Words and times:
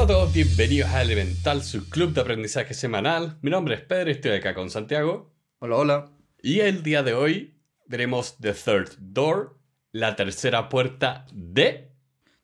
Hola 0.00 0.14
a 0.14 0.16
todos, 0.16 0.32
bienvenidos 0.32 0.88
a 0.88 1.02
Elemental, 1.02 1.62
su 1.62 1.90
club 1.90 2.14
de 2.14 2.22
aprendizaje 2.22 2.72
semanal. 2.72 3.36
Mi 3.42 3.50
nombre 3.50 3.74
es 3.74 3.82
Pedro 3.82 4.08
y 4.08 4.12
estoy 4.12 4.30
acá 4.30 4.54
con 4.54 4.70
Santiago. 4.70 5.30
Hola, 5.58 5.76
hola. 5.76 6.10
Y 6.42 6.60
el 6.60 6.82
día 6.82 7.02
de 7.02 7.12
hoy 7.12 7.60
veremos 7.84 8.38
The 8.38 8.54
Third 8.54 8.96
Door, 8.98 9.58
la 9.92 10.16
tercera 10.16 10.70
puerta 10.70 11.26
de... 11.34 11.90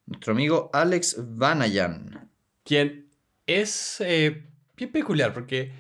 Nuestro 0.04 0.34
amigo 0.34 0.68
Alex 0.74 1.16
Vanayan. 1.18 2.30
Quien 2.62 3.08
es 3.46 4.02
eh, 4.02 4.45
bien 4.77 4.93
peculiar 4.93 5.32
porque 5.32 5.73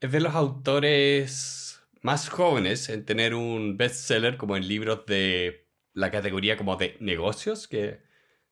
es 0.00 0.10
de 0.10 0.18
los 0.18 0.34
autores 0.34 1.80
más 2.02 2.28
jóvenes 2.28 2.88
en 2.88 3.04
tener 3.04 3.36
un 3.36 3.76
bestseller 3.76 4.36
como 4.36 4.56
en 4.56 4.66
libros 4.66 5.06
de 5.06 5.68
la 5.92 6.10
categoría 6.10 6.56
como 6.56 6.74
de 6.74 6.96
negocios, 6.98 7.68
que 7.68 7.84
en 7.84 8.00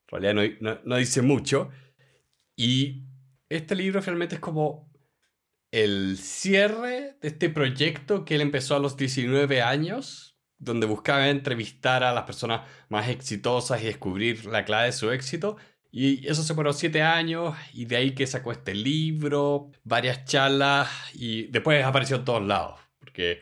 realidad 0.07 0.59
no, 0.61 0.79
no 0.85 0.97
dice 0.97 1.23
mucho. 1.23 1.71
Y 2.59 3.05
este 3.49 3.77
libro 3.77 4.03
finalmente 4.03 4.35
es 4.35 4.41
como 4.41 4.91
el 5.71 6.19
cierre 6.19 7.17
de 7.21 7.29
este 7.29 7.51
proyecto 7.51 8.25
que 8.25 8.35
él 8.35 8.41
empezó 8.41 8.75
a 8.75 8.81
los 8.81 8.97
19 8.97 9.63
años, 9.63 10.37
donde 10.59 10.89
buscaba 10.89 11.29
entrevistar 11.29 12.03
a 12.03 12.13
las 12.13 12.25
personas 12.25 12.63
más 12.89 13.09
exitosas 13.11 13.81
y 13.81 13.87
descubrir 13.87 14.45
la 14.47 14.65
clave 14.65 14.87
de 14.87 14.93
su 14.93 15.13
éxito. 15.13 15.57
Y 15.93 16.27
eso 16.27 16.43
se 16.43 16.53
fueron 16.53 16.75
siete 16.75 17.01
años 17.01 17.55
y 17.73 17.85
de 17.85 17.95
ahí 17.95 18.11
que 18.11 18.27
sacó 18.27 18.51
este 18.51 18.75
libro, 18.75 19.71
varias 19.85 20.25
charlas 20.25 20.91
y 21.15 21.45
después 21.53 21.85
apareció 21.85 22.17
en 22.17 22.25
todos 22.25 22.45
lados. 22.45 22.81
Porque 22.99 23.41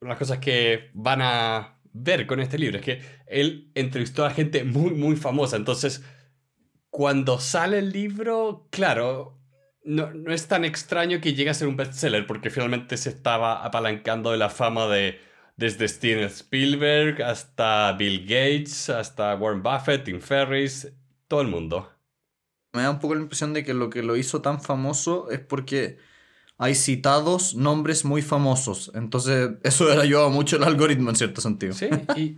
una 0.00 0.10
de 0.10 0.12
las 0.12 0.18
cosas 0.20 0.38
que 0.38 0.90
van 0.94 1.20
a 1.20 1.80
ver 1.92 2.28
con 2.28 2.38
este 2.38 2.58
libro 2.58 2.78
es 2.78 2.84
que 2.84 3.02
él 3.26 3.72
entrevistó 3.74 4.24
a 4.24 4.30
gente 4.30 4.62
muy, 4.62 4.90
muy 4.92 5.16
famosa. 5.16 5.56
Entonces 5.56 6.04
cuando 6.94 7.40
sale 7.40 7.80
el 7.80 7.90
libro, 7.90 8.68
claro, 8.70 9.36
no, 9.82 10.12
es 10.32 10.46
tan 10.46 10.64
extraño 10.64 11.20
que 11.20 11.34
llegue 11.34 11.50
a 11.50 11.54
ser 11.54 11.66
un 11.66 11.76
bestseller, 11.76 12.24
porque 12.24 12.50
finalmente 12.50 12.96
se 12.96 13.08
estaba 13.08 13.64
apalancando 13.64 14.30
de 14.30 14.36
la 14.36 14.48
fama 14.48 14.86
de 14.86 15.18
desde 15.56 15.88
Steven 15.88 16.26
Spielberg 16.26 17.20
hasta 17.20 17.90
Bill 17.94 18.20
Gates, 18.20 18.90
hasta 18.90 19.34
Warren 19.34 19.60
Buffett, 19.60 20.04
Tim 20.04 20.20
Ferriss, 20.20 20.92
todo 21.26 21.40
el 21.40 21.48
mundo. 21.48 21.90
Me 22.72 22.82
da 22.82 22.92
un 22.92 23.00
poco 23.00 23.16
la 23.16 23.22
impresión 23.22 23.54
de 23.54 23.64
que 23.64 23.74
lo 23.74 23.90
que 23.90 24.04
lo 24.04 24.14
hizo 24.14 24.40
tan 24.40 24.62
famoso 24.62 25.32
es 25.32 25.40
porque 25.40 25.98
hay 26.58 26.76
citados 26.76 27.56
nombres 27.56 28.04
muy 28.04 28.22
famosos. 28.22 28.92
Entonces, 28.94 29.50
eso 29.64 29.92
le 29.92 30.00
ayudado 30.00 30.30
mucho 30.30 30.58
el 30.58 30.62
algoritmo 30.62 31.10
en 31.10 31.16
cierto 31.16 31.40
sentido. 31.40 31.72
Sí, 31.72 31.88
y 32.14 32.36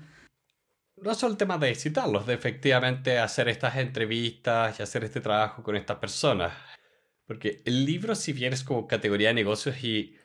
no 0.97 1.15
solo 1.15 1.33
el 1.33 1.39
tema 1.39 1.59
de 1.59 1.75
citarlos, 1.75 2.27
de 2.27 2.35
efectivamente 2.35 3.19
hacer 3.19 3.49
estas 3.49 3.77
entrevistas 3.77 4.79
y 4.79 4.83
hacer 4.83 5.05
este 5.05 5.21
trabajo 5.21 5.63
con 5.63 5.77
estas 5.77 5.99
personas. 5.99 6.53
Porque 7.27 7.63
el 7.65 7.85
libro, 7.85 8.15
si 8.15 8.33
bien 8.33 8.53
es 8.53 8.63
como 8.63 8.87
categoría 8.87 9.29
de 9.29 9.35
negocios 9.35 9.83
y 9.83 10.17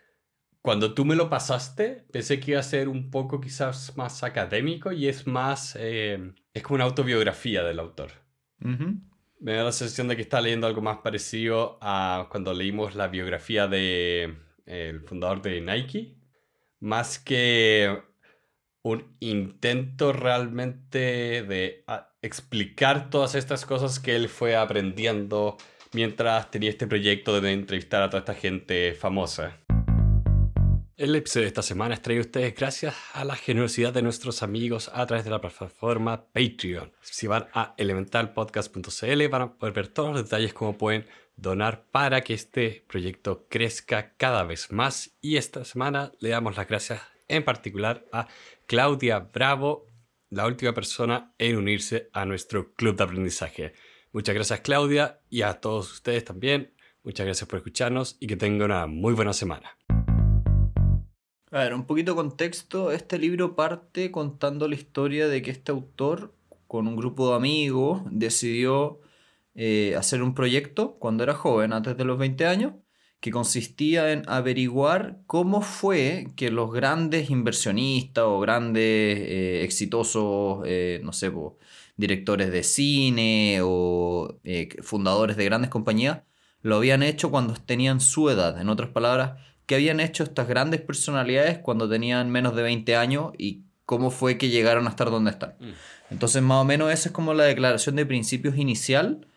cuando 0.61 0.94
tú 0.94 1.05
me 1.05 1.16
lo 1.16 1.30
pasaste, 1.30 2.05
pensé 2.11 2.39
que 2.39 2.52
iba 2.52 2.59
a 2.59 2.63
ser 2.63 2.88
un 2.88 3.09
poco 3.09 3.41
quizás 3.41 3.97
más 3.97 4.23
académico 4.23 4.91
y 4.91 5.08
es 5.08 5.25
más, 5.25 5.75
eh, 5.80 6.33
es 6.53 6.63
como 6.63 6.75
una 6.75 6.83
autobiografía 6.85 7.63
del 7.63 7.80
autor. 7.80 8.11
Me 8.59 9.53
da 9.53 9.63
la 9.63 9.72
sensación 9.72 10.08
de 10.08 10.16
que 10.16 10.22
está 10.22 10.39
leyendo 10.39 10.67
algo 10.67 10.83
más 10.83 10.97
parecido 10.97 11.80
a 11.81 12.28
cuando 12.30 12.53
leímos 12.53 12.94
la 12.94 13.08
biografía 13.08 13.67
de 13.67 14.38
eh, 14.67 14.89
el 14.89 15.02
fundador 15.02 15.41
de 15.41 15.61
Nike, 15.61 16.16
más 16.80 17.17
que 17.17 18.03
un 18.84 19.16
intento 19.20 20.14
realmente 20.14 21.44
de 21.44 21.84
ah, 21.88 22.10
explicar 22.22 23.10
todas 23.10 23.36
estas 23.36 23.66
cosas 23.66 24.00
que 24.00 24.16
él 24.16 24.30
fue 24.30 24.56
aprendiendo 24.56 25.58
mientras 25.94 26.50
tenía 26.50 26.70
este 26.70 26.88
proyecto 26.88 27.42
de 27.42 27.52
entrevistar 27.52 28.02
a 28.02 28.09
toda 28.09 28.20
esta 28.20 28.34
gente 28.34 28.94
famosa. 28.94 29.58
El 30.97 31.16
episodio 31.16 31.46
de 31.46 31.47
esta 31.47 31.64
semana 31.64 31.96
es 31.96 32.02
traído 32.02 32.22
a 32.22 32.25
ustedes 32.25 32.53
gracias 32.56 32.96
a 33.14 33.25
la 33.25 33.36
generosidad 33.36 33.91
de 33.91 34.03
nuestros 34.03 34.44
amigos 34.44 34.91
a 34.94 35.06
través 35.08 35.25
de 35.25 35.31
la 35.31 35.41
plataforma 35.41 36.25
Patreon. 36.31 36.91
Si 37.02 37.25
van 37.25 37.47
a 37.53 37.74
elementalpodcast.cl 37.78 39.28
van 39.30 39.41
a 39.41 39.53
poder 39.53 39.74
ver 39.74 39.88
todos 39.88 40.14
los 40.14 40.24
detalles 40.24 40.53
cómo 40.53 40.78
pueden 40.78 41.08
donar 41.36 41.86
para 41.91 42.22
que 42.22 42.36
este 42.36 42.86
proyecto 42.88 43.47
crezca 43.50 44.14
cada 44.16 44.44
vez 44.44 44.72
más. 44.72 45.18
Y 45.22 45.38
esta 45.38 45.66
semana 45.66 46.12
le 46.20 46.30
damos 46.30 46.56
las 46.56 46.68
gracias 46.68 47.02
en 47.31 47.44
particular 47.44 48.06
a 48.12 48.28
Claudia 48.72 49.20
Bravo, 49.20 49.90
la 50.30 50.48
última 50.48 50.74
persona 50.74 51.36
en 51.38 51.58
unirse 51.58 52.09
a 52.14 52.24
nuestro 52.24 52.74
club 52.74 52.96
de 52.96 53.04
aprendizaje. 53.04 53.74
Muchas 54.14 54.34
gracias 54.34 54.62
Claudia 54.62 55.20
y 55.30 55.42
a 55.42 55.56
todos 55.56 55.92
ustedes 55.92 56.24
también. 56.24 56.74
Muchas 57.04 57.26
gracias 57.26 57.50
por 57.50 57.58
escucharnos 57.58 58.16
y 58.22 58.28
que 58.28 58.38
tengan 58.38 58.72
una 58.72 58.88
muy 58.88 59.14
buena 59.14 59.34
semana. 59.34 59.78
A 61.52 61.59
ver, 61.59 61.74
un 61.74 61.86
poquito 61.86 62.14
de 62.14 62.16
contexto. 62.16 62.94
Este 62.94 63.20
libro 63.20 63.58
parte 63.58 64.09
contando 64.09 64.70
la 64.70 64.76
historia 64.76 65.28
de 65.28 65.42
que 65.42 65.52
este 65.52 65.74
autor, 65.74 66.34
con 66.68 66.88
un 66.88 66.96
grupo 66.96 67.32
de 67.32 67.36
amigos, 67.36 68.03
decidió 68.09 69.02
eh, 69.53 69.96
hacer 69.98 70.24
un 70.24 70.34
proyecto 70.34 70.98
cuando 70.98 71.24
era 71.24 71.34
joven, 71.34 71.74
antes 71.74 71.98
de 71.98 72.06
los 72.06 72.18
20 72.18 72.46
años, 72.46 72.76
que 73.22 73.32
consistía 73.32 74.12
en 74.12 74.24
averiguar 74.28 75.20
cómo 75.28 75.62
fue 75.62 76.28
que 76.36 76.50
los 76.50 76.74
grandes 76.74 77.30
inversionistas 77.30 78.26
o 78.26 78.40
grandes 78.40 78.84
eh, 78.84 79.64
exitosos, 79.64 80.64
eh, 80.66 81.00
no 81.04 81.14
sé, 81.14 81.32
directores 81.98 82.52
de 82.52 82.64
cine 82.64 83.59
o 83.62 84.40
eh, 84.44 84.70
fundadores 84.82 85.38
de 85.38 85.46
grandes 85.46 85.70
compañías 85.70 86.22
lo 86.64 86.76
habían 86.76 87.04
hecho 87.04 87.32
cuando 87.32 87.54
tenían 87.54 88.02
su 88.02 88.30
edad. 88.30 88.59
En 88.59 88.70
otras 88.70 88.90
palabras, 88.90 89.40
qué 89.68 89.76
habían 89.76 90.00
hecho 90.00 90.24
estas 90.24 90.48
grandes 90.48 90.82
personalidades 90.82 91.59
cuando 91.59 91.88
tenían 91.88 92.30
menos 92.32 92.56
de 92.56 92.64
20 92.64 92.96
años 92.96 93.34
y 93.38 93.62
cómo 93.86 94.09
fue 94.09 94.38
que 94.38 94.50
llegaron 94.50 94.88
a 94.88 94.92
estar 94.92 95.12
donde 95.12 95.32
están. 95.32 95.56
Mm. 95.59 95.72
Entonces, 96.12 96.42
más 96.42 96.62
o 96.62 96.66
menos 96.66 96.92
esa 96.92 97.09
es 97.09 97.14
como 97.14 97.34
la 97.34 97.44
declaración 97.44 97.96
de 97.96 98.06
principios 98.06 98.58
inicial 98.58 99.28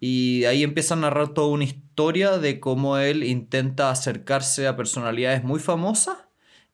y 0.00 0.44
ahí 0.44 0.62
empieza 0.62 0.94
a 0.94 0.98
narrar 0.98 1.34
toda 1.34 1.48
una 1.48 1.64
historia 1.64 2.38
de 2.38 2.60
cómo 2.60 2.98
él 2.98 3.24
intenta 3.24 3.90
acercarse 3.90 4.66
a 4.66 4.76
personalidades 4.76 5.42
muy 5.42 5.60
famosas 5.60 6.18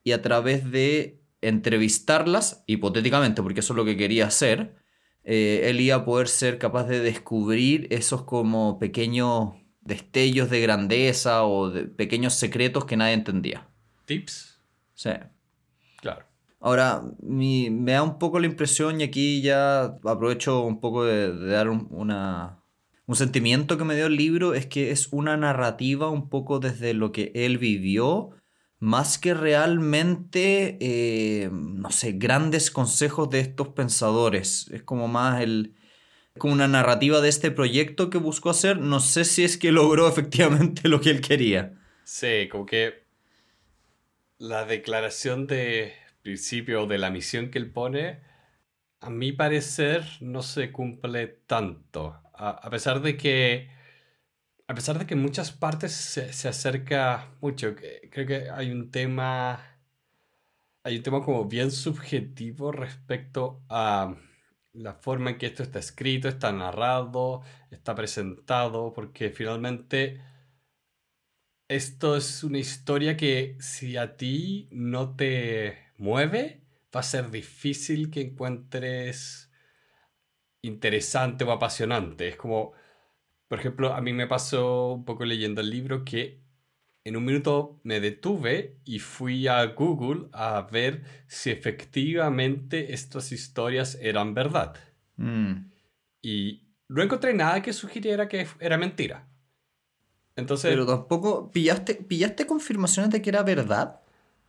y 0.03 0.11
a 0.11 0.21
través 0.21 0.71
de 0.71 1.19
entrevistarlas, 1.41 2.63
hipotéticamente, 2.67 3.41
porque 3.41 3.59
eso 3.59 3.73
es 3.73 3.77
lo 3.77 3.85
que 3.85 3.97
quería 3.97 4.27
hacer, 4.27 4.75
eh, 5.23 5.61
él 5.65 5.79
iba 5.81 5.95
a 5.95 6.05
poder 6.05 6.27
ser 6.27 6.59
capaz 6.59 6.85
de 6.85 6.99
descubrir 6.99 7.87
esos 7.89 8.23
como 8.23 8.77
pequeños 8.77 9.53
destellos 9.81 10.49
de 10.49 10.61
grandeza 10.61 11.45
o 11.45 11.69
de 11.69 11.83
pequeños 11.83 12.35
secretos 12.35 12.85
que 12.85 12.97
nadie 12.97 13.13
entendía. 13.13 13.67
¿Tips? 14.05 14.59
Sí. 14.93 15.11
Claro. 16.01 16.25
Ahora, 16.59 17.03
me 17.21 17.91
da 17.91 18.03
un 18.03 18.17
poco 18.17 18.39
la 18.39 18.47
impresión, 18.47 19.01
y 19.01 19.03
aquí 19.03 19.41
ya 19.41 19.83
aprovecho 20.03 20.61
un 20.61 20.79
poco 20.79 21.05
de, 21.05 21.47
dar 21.47 21.69
una, 21.69 22.63
un 23.07 23.15
sentimiento 23.15 23.77
que 23.77 23.83
me 23.83 23.95
dio 23.95 24.07
el 24.07 24.15
libro 24.15 24.55
es 24.55 24.65
que 24.65 24.91
es 24.91 25.09
una 25.11 25.37
narrativa 25.37 26.09
un 26.09 26.29
poco 26.29 26.59
desde 26.59 26.93
lo 26.93 27.11
que 27.11 27.31
él 27.35 27.59
vivió, 27.59 28.31
más 28.79 29.19
que 29.19 29.33
realmente, 29.35 30.77
eh, 30.81 31.49
no 31.51 31.91
sé, 31.91 32.13
grandes 32.13 32.71
consejos 32.71 33.29
de 33.29 33.41
estos 33.41 33.69
pensadores. 33.69 34.69
Es 34.71 34.81
como 34.81 35.07
más 35.07 35.41
el, 35.41 35.75
como 36.37 36.53
una 36.53 36.67
narrativa 36.67 37.21
de 37.21 37.29
este 37.29 37.51
proyecto 37.51 38.09
que 38.09 38.17
buscó 38.17 38.49
hacer. 38.49 38.79
No 38.79 38.99
sé 38.99 39.23
si 39.23 39.43
es 39.43 39.57
que 39.57 39.71
logró 39.71 40.07
efectivamente 40.07 40.89
lo 40.89 40.99
que 40.99 41.11
él 41.11 41.21
quería. 41.21 41.77
Sí, 42.03 42.49
como 42.51 42.65
que 42.65 43.05
la 44.39 44.65
declaración 44.65 45.45
de 45.45 45.93
principio 46.23 46.87
de 46.87 46.97
la 46.97 47.11
misión 47.11 47.51
que 47.51 47.59
él 47.59 47.71
pone, 47.71 48.19
a 48.99 49.11
mi 49.11 49.31
parecer, 49.31 50.03
no 50.21 50.41
se 50.41 50.71
cumple 50.71 51.27
tanto 51.27 52.24
a, 52.37 52.69
pesar 52.69 53.01
de 53.01 53.17
que 53.17 53.69
a 54.67 54.73
pesar 54.73 54.97
de 54.99 55.05
que 55.05 55.13
en 55.13 55.21
muchas 55.21 55.51
partes 55.51 55.93
se, 55.93 56.47
acerca 56.47 57.31
mucho, 57.41 57.75
creo 57.75 58.27
que 58.27 58.49
hay 58.49 58.71
un 58.71 58.91
tema, 58.91 59.59
hay 60.83 60.97
un 60.97 61.03
tema 61.03 61.23
como 61.23 61.45
bien 61.45 61.71
subjetivo 61.71 62.71
respecto 62.71 63.63
a 63.69 64.15
la 64.73 64.93
forma 64.95 65.31
en 65.31 65.37
que 65.37 65.45
esto 65.45 65.63
está 65.63 65.79
escrito, 65.79 66.27
está 66.27 66.51
narrado, 66.51 67.41
está 67.71 67.95
presentado, 67.95 68.91
porque 68.93 69.29
finalmente 69.29 70.21
esto 71.67 72.15
es 72.17 72.43
una 72.43 72.59
historia 72.59 73.17
que 73.17 73.57
si 73.59 73.97
a 73.97 74.17
ti 74.17 74.67
no 74.71 75.15
te 75.15 75.77
mueve, 75.97 76.61
va 76.95 76.99
a 77.01 77.03
ser 77.03 77.31
difícil 77.31 78.09
que 78.09 78.21
encuentres 78.21 79.44
interesante 80.67 81.43
o 81.43 81.51
apasionante. 81.51 82.27
Es 82.27 82.35
como, 82.35 82.73
por 83.47 83.59
ejemplo, 83.59 83.93
a 83.93 84.01
mí 84.01 84.13
me 84.13 84.27
pasó 84.27 84.93
un 84.93 85.05
poco 85.05 85.25
leyendo 85.25 85.61
el 85.61 85.69
libro 85.69 86.03
que 86.05 86.41
en 87.03 87.15
un 87.15 87.25
minuto 87.25 87.79
me 87.83 87.99
detuve 87.99 88.77
y 88.83 88.99
fui 88.99 89.47
a 89.47 89.63
Google 89.67 90.27
a 90.33 90.67
ver 90.71 91.03
si 91.27 91.51
efectivamente 91.51 92.93
estas 92.93 93.31
historias 93.31 93.97
eran 94.01 94.33
verdad. 94.33 94.75
Mm. 95.17 95.71
Y 96.21 96.63
no 96.89 97.03
encontré 97.03 97.33
nada 97.33 97.61
que 97.61 97.73
sugiriera 97.73 98.27
que 98.27 98.47
era 98.59 98.77
mentira. 98.77 99.27
Entonces. 100.35 100.71
Pero 100.71 100.85
tampoco. 100.85 101.51
¿Pillaste, 101.51 101.95
¿pillaste 101.95 102.45
confirmaciones 102.47 103.11
de 103.11 103.21
que 103.21 103.29
era 103.29 103.43
verdad? 103.43 104.01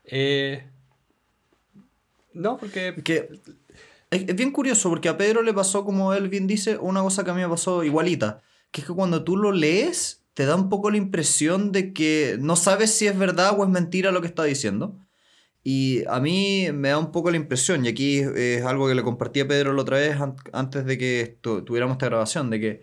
Eh, 0.05 0.65
no, 2.33 2.57
porque. 2.57 2.95
Que, 3.05 3.29
es, 4.17 4.37
bien 4.37 4.51
curioso, 4.51 4.89
porque 4.89 5.09
a 5.09 5.17
Pedro 5.17 5.43
le 5.43 5.53
pasó, 5.53 5.85
como 5.85 6.13
él 6.15 6.29
bien 6.29 6.47
dice, 6.47 6.79
una 6.79 7.03
cosa 7.03 7.25
que 7.25 7.31
a 7.31 7.35
mí 7.35 7.41
me 7.41 7.49
pasó 7.49 7.85
igualita. 7.85 8.43
Que 8.71 8.81
es 8.81 8.87
que 8.87 8.93
cuando 8.93 9.25
tú 9.25 9.37
lo 9.37 9.53
lees, 9.53 10.25
te 10.35 10.47
da 10.47 10.57
un 10.57 10.69
poco 10.69 10.91
la 10.91 10.97
impresión 10.97 11.73
de 11.73 11.93
que 11.93 12.37
no 12.41 12.57
sabes 12.57 12.93
si 12.93 13.07
es 13.07 13.19
verdad 13.19 13.55
o 13.59 13.65
es 13.65 13.71
mentira 13.71 14.11
lo 14.13 14.21
que 14.21 14.27
está 14.27 14.45
diciendo. 14.45 14.99
Y 15.63 16.05
a 16.07 16.21
mí 16.21 16.69
me 16.73 16.91
da 16.91 16.99
un 16.99 17.11
poco 17.11 17.31
la 17.31 17.37
impresión, 17.39 17.85
y 17.85 17.89
aquí 17.89 18.19
es 18.19 18.65
algo 18.65 18.87
que 18.87 18.95
le 18.95 19.03
compartí 19.03 19.41
a 19.41 19.49
Pedro 19.49 19.73
la 19.73 19.83
otra 19.83 19.99
vez 19.99 20.17
antes 20.53 20.85
de 20.85 20.99
que 20.99 21.39
tuviéramos 21.43 21.95
esta 21.95 22.07
grabación, 22.07 22.51
de 22.51 22.61
que 22.61 22.83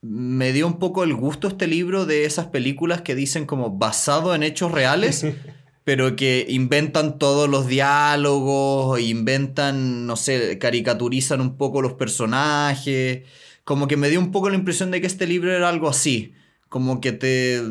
me 0.00 0.52
dio 0.52 0.66
un 0.66 0.78
poco 0.78 1.02
el 1.02 1.14
gusto 1.14 1.48
este 1.48 1.66
libro 1.66 2.06
de 2.06 2.24
esas 2.24 2.48
películas 2.48 3.02
que 3.02 3.14
dicen 3.14 3.46
como 3.46 3.78
basado 3.78 4.34
en 4.34 4.42
hechos 4.42 4.70
reales, 4.70 5.24
pero 5.88 6.16
que 6.16 6.44
inventan 6.50 7.18
todos 7.18 7.48
los 7.48 7.66
diálogos, 7.66 9.00
inventan, 9.00 10.06
no 10.06 10.16
sé, 10.16 10.58
caricaturizan 10.58 11.40
un 11.40 11.56
poco 11.56 11.80
los 11.80 11.94
personajes. 11.94 13.22
Como 13.64 13.88
que 13.88 13.96
me 13.96 14.10
dio 14.10 14.20
un 14.20 14.30
poco 14.30 14.50
la 14.50 14.56
impresión 14.56 14.90
de 14.90 15.00
que 15.00 15.06
este 15.06 15.26
libro 15.26 15.50
era 15.50 15.66
algo 15.66 15.88
así. 15.88 16.34
Como 16.68 17.00
que 17.00 17.12
te... 17.12 17.62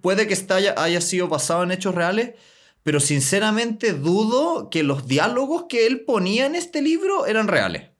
Puede 0.00 0.26
que 0.26 0.34
haya, 0.48 0.82
haya 0.82 1.02
sido 1.02 1.28
basado 1.28 1.62
en 1.62 1.72
hechos 1.72 1.94
reales, 1.94 2.36
pero 2.84 3.00
sinceramente 3.00 3.92
dudo 3.92 4.70
que 4.70 4.82
los 4.82 5.06
diálogos 5.06 5.66
que 5.68 5.86
él 5.86 6.06
ponía 6.06 6.46
en 6.46 6.54
este 6.54 6.80
libro 6.80 7.26
eran 7.26 7.48
reales. 7.48 7.90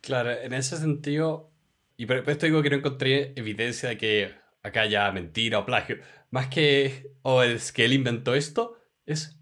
Claro, 0.00 0.30
en 0.30 0.54
ese 0.54 0.78
sentido, 0.78 1.50
y 1.98 2.06
por 2.06 2.30
esto 2.30 2.46
digo 2.46 2.62
que 2.62 2.70
no 2.70 2.76
encontré 2.76 3.34
evidencia 3.36 3.90
de 3.90 3.98
que 3.98 4.30
acá 4.62 4.80
haya 4.80 5.12
mentira 5.12 5.58
o 5.58 5.66
plagio, 5.66 5.98
más 6.30 6.46
que, 6.46 7.10
o 7.20 7.42
es 7.42 7.72
que 7.72 7.84
él 7.84 7.92
inventó 7.92 8.34
esto, 8.34 8.78
es, 9.06 9.38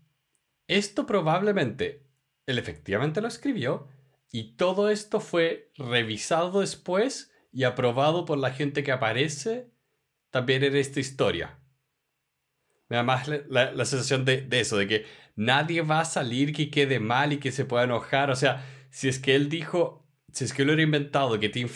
esto 0.67 1.07
probablemente 1.07 2.07
él 2.47 2.59
efectivamente 2.59 3.21
lo 3.21 3.29
escribió 3.29 3.89
y 4.33 4.57
todo 4.57 4.91
esto 4.91 5.21
fue 5.21 5.73
revisado 5.77 6.61
después 6.61 7.33
y 7.53 7.65
aprobado 7.65 8.25
por 8.25 8.39
la 8.39 8.53
gente 8.53 8.83
que 8.83 8.93
aparece 8.93 9.71
también 10.31 10.63
en 10.63 10.77
esta 10.77 11.01
historia. 11.01 11.59
Me 12.89 12.97
da 12.97 13.03
más 13.03 13.29
la, 13.29 13.85
sensación 13.85 14.25
de, 14.25 14.47
eso, 14.53 14.77
de 14.77 14.87
que 14.87 15.07
nadie 15.37 15.83
va 15.83 16.01
a 16.01 16.05
salir 16.05 16.53
que 16.53 16.71
quede 16.71 17.01
mal 17.01 17.33
y 17.33 17.39
que 17.39 17.53
se 17.53 17.65
pueda 17.65 17.85
enojar. 17.85 18.31
O 18.31 18.37
sea, 18.37 18.65
si 18.91 19.09
es 19.09 19.19
que 19.19 19.35
él 19.35 19.49
dijo, 19.49 20.09
si 20.33 20.45
es 20.45 20.53
que 20.53 20.65
lo 20.65 20.73
hubiera 20.73 20.83
inventado, 20.83 21.39
que 21.39 21.49
Tim 21.49 21.69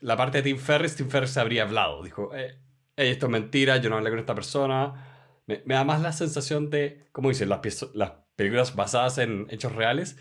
la 0.00 0.16
parte 0.16 0.38
de 0.38 0.42
Tim 0.44 0.58
Ferriss, 0.58 0.96
Tim 0.96 1.08
Ferriss 1.08 1.36
habría 1.36 1.62
hablado. 1.62 2.02
Dijo, 2.02 2.34
eh, 2.34 2.60
esto 2.96 3.26
es 3.26 3.32
mentira, 3.32 3.76
yo 3.78 3.90
no 3.90 3.96
hablé 3.96 4.10
con 4.10 4.18
esta 4.18 4.34
persona 4.34 5.15
me, 5.46 5.62
da 5.64 5.84
más 5.84 6.02
la 6.02 6.12
sensación 6.12 6.70
de, 6.70 7.08
como 7.12 7.28
dicen, 7.28 7.48
las, 7.48 7.60
las 7.94 8.12
películas 8.36 8.74
basadas 8.76 9.18
en 9.18 9.46
hechos 9.50 9.74
reales, 9.74 10.18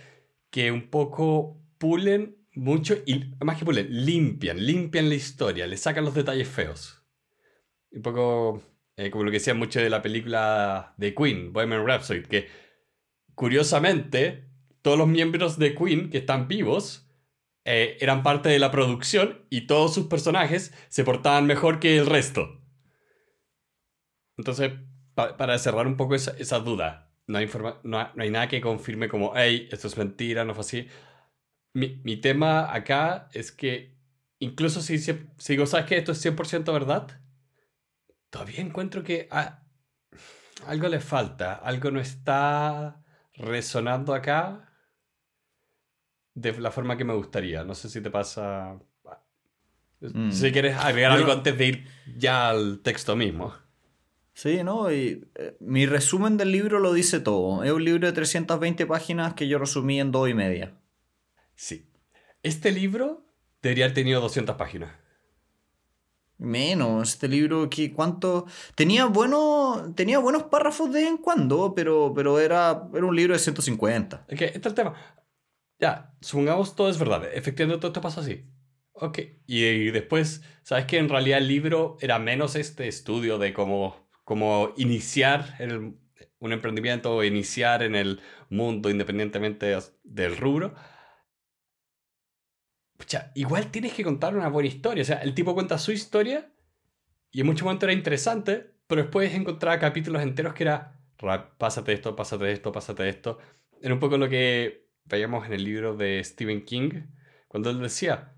que 0.50 0.72
un 0.72 0.90
poco 0.90 1.62
pulen 1.78 2.38
mucho, 2.54 2.96
y 3.06 3.34
más 3.44 3.58
que 3.58 3.66
pulen, 3.66 3.88
limpian, 3.90 4.66
limpian 4.66 5.10
la 5.10 5.16
historia, 5.16 5.68
le 5.68 5.78
sacan 5.78 6.06
los 6.06 6.14
detalles 6.14 6.48
feos. 6.48 7.04
Un 7.92 8.02
poco 8.02 8.64
eh, 8.98 9.10
como 9.10 9.26
lo 9.26 9.32
que 9.32 9.38
decía 9.38 9.54
mucho 9.54 9.82
de 9.82 9.90
la 9.90 10.02
película 10.02 10.94
de 10.98 11.14
Queen, 11.14 11.52
Bohemian 11.52 11.86
Rhapsody, 11.86 12.24
que 12.24 12.48
curiosamente 13.34 14.50
todos 14.82 14.98
los 14.98 15.08
miembros 15.08 15.60
de 15.60 15.76
Queen 15.76 16.10
que 16.10 16.20
están 16.20 16.48
vivos 16.48 17.10
eh, 17.66 17.98
eran 18.00 18.24
parte 18.24 18.48
de 18.50 18.60
la 18.60 18.72
producción 18.72 19.46
y 19.50 19.68
todos 19.68 19.94
sus 19.94 20.08
personajes 20.08 20.74
se 20.88 21.04
portaban 21.04 21.46
mejor 21.46 21.80
que 21.80 21.98
el 21.98 22.06
resto. 22.06 22.62
Entonces, 24.38 24.72
para 25.16 25.58
cerrar 25.58 25.88
un 25.88 25.98
poco 25.98 26.16
esa, 26.16 26.32
esa 26.38 26.60
duda, 26.60 27.10
no 27.28 27.38
hay, 27.38 27.50
no, 27.84 28.12
hay, 28.18 28.30
nada 28.30 28.48
que 28.48 28.62
confirme 28.62 29.10
como, 29.10 29.34
hey, 29.36 29.68
esto 29.72 29.88
es 29.88 29.98
mentira, 29.98 30.46
no 30.46 30.54
fue 30.54 30.62
así. 30.62 30.88
Mi, 31.74 32.02
mi 32.04 32.18
tema 32.18 32.74
acá 32.74 33.30
es 33.34 33.52
que 33.52 33.98
incluso 34.40 34.82
si, 34.82 35.00
si, 35.00 35.14
digo, 35.48 35.66
¿sabes 35.66 35.88
que 35.88 35.98
esto 35.98 36.12
es 36.12 36.24
100% 36.24 36.72
verdad? 36.72 37.20
Todavía 38.30 38.62
encuentro 38.62 39.04
que 39.04 39.28
ah, 39.32 39.64
algo 40.68 40.88
le 40.88 41.00
falta, 41.00 41.56
algo 41.56 41.92
no 41.92 42.00
está 42.00 43.04
resonando 43.34 44.14
acá 44.14 44.72
de 46.34 46.60
la 46.60 46.72
forma 46.72 46.98
que 46.98 47.06
me 47.06 47.14
gustaría. 47.14 47.64
No 47.64 47.74
sé 47.76 47.90
si 47.90 48.02
te 48.02 48.12
pasa... 48.12 48.78
Mm. 50.02 50.32
Si 50.32 50.52
quieres 50.52 50.78
agregar 50.78 51.14
algo 51.14 51.32
antes 51.32 51.58
de 51.58 51.66
ir 51.66 51.88
ya 52.18 52.50
al 52.50 52.82
texto 52.84 53.16
mismo. 53.16 53.54
Sí, 54.36 54.66
¿no? 54.66 54.92
Y 54.92 55.26
eh, 55.36 55.56
mi 55.62 55.86
resumen 55.86 56.36
del 56.36 56.52
libro 56.52 56.80
lo 56.80 56.92
dice 56.92 57.22
todo. 57.22 57.64
Es 57.64 57.72
un 57.72 57.86
libro 57.86 58.06
de 58.06 58.12
320 58.12 58.86
páginas 58.86 59.34
que 59.34 59.48
yo 59.48 59.58
resumí 59.58 60.02
en 60.02 60.12
dos 60.12 60.30
y 60.30 60.34
media. 60.34 60.74
Sí. 61.56 61.90
Este 62.44 62.74
libro 62.74 63.26
debería 63.62 63.86
haber 63.86 63.96
tenido 63.96 64.20
200 64.20 64.58
páginas. 64.58 64.92
Menos, 66.38 67.14
este 67.14 67.30
libro, 67.30 67.70
¿qué, 67.70 67.94
¿cuánto? 67.94 68.46
Tenía, 68.76 69.06
bueno, 69.06 69.94
tenía 69.96 70.20
buenos 70.20 70.44
párrafos 70.44 70.92
de 70.92 71.00
vez 71.00 71.10
en 71.10 71.18
cuando, 71.18 71.74
pero, 71.74 72.12
pero 72.14 72.38
era, 72.38 72.90
era 72.94 73.06
un 73.06 73.16
libro 73.16 73.34
de 73.34 73.40
150. 73.40 74.26
Es 74.28 74.38
que 74.38 74.46
este 74.48 74.60
es 74.60 74.66
el 74.66 74.74
tema. 74.74 74.96
Ya, 75.80 76.14
supongamos 76.20 76.76
todo 76.76 76.90
es 76.90 77.00
verdad. 77.00 77.24
Efectivamente 77.34 77.80
todo 77.80 77.88
esto 77.88 78.02
pasa 78.02 78.20
así. 78.20 78.44
Ok. 78.92 79.20
Y, 79.48 79.64
y 79.64 79.92
después, 79.92 80.44
¿sabes 80.62 80.88
que 80.88 80.98
en 80.98 81.08
realidad 81.08 81.38
el 81.38 81.48
libro 81.48 81.96
era 82.02 82.20
menos 82.20 82.58
este 82.58 82.90
estudio 82.90 83.38
de 83.38 83.54
cómo 83.54 84.05
como 84.26 84.74
iniciar 84.76 85.56
un 86.40 86.52
emprendimiento 86.52 87.16
o 87.16 87.24
iniciar 87.24 87.84
en 87.84 87.96
el 87.96 88.20
mundo 88.50 88.90
independientemente 88.90 89.78
del 90.04 90.36
rubro, 90.36 90.76
igual 93.36 93.72
tienes 93.72 93.94
que 93.94 94.04
contar 94.04 94.36
una 94.36 94.50
buena 94.50 94.68
historia. 94.68 95.04
O 95.04 95.06
sea, 95.06 95.18
el 95.22 95.34
tipo 95.34 95.54
cuenta 95.54 95.78
su 95.78 95.92
historia 95.92 96.52
y 97.32 97.42
en 97.42 97.48
muchos 97.48 97.64
momentos 97.64 97.88
era 97.88 97.94
interesante, 97.94 98.72
pero 98.88 99.04
después 99.04 99.34
encontraba 99.34 99.80
capítulos 99.80 100.22
enteros 100.22 100.54
que 100.54 100.64
era, 100.64 101.00
pásate 101.58 101.94
esto, 101.94 102.16
pásate 102.16 102.52
esto, 102.52 102.72
pásate 102.72 103.08
esto. 103.08 103.38
Era 103.82 103.94
un 103.94 104.00
poco 104.00 104.18
lo 104.18 104.28
que 104.28 104.90
veíamos 105.06 105.46
en 105.46 105.54
el 105.54 105.64
libro 105.64 105.96
de 105.96 106.24
Stephen 106.24 106.66
King, 106.66 107.04
cuando 107.48 107.70
él 107.70 107.80
decía, 107.80 108.34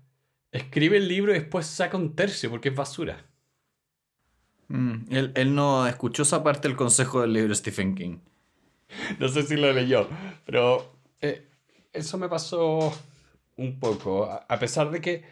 escribe 0.52 0.98
el 0.98 1.08
libro 1.08 1.34
y 1.34 1.38
después 1.38 1.66
saca 1.66 1.96
un 1.96 2.14
tercio 2.14 2.50
porque 2.50 2.68
es 2.68 2.74
basura. 2.74 3.24
Mm, 4.68 5.32
él, 5.34 5.54
no 5.54 5.86
escuchó 5.86 6.22
esa 6.22 6.42
parte 6.42 6.68
del 6.68 6.76
consejo 6.76 7.22
del 7.22 7.32
libro 7.32 7.54
Stephen 7.54 7.94
King. 7.94 8.18
No 9.18 9.28
sé 9.28 9.42
si 9.42 9.56
lo 9.56 9.72
leyó, 9.72 10.08
pero 10.44 11.00
eh, 11.20 11.48
eso 11.92 12.18
me 12.18 12.28
pasó 12.28 12.92
un 13.56 13.80
poco. 13.80 14.24
A 14.24 14.58
pesar 14.58 14.90
de 14.90 15.00
que 15.00 15.24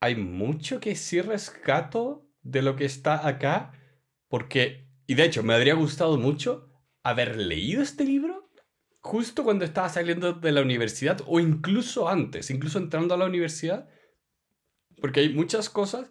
hay 0.00 0.16
mucho 0.16 0.80
que 0.80 0.96
sí 0.96 1.20
rescato 1.20 2.26
de 2.42 2.62
lo 2.62 2.76
que 2.76 2.84
está 2.84 3.26
acá, 3.26 3.72
porque, 4.28 4.88
y 5.06 5.14
de 5.14 5.24
hecho, 5.24 5.42
me 5.42 5.54
habría 5.54 5.74
gustado 5.74 6.18
mucho 6.18 6.68
haber 7.02 7.36
leído 7.36 7.82
este 7.82 8.04
libro 8.04 8.50
justo 9.00 9.44
cuando 9.44 9.66
estaba 9.66 9.90
saliendo 9.90 10.32
de 10.32 10.52
la 10.52 10.62
universidad 10.62 11.20
o 11.26 11.38
incluso 11.38 12.08
antes, 12.08 12.50
incluso 12.50 12.78
entrando 12.78 13.14
a 13.14 13.18
la 13.18 13.26
universidad, 13.26 13.88
porque 15.00 15.20
hay 15.20 15.28
muchas 15.28 15.68
cosas 15.68 16.10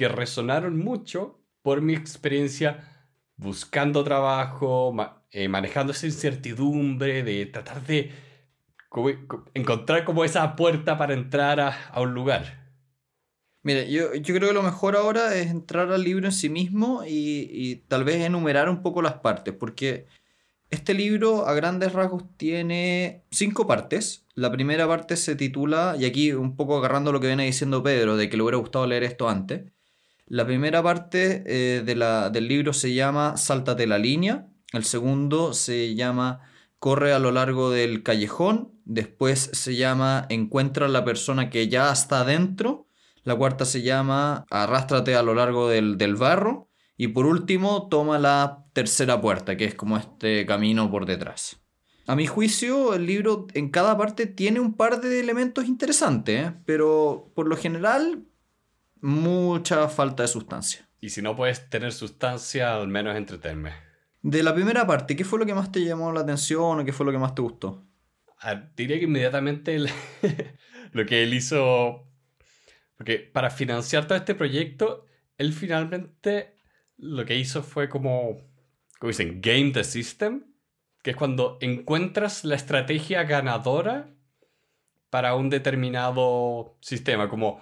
que 0.00 0.08
resonaron 0.08 0.78
mucho 0.78 1.42
por 1.60 1.82
mi 1.82 1.92
experiencia 1.92 3.06
buscando 3.36 4.02
trabajo, 4.02 4.96
eh, 5.30 5.46
manejando 5.46 5.92
esa 5.92 6.06
incertidumbre, 6.06 7.22
de 7.22 7.44
tratar 7.44 7.84
de 7.84 8.10
encontrar 9.52 10.06
como 10.06 10.24
esa 10.24 10.56
puerta 10.56 10.96
para 10.96 11.12
entrar 11.12 11.60
a, 11.60 12.00
un 12.00 12.14
lugar. 12.14 12.72
Mire, 13.62 13.92
yo, 13.92 14.14
yo, 14.14 14.34
creo 14.34 14.48
que 14.48 14.54
lo 14.54 14.62
mejor 14.62 14.96
ahora 14.96 15.34
es 15.36 15.48
entrar 15.50 15.92
al 15.92 16.02
libro 16.02 16.24
en 16.24 16.32
sí 16.32 16.48
mismo 16.48 17.04
y, 17.04 17.50
y, 17.52 17.76
tal 17.86 18.04
vez 18.04 18.24
enumerar 18.24 18.70
un 18.70 18.80
poco 18.80 19.02
las 19.02 19.18
partes, 19.18 19.52
porque 19.52 20.06
este 20.70 20.94
libro 20.94 21.46
a 21.46 21.52
grandes 21.52 21.92
rasgos 21.92 22.24
tiene 22.38 23.26
cinco 23.30 23.66
partes. 23.66 24.24
La 24.34 24.50
primera 24.50 24.88
parte 24.88 25.18
se 25.18 25.36
titula, 25.36 25.94
y 25.98 26.06
aquí 26.06 26.32
un 26.32 26.56
poco 26.56 26.78
agarrando 26.78 27.12
lo 27.12 27.20
que 27.20 27.26
viene 27.26 27.44
diciendo 27.44 27.82
Pedro, 27.82 28.16
de 28.16 28.30
que 28.30 28.38
le 28.38 28.44
hubiera 28.44 28.56
gustado 28.56 28.86
leer 28.86 29.02
esto 29.04 29.28
antes, 29.28 29.64
la 30.30 30.46
primera 30.46 30.80
parte 30.80 31.42
eh, 31.44 31.82
del 31.82 32.48
libro 32.48 32.72
se 32.72 32.94
llama 32.94 33.36
Sáltate 33.36 33.88
la 33.88 33.98
línea, 33.98 34.46
el 34.72 34.84
segundo 34.84 35.52
se 35.54 35.96
llama 35.96 36.48
Corre 36.78 37.12
a 37.12 37.18
lo 37.18 37.32
largo 37.32 37.72
del 37.72 38.04
callejón, 38.04 38.70
después 38.84 39.50
se 39.52 39.74
llama 39.74 40.26
Encuentra 40.28 40.86
a 40.86 40.88
la 40.88 41.04
persona 41.04 41.50
que 41.50 41.68
ya 41.68 41.90
está 41.90 42.20
adentro, 42.20 42.86
la 43.24 43.34
cuarta 43.34 43.64
se 43.64 43.82
llama 43.82 44.46
Arrástrate 44.50 45.16
a 45.16 45.24
lo 45.24 45.34
largo 45.34 45.68
del, 45.68 45.98
del 45.98 46.14
barro 46.14 46.68
y 46.96 47.08
por 47.08 47.26
último 47.26 47.88
toma 47.88 48.20
la 48.20 48.64
tercera 48.72 49.20
puerta, 49.20 49.56
que 49.56 49.64
es 49.64 49.74
como 49.74 49.96
este 49.96 50.46
camino 50.46 50.92
por 50.92 51.06
detrás. 51.06 51.60
A 52.06 52.14
mi 52.14 52.28
juicio, 52.28 52.94
el 52.94 53.04
libro 53.04 53.48
en 53.54 53.70
cada 53.70 53.98
parte 53.98 54.26
tiene 54.26 54.60
un 54.60 54.74
par 54.74 55.00
de 55.00 55.18
elementos 55.18 55.66
interesantes, 55.66 56.46
¿eh? 56.46 56.54
pero 56.66 57.32
por 57.34 57.48
lo 57.48 57.56
general, 57.56 58.26
mucha 59.00 59.88
falta 59.88 60.22
de 60.22 60.28
sustancia. 60.28 60.88
Y 61.00 61.10
si 61.10 61.22
no 61.22 61.34
puedes 61.34 61.68
tener 61.70 61.92
sustancia, 61.92 62.74
al 62.74 62.88
menos 62.88 63.16
entretenme. 63.16 63.72
De 64.22 64.42
la 64.42 64.54
primera 64.54 64.86
parte, 64.86 65.16
¿qué 65.16 65.24
fue 65.24 65.38
lo 65.38 65.46
que 65.46 65.54
más 65.54 65.72
te 65.72 65.82
llamó 65.82 66.12
la 66.12 66.20
atención 66.20 66.80
o 66.80 66.84
qué 66.84 66.92
fue 66.92 67.06
lo 67.06 67.12
que 67.12 67.18
más 67.18 67.34
te 67.34 67.42
gustó? 67.42 67.86
diría 68.74 68.98
que 68.98 69.04
inmediatamente 69.04 69.78
lo 70.92 71.06
que 71.06 71.22
él 71.22 71.34
hizo, 71.34 72.06
porque 72.96 73.18
para 73.18 73.50
financiar 73.50 74.06
todo 74.06 74.16
este 74.16 74.34
proyecto, 74.34 75.04
él 75.36 75.52
finalmente 75.52 76.56
lo 76.96 77.24
que 77.24 77.36
hizo 77.36 77.62
fue 77.62 77.88
como, 77.88 78.38
como 78.98 79.08
dicen, 79.08 79.40
game 79.42 79.72
the 79.72 79.84
system, 79.84 80.44
que 81.02 81.10
es 81.10 81.16
cuando 81.16 81.58
encuentras 81.60 82.44
la 82.44 82.56
estrategia 82.56 83.24
ganadora 83.24 84.14
para 85.10 85.34
un 85.34 85.50
determinado 85.50 86.78
sistema, 86.80 87.28
como 87.28 87.60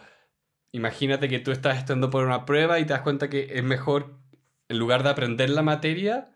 imagínate 0.79 1.29
que 1.29 1.41
tú 1.41 1.51
estás 1.51 1.79
estudiando 1.79 2.11
por 2.11 2.25
una 2.25 2.45
prueba 2.45 2.81
y 2.81 2.85
te 2.85 2.93
das 2.93 3.03
cuenta 3.03 3.29
que 3.29 3.49
es 3.53 3.63
mejor, 3.63 4.19
en 4.69 4.79
lugar 4.79 5.03
de 5.03 5.11
aprender 5.11 5.51
la 5.51 5.63
materia, 5.63 6.31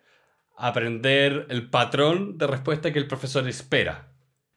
aprender 0.57 1.47
el 1.49 1.71
patrón 1.71 2.39
de 2.39 2.47
respuesta 2.47 2.93
que 2.93 2.99
el 2.99 3.07
profesor 3.07 3.49
espera. 3.49 4.13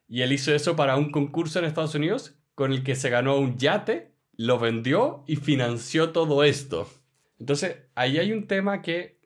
Y 0.08 0.22
él 0.22 0.32
hizo 0.34 0.54
eso 0.54 0.76
para 0.76 0.98
un 0.98 1.12
concurso 1.12 1.60
en 1.60 1.66
Estados 1.66 1.96
Unidos 1.96 2.36
con 2.54 2.72
el 2.72 2.84
que 2.84 2.96
se 2.96 3.10
ganó 3.10 3.38
un 3.38 3.58
yate, 3.58 4.14
lo 4.38 4.60
vendió 4.60 5.24
y 5.28 5.38
financió 5.38 6.12
todo 6.12 6.44
esto. 6.44 6.90
Entonces, 7.40 7.78
ahí 7.96 8.18
hay 8.18 8.32
un 8.32 8.48
tema 8.48 8.82
que 8.82 9.20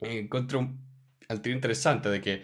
encuentro 0.00 0.72
al 1.28 1.46
interesante 1.46 2.08
de 2.08 2.20
que, 2.20 2.42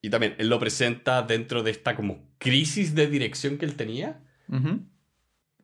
y 0.00 0.10
también 0.10 0.34
él 0.38 0.48
lo 0.48 0.58
presenta 0.58 1.22
dentro 1.22 1.62
de 1.62 1.70
esta 1.70 1.94
como 1.96 2.30
crisis 2.38 2.94
de 2.94 3.06
dirección 3.06 3.58
que 3.58 3.66
él 3.66 3.76
tenía. 3.76 4.22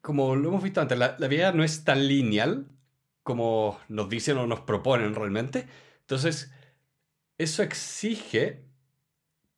Como 0.03 0.37
lo 0.37 0.51
hemos 0.51 0.63
visto 0.63 0.81
antes, 0.83 0.99
la, 0.99 1.17
la 1.19 1.29
vida 1.29 1.53
no 1.53 1.65
es 1.65 1.85
tan 1.85 2.07
lineal 2.07 2.67
como 3.23 3.81
nos 3.89 4.09
dicen 4.09 4.37
o 4.37 4.47
nos 4.47 4.61
proponen 4.61 5.15
realmente. 5.15 5.67
Entonces, 6.01 6.53
eso 7.39 7.63
exige 7.63 8.65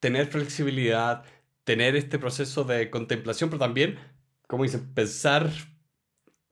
tener 0.00 0.26
flexibilidad, 0.26 1.24
tener 1.64 1.96
este 1.96 2.18
proceso 2.18 2.64
de 2.64 2.90
contemplación, 2.90 3.50
pero 3.50 3.60
también, 3.60 3.98
como 4.46 4.64
dicen, 4.64 4.92
pensar 4.94 5.50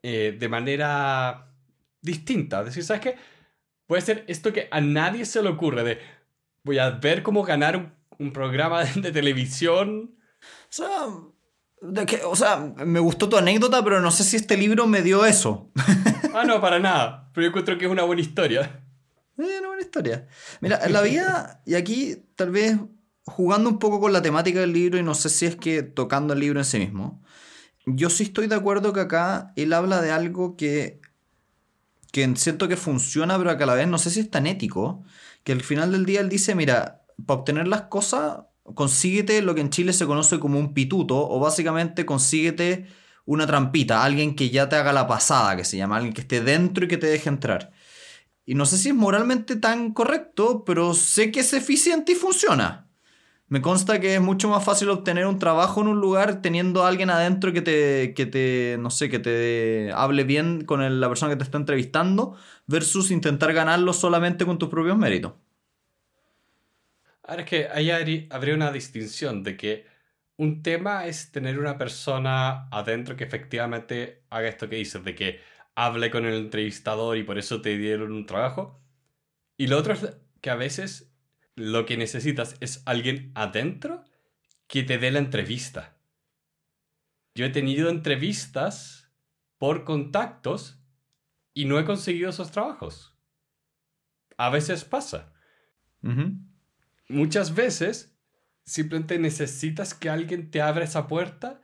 eh, 0.02 0.36
de 0.38 0.48
manera 0.48 1.54
distinta. 2.00 2.64
Decir, 2.64 2.82
¿sabes 2.82 3.02
qué? 3.02 3.16
Puede 3.86 4.02
ser 4.02 4.24
esto 4.26 4.52
que 4.52 4.68
a 4.70 4.80
nadie 4.80 5.24
se 5.26 5.42
le 5.42 5.50
ocurre 5.50 5.84
de 5.84 5.98
voy 6.64 6.78
a 6.78 6.90
ver 6.90 7.22
cómo 7.22 7.42
ganar 7.42 7.94
un, 8.18 8.32
programa 8.32 8.84
de, 8.96 9.12
televisión. 9.12 10.16
O 10.40 10.66
sea, 10.68 10.88
de 11.08 11.31
que, 12.06 12.22
o 12.24 12.36
sea, 12.36 12.74
me 12.84 13.00
gustó 13.00 13.28
tu 13.28 13.36
anécdota, 13.36 13.82
pero 13.82 14.00
no 14.00 14.10
sé 14.10 14.24
si 14.24 14.36
este 14.36 14.56
libro 14.56 14.86
me 14.86 15.02
dio 15.02 15.24
eso. 15.24 15.70
ah, 16.34 16.44
no, 16.44 16.60
para 16.60 16.78
nada. 16.78 17.30
Pero 17.32 17.44
yo 17.44 17.48
encuentro 17.48 17.76
que 17.76 17.86
es 17.86 17.90
una 17.90 18.04
buena 18.04 18.22
historia. 18.22 18.84
Eh, 19.38 19.58
una 19.58 19.68
buena 19.68 19.82
historia. 19.82 20.26
Mira, 20.60 20.80
en 20.84 20.92
la 20.92 21.02
vida, 21.02 21.62
y 21.66 21.74
aquí 21.74 22.16
tal 22.36 22.50
vez 22.50 22.76
jugando 23.24 23.68
un 23.68 23.78
poco 23.78 24.00
con 24.00 24.12
la 24.12 24.22
temática 24.22 24.60
del 24.60 24.72
libro 24.72 24.98
y 24.98 25.02
no 25.02 25.14
sé 25.14 25.28
si 25.28 25.46
es 25.46 25.56
que 25.56 25.82
tocando 25.82 26.34
el 26.34 26.40
libro 26.40 26.60
en 26.60 26.64
sí 26.64 26.78
mismo, 26.78 27.22
yo 27.86 28.10
sí 28.10 28.24
estoy 28.24 28.46
de 28.46 28.54
acuerdo 28.54 28.92
que 28.92 29.00
acá 29.00 29.52
él 29.56 29.72
habla 29.72 30.00
de 30.00 30.12
algo 30.12 30.56
que, 30.56 31.00
que 32.12 32.32
siento 32.36 32.68
que 32.68 32.76
funciona, 32.76 33.38
pero 33.38 33.56
que 33.56 33.64
a 33.64 33.66
la 33.66 33.74
vez 33.74 33.88
no 33.88 33.98
sé 33.98 34.10
si 34.10 34.20
es 34.20 34.30
tan 34.30 34.46
ético, 34.46 35.02
que 35.42 35.52
al 35.52 35.62
final 35.62 35.92
del 35.92 36.06
día 36.06 36.20
él 36.20 36.28
dice, 36.28 36.54
mira, 36.54 37.02
para 37.26 37.40
obtener 37.40 37.66
las 37.66 37.82
cosas, 37.82 38.40
consíguete 38.74 39.42
lo 39.42 39.54
que 39.54 39.60
en 39.60 39.70
Chile 39.70 39.92
se 39.92 40.06
conoce 40.06 40.38
como 40.38 40.58
un 40.58 40.74
pituto, 40.74 41.28
o 41.28 41.40
básicamente 41.40 42.06
consíguete 42.06 42.86
una 43.24 43.46
trampita, 43.46 44.04
alguien 44.04 44.34
que 44.34 44.50
ya 44.50 44.68
te 44.68 44.76
haga 44.76 44.92
la 44.92 45.06
pasada, 45.06 45.56
que 45.56 45.64
se 45.64 45.76
llama, 45.76 45.96
alguien 45.96 46.14
que 46.14 46.22
esté 46.22 46.40
dentro 46.40 46.84
y 46.84 46.88
que 46.88 46.98
te 46.98 47.06
deje 47.06 47.28
entrar. 47.28 47.72
Y 48.44 48.54
no 48.54 48.66
sé 48.66 48.78
si 48.78 48.88
es 48.88 48.94
moralmente 48.94 49.56
tan 49.56 49.92
correcto, 49.92 50.64
pero 50.64 50.94
sé 50.94 51.30
que 51.30 51.40
es 51.40 51.52
eficiente 51.52 52.12
y 52.12 52.14
funciona. 52.16 52.88
Me 53.48 53.60
consta 53.60 54.00
que 54.00 54.14
es 54.14 54.20
mucho 54.20 54.48
más 54.48 54.64
fácil 54.64 54.88
obtener 54.88 55.26
un 55.26 55.38
trabajo 55.38 55.82
en 55.82 55.88
un 55.88 56.00
lugar 56.00 56.40
teniendo 56.40 56.84
a 56.84 56.88
alguien 56.88 57.10
adentro 57.10 57.52
que 57.52 57.60
te, 57.60 58.14
que 58.14 58.26
te, 58.26 58.78
no 58.80 58.90
sé, 58.90 59.10
que 59.10 59.18
te 59.18 59.92
hable 59.94 60.24
bien 60.24 60.64
con 60.64 61.00
la 61.00 61.08
persona 61.08 61.30
que 61.32 61.36
te 61.36 61.44
está 61.44 61.58
entrevistando 61.58 62.34
versus 62.66 63.10
intentar 63.10 63.52
ganarlo 63.52 63.92
solamente 63.92 64.46
con 64.46 64.58
tus 64.58 64.70
propios 64.70 64.96
méritos. 64.96 65.34
Ahora 67.22 67.42
es 67.42 67.48
que 67.48 67.68
ahí 67.68 67.90
habría 68.30 68.54
una 68.54 68.72
distinción 68.72 69.42
de 69.42 69.56
que 69.56 69.86
un 70.36 70.62
tema 70.62 71.06
es 71.06 71.30
tener 71.30 71.58
una 71.58 71.78
persona 71.78 72.68
adentro 72.70 73.16
que 73.16 73.24
efectivamente 73.24 74.24
haga 74.30 74.48
esto 74.48 74.68
que 74.68 74.76
dices, 74.76 75.04
de 75.04 75.14
que 75.14 75.40
hable 75.74 76.10
con 76.10 76.26
el 76.26 76.34
entrevistador 76.34 77.16
y 77.16 77.22
por 77.22 77.38
eso 77.38 77.62
te 77.62 77.76
dieron 77.78 78.12
un 78.12 78.26
trabajo. 78.26 78.82
Y 79.56 79.68
lo 79.68 79.78
otro 79.78 79.92
es 79.92 80.16
que 80.40 80.50
a 80.50 80.56
veces 80.56 81.14
lo 81.54 81.86
que 81.86 81.96
necesitas 81.96 82.56
es 82.60 82.82
alguien 82.86 83.30
adentro 83.34 84.04
que 84.66 84.82
te 84.82 84.98
dé 84.98 85.10
la 85.10 85.18
entrevista. 85.18 85.96
Yo 87.34 87.46
he 87.46 87.50
tenido 87.50 87.88
entrevistas 87.88 89.10
por 89.58 89.84
contactos 89.84 90.82
y 91.54 91.66
no 91.66 91.78
he 91.78 91.84
conseguido 91.84 92.30
esos 92.30 92.50
trabajos. 92.50 93.14
A 94.36 94.50
veces 94.50 94.84
pasa. 94.84 95.32
Muchas 97.12 97.54
veces 97.54 98.16
simplemente 98.64 99.18
necesitas 99.18 99.92
que 99.92 100.08
alguien 100.08 100.50
te 100.50 100.62
abra 100.62 100.84
esa 100.84 101.06
puerta 101.06 101.60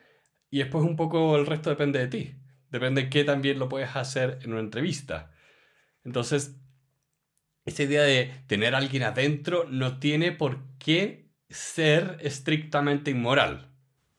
y 0.51 0.59
después 0.59 0.85
un 0.85 0.95
poco 0.95 1.37
el 1.37 1.47
resto 1.47 1.71
depende 1.71 1.99
de 1.99 2.09
ti. 2.09 2.35
Depende 2.71 3.05
de 3.05 3.11
qué 3.11 3.25
también 3.25 3.59
lo 3.59 3.69
puedes 3.69 3.97
hacer 3.97 4.41
en 4.43 4.53
una 4.53 4.61
entrevista. 4.61 5.33
Entonces, 6.05 6.57
esa 7.65 7.83
idea 7.83 8.03
de 8.03 8.31
tener 8.47 8.75
a 8.75 8.79
alguien 8.79 9.05
adentro 9.05 9.65
no 9.71 9.99
tiene 9.99 10.33
por 10.33 10.61
qué 10.79 11.31
ser 11.49 12.19
estrictamente 12.21 13.11
inmoral. 13.11 13.73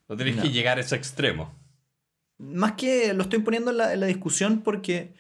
No 0.07 0.15
tienes 0.15 0.41
que 0.41 0.49
llegar 0.49 0.79
a 0.79 0.81
ese 0.81 0.95
extremo. 0.95 1.55
Más 2.39 2.71
que 2.71 3.13
lo 3.13 3.23
estoy 3.23 3.39
poniendo 3.39 3.69
en 3.69 3.77
la, 3.77 4.05
discusión 4.07 4.61
porque 4.61 5.13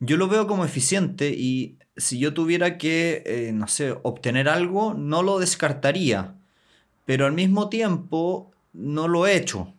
yo 0.00 0.16
lo 0.16 0.28
veo 0.28 0.46
como 0.46 0.64
eficiente 0.64 1.30
y 1.30 1.78
si 1.96 2.18
yo 2.18 2.34
tuviera 2.34 2.78
que, 2.78 3.22
eh, 3.26 3.52
no 3.52 3.68
sé, 3.68 3.96
obtener 4.02 4.48
algo, 4.48 4.94
no 4.94 5.22
lo 5.22 5.38
descartaría. 5.38 6.34
Pero 7.04 7.26
al 7.26 7.32
mismo 7.32 7.68
tiempo, 7.68 8.52
no 8.72 9.08
lo 9.08 9.26
he 9.26 9.36
hecho. 9.36 9.72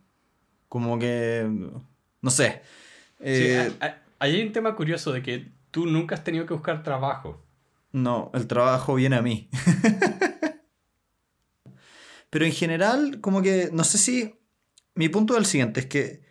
Como 0.70 0.98
que, 0.98 1.48
no 2.22 2.32
sé. 2.32 2.62
Eh, 3.20 3.72
hay 4.20 4.42
un 4.42 4.52
tema 4.52 4.76
curioso 4.76 5.12
de 5.12 5.22
que 5.22 5.52
tú 5.72 5.86
nunca 5.86 6.16
has 6.16 6.24
tenido 6.24 6.46
que 6.46 6.54
buscar 6.54 6.84
trabajo. 6.84 7.44
No, 7.92 8.32
el 8.34 8.48
trabajo 8.48 8.96
viene 8.96 9.18
a 9.18 9.22
mí. 9.22 9.50
Pero 12.30 12.46
en 12.46 12.52
general, 12.52 13.22
como 13.22 13.42
que, 13.42 13.70
no 13.72 13.84
sé 13.84 13.98
si... 13.98 14.34
Mi 14.96 15.10
punto 15.10 15.34
es 15.34 15.40
el 15.40 15.46
siguiente, 15.46 15.82
es 15.82 15.86
que, 15.86 16.27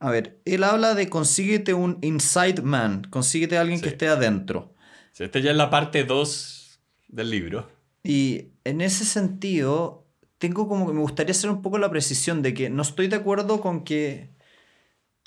a 0.00 0.10
ver, 0.10 0.40
él 0.44 0.64
habla 0.64 0.94
de 0.94 1.08
consíguete 1.08 1.74
un 1.74 1.98
inside 2.02 2.62
man, 2.62 3.06
consíguete 3.10 3.58
a 3.58 3.62
alguien 3.62 3.80
que 3.80 3.88
esté 3.88 4.08
adentro. 4.08 4.74
Sí, 5.12 5.24
este 5.24 5.42
ya 5.42 5.50
es 5.50 5.56
la 5.56 5.70
parte 5.70 6.04
2 6.04 6.80
del 7.08 7.30
libro. 7.30 7.68
Y 8.02 8.52
en 8.64 8.80
ese 8.80 9.04
sentido, 9.04 10.06
tengo 10.38 10.68
como 10.68 10.86
que 10.86 10.92
me 10.92 11.00
gustaría 11.00 11.32
hacer 11.32 11.50
un 11.50 11.62
poco 11.62 11.78
la 11.78 11.90
precisión 11.90 12.42
de 12.42 12.54
que 12.54 12.70
no 12.70 12.82
estoy 12.82 13.08
de 13.08 13.16
acuerdo 13.16 13.60
con 13.60 13.84
que... 13.84 14.30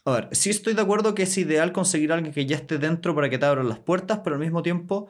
A 0.06 0.12
ver, 0.12 0.30
sí 0.32 0.50
estoy 0.50 0.74
de 0.74 0.82
acuerdo 0.82 1.14
que 1.14 1.24
es 1.24 1.38
ideal 1.38 1.74
conseguir 1.74 2.12
a 2.12 2.16
alguien 2.16 2.34
que 2.34 2.46
ya 2.46 2.56
esté 2.56 2.80
dentro 2.80 3.14
para 3.14 3.30
que 3.30 3.38
te 3.38 3.46
abran 3.46 3.70
las 3.70 3.80
puertas, 3.80 4.22
pero 4.24 4.36
al 4.36 4.42
mismo 4.42 4.64
tiempo 4.64 5.10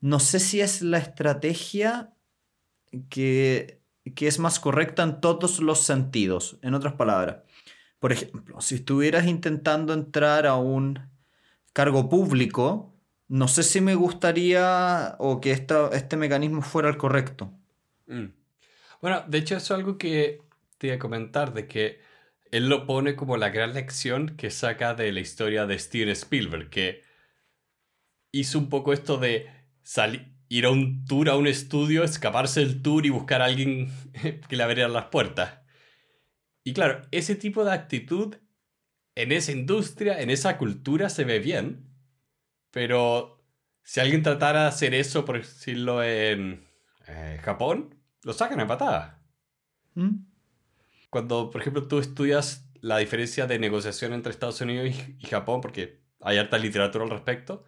no 0.00 0.18
sé 0.18 0.40
si 0.40 0.60
es 0.60 0.80
la 0.82 0.98
estrategia 0.98 2.14
que, 3.10 3.80
es 4.04 4.38
más 4.38 4.58
correcta 4.60 5.02
en 5.02 5.20
todos 5.20 5.60
los 5.60 5.80
sentidos. 5.80 6.58
En 6.62 6.74
otras 6.74 6.94
palabras, 6.94 7.42
por 8.00 8.12
ejemplo, 8.12 8.60
si 8.60 8.76
estuvieras 8.76 9.26
intentando 9.26 9.92
entrar 9.92 10.46
a 10.46 10.56
un 10.56 10.98
cargo 11.72 12.08
público, 12.08 12.96
no 13.28 13.46
sé 13.46 13.62
si 13.62 13.80
me 13.80 13.94
gustaría 13.94 15.14
o 15.18 15.40
que 15.40 15.52
este 15.52 16.16
mecanismo 16.16 16.62
fuera 16.62 16.88
el 16.88 16.96
correcto. 16.96 17.52
Mm. 18.06 18.32
Bueno, 19.00 19.22
de 19.28 19.38
hecho 19.38 19.56
eso 19.56 19.74
es 19.74 19.78
algo 19.78 19.98
que 19.98 20.42
te 20.78 20.88
iba 20.88 20.96
a 20.96 20.98
comentar, 20.98 21.52
de 21.52 21.68
que 21.68 22.00
él 22.50 22.68
lo 22.68 22.86
pone 22.86 23.14
como 23.16 23.36
la 23.36 23.50
gran 23.50 23.74
lección 23.74 24.34
que 24.36 24.50
saca 24.50 24.94
de 24.94 25.12
la 25.12 25.20
historia 25.20 25.66
de 25.66 25.78
Steven 25.78 26.08
Spielberg, 26.08 26.70
que 26.70 27.02
hizo 28.32 28.58
un 28.58 28.68
poco 28.68 28.92
esto 28.92 29.18
de 29.18 29.48
ir 30.48 30.66
a 30.66 30.70
un 30.70 31.04
tour 31.04 31.28
a 31.28 31.36
un 31.36 31.46
estudio, 31.46 32.02
escaparse 32.02 32.60
del 32.60 32.82
tour 32.82 33.06
y 33.06 33.10
buscar 33.10 33.42
a 33.42 33.44
alguien 33.44 33.92
que 34.48 34.56
le 34.56 34.62
abriera 34.62 34.88
las 34.88 35.06
puertas. 35.06 35.59
Y 36.70 36.72
claro, 36.72 37.02
ese 37.10 37.34
tipo 37.34 37.64
de 37.64 37.72
actitud 37.72 38.36
en 39.16 39.32
esa 39.32 39.50
industria, 39.50 40.20
en 40.20 40.30
esa 40.30 40.56
cultura 40.56 41.08
se 41.08 41.24
ve 41.24 41.40
bien, 41.40 41.90
pero 42.70 43.44
si 43.82 43.98
alguien 43.98 44.22
tratara 44.22 44.62
de 44.62 44.68
hacer 44.68 44.94
eso, 44.94 45.24
por 45.24 45.38
decirlo 45.38 46.00
en 46.04 46.64
eh, 47.08 47.40
Japón, 47.42 47.96
lo 48.22 48.32
sacan 48.32 48.60
a 48.60 48.68
patada. 48.68 49.20
¿Mm? 49.94 50.26
Cuando, 51.10 51.50
por 51.50 51.60
ejemplo, 51.60 51.88
tú 51.88 51.98
estudias 51.98 52.70
la 52.82 52.98
diferencia 52.98 53.48
de 53.48 53.58
negociación 53.58 54.12
entre 54.12 54.30
Estados 54.30 54.60
Unidos 54.60 54.90
y, 54.90 55.16
y 55.18 55.26
Japón, 55.26 55.60
porque 55.60 56.04
hay 56.20 56.38
harta 56.38 56.56
literatura 56.56 57.02
al 57.02 57.10
respecto, 57.10 57.64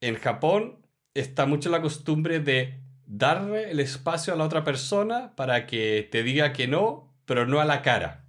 en 0.00 0.14
Japón 0.14 0.86
está 1.12 1.44
mucho 1.44 1.68
la 1.68 1.82
costumbre 1.82 2.40
de 2.40 2.80
darle 3.04 3.70
el 3.70 3.80
espacio 3.80 4.32
a 4.32 4.36
la 4.36 4.44
otra 4.44 4.64
persona 4.64 5.36
para 5.36 5.66
que 5.66 6.08
te 6.10 6.22
diga 6.22 6.54
que 6.54 6.66
no, 6.66 7.13
pero 7.26 7.46
no 7.46 7.60
a 7.60 7.64
la 7.64 7.82
cara. 7.82 8.24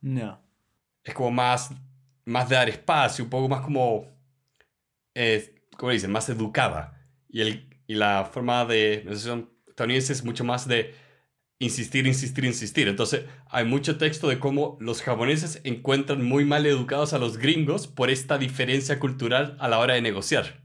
No. 0.00 0.40
Es 1.02 1.14
como 1.14 1.30
más, 1.30 1.70
más 2.24 2.48
de 2.48 2.56
dar 2.56 2.68
espacio, 2.68 3.24
un 3.24 3.30
poco 3.30 3.48
más 3.48 3.60
como, 3.60 4.06
eh, 5.14 5.62
¿cómo 5.76 5.92
dicen? 5.92 6.12
Más 6.12 6.28
educada. 6.28 7.00
Y, 7.28 7.40
el, 7.40 7.68
y 7.86 7.94
la 7.94 8.28
forma 8.32 8.64
de 8.64 9.02
negociación 9.04 9.50
estadounidense 9.66 10.12
es 10.12 10.24
mucho 10.24 10.44
más 10.44 10.68
de 10.68 10.94
insistir, 11.58 12.06
insistir, 12.06 12.44
insistir. 12.44 12.88
Entonces 12.88 13.24
hay 13.48 13.64
mucho 13.64 13.98
texto 13.98 14.28
de 14.28 14.38
cómo 14.38 14.76
los 14.80 15.02
japoneses 15.02 15.60
encuentran 15.64 16.24
muy 16.24 16.44
mal 16.44 16.66
educados 16.66 17.12
a 17.12 17.18
los 17.18 17.38
gringos 17.38 17.86
por 17.86 18.10
esta 18.10 18.38
diferencia 18.38 18.98
cultural 18.98 19.56
a 19.58 19.68
la 19.68 19.78
hora 19.78 19.94
de 19.94 20.02
negociar. 20.02 20.62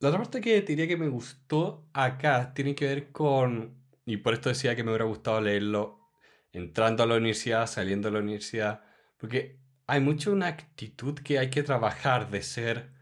La 0.00 0.08
otra 0.08 0.20
parte 0.20 0.40
que 0.40 0.60
diría 0.62 0.88
que 0.88 0.96
me 0.96 1.08
gustó 1.08 1.88
acá 1.92 2.52
tiene 2.54 2.74
que 2.74 2.86
ver 2.86 3.12
con, 3.12 3.81
y 4.04 4.18
por 4.18 4.34
esto 4.34 4.48
decía 4.48 4.76
que 4.76 4.84
me 4.84 4.90
hubiera 4.90 5.04
gustado 5.04 5.40
leerlo 5.40 6.10
entrando 6.52 7.02
a 7.02 7.06
la 7.06 7.16
universidad, 7.16 7.66
saliendo 7.66 8.08
de 8.08 8.14
la 8.14 8.20
universidad, 8.20 8.84
porque 9.16 9.58
hay 9.86 10.00
mucho 10.00 10.32
una 10.32 10.48
actitud 10.48 11.14
que 11.18 11.38
hay 11.38 11.50
que 11.50 11.62
trabajar 11.62 12.30
de 12.30 12.42
ser 12.42 12.92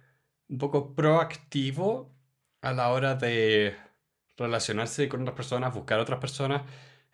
un 0.49 0.59
poco 0.59 0.95
proactivo 0.95 2.15
a 2.61 2.73
la 2.73 2.91
hora 2.91 3.15
de 3.15 3.77
relacionarse 4.37 5.09
con 5.09 5.23
otras 5.23 5.37
personas, 5.37 5.75
buscar 5.75 6.01
otras 6.01 6.21
personas. 6.21 6.63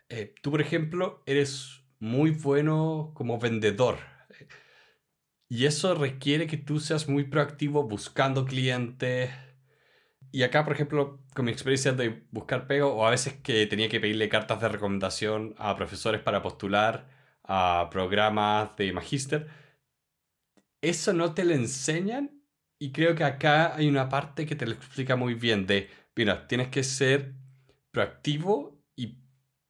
Eh, 0.09 0.33
tú, 0.41 0.51
por 0.51 0.61
ejemplo, 0.61 1.23
eres 1.25 1.83
muy 1.99 2.31
bueno 2.31 3.11
como 3.15 3.39
vendedor. 3.39 3.97
Y 5.49 5.65
eso 5.65 5.95
requiere 5.95 6.47
que 6.47 6.57
tú 6.57 6.79
seas 6.79 7.07
muy 7.07 7.23
proactivo 7.23 7.83
buscando 7.83 8.45
clientes, 8.45 9.31
y 10.31 10.43
acá, 10.43 10.63
por 10.63 10.73
ejemplo, 10.73 11.19
con 11.33 11.45
mi 11.45 11.51
experiencia 11.51 11.93
de 11.93 12.23
buscar 12.31 12.67
pego, 12.67 12.93
o 12.93 13.05
a 13.05 13.11
veces 13.11 13.33
que 13.35 13.65
tenía 13.67 13.89
que 13.89 13.99
pedirle 13.99 14.29
cartas 14.29 14.61
de 14.61 14.69
recomendación 14.69 15.55
a 15.57 15.75
profesores 15.75 16.21
para 16.21 16.41
postular 16.41 17.07
a 17.43 17.89
programas 17.91 18.75
de 18.77 18.91
magíster, 18.93 19.47
eso 20.81 21.13
no 21.13 21.33
te 21.33 21.45
lo 21.45 21.53
enseñan 21.53 22.41
y 22.79 22.91
creo 22.91 23.15
que 23.15 23.23
acá 23.23 23.75
hay 23.75 23.87
una 23.87 24.09
parte 24.09 24.45
que 24.45 24.55
te 24.55 24.65
lo 24.67 24.73
explica 24.73 25.15
muy 25.15 25.33
bien 25.33 25.65
de, 25.65 25.89
mira, 26.15 26.47
tienes 26.47 26.67
que 26.69 26.83
ser 26.83 27.33
proactivo 27.91 28.79
y 28.95 29.19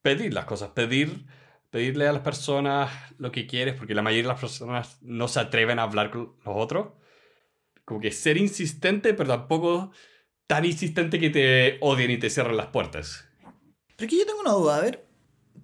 pedir 0.02 0.34
las 0.34 0.44
cosas, 0.44 0.70
pedir, 0.70 1.26
pedirle 1.70 2.06
a 2.08 2.12
las 2.12 2.22
personas 2.22 2.90
lo 3.18 3.32
que 3.32 3.46
quieres, 3.46 3.74
porque 3.74 3.94
la 3.94 4.02
mayoría 4.02 4.24
de 4.24 4.28
las 4.28 4.40
personas 4.40 4.98
no 5.02 5.28
se 5.28 5.40
atreven 5.40 5.78
a 5.78 5.84
hablar 5.84 6.10
con 6.10 6.36
los 6.44 6.56
otros. 6.56 6.88
Como 7.84 8.00
que 8.00 8.12
ser 8.12 8.36
insistente, 8.36 9.14
pero 9.14 9.30
tampoco 9.30 9.92
tan 10.48 10.64
insistente 10.64 11.20
que 11.20 11.30
te 11.30 11.76
odien 11.80 12.10
y 12.10 12.18
te 12.18 12.30
cierren 12.30 12.56
las 12.56 12.68
puertas. 12.68 13.28
Pero 13.96 14.06
aquí 14.06 14.18
yo 14.18 14.26
tengo 14.26 14.40
una 14.40 14.52
duda, 14.52 14.78
a 14.78 14.80
ver, 14.80 15.06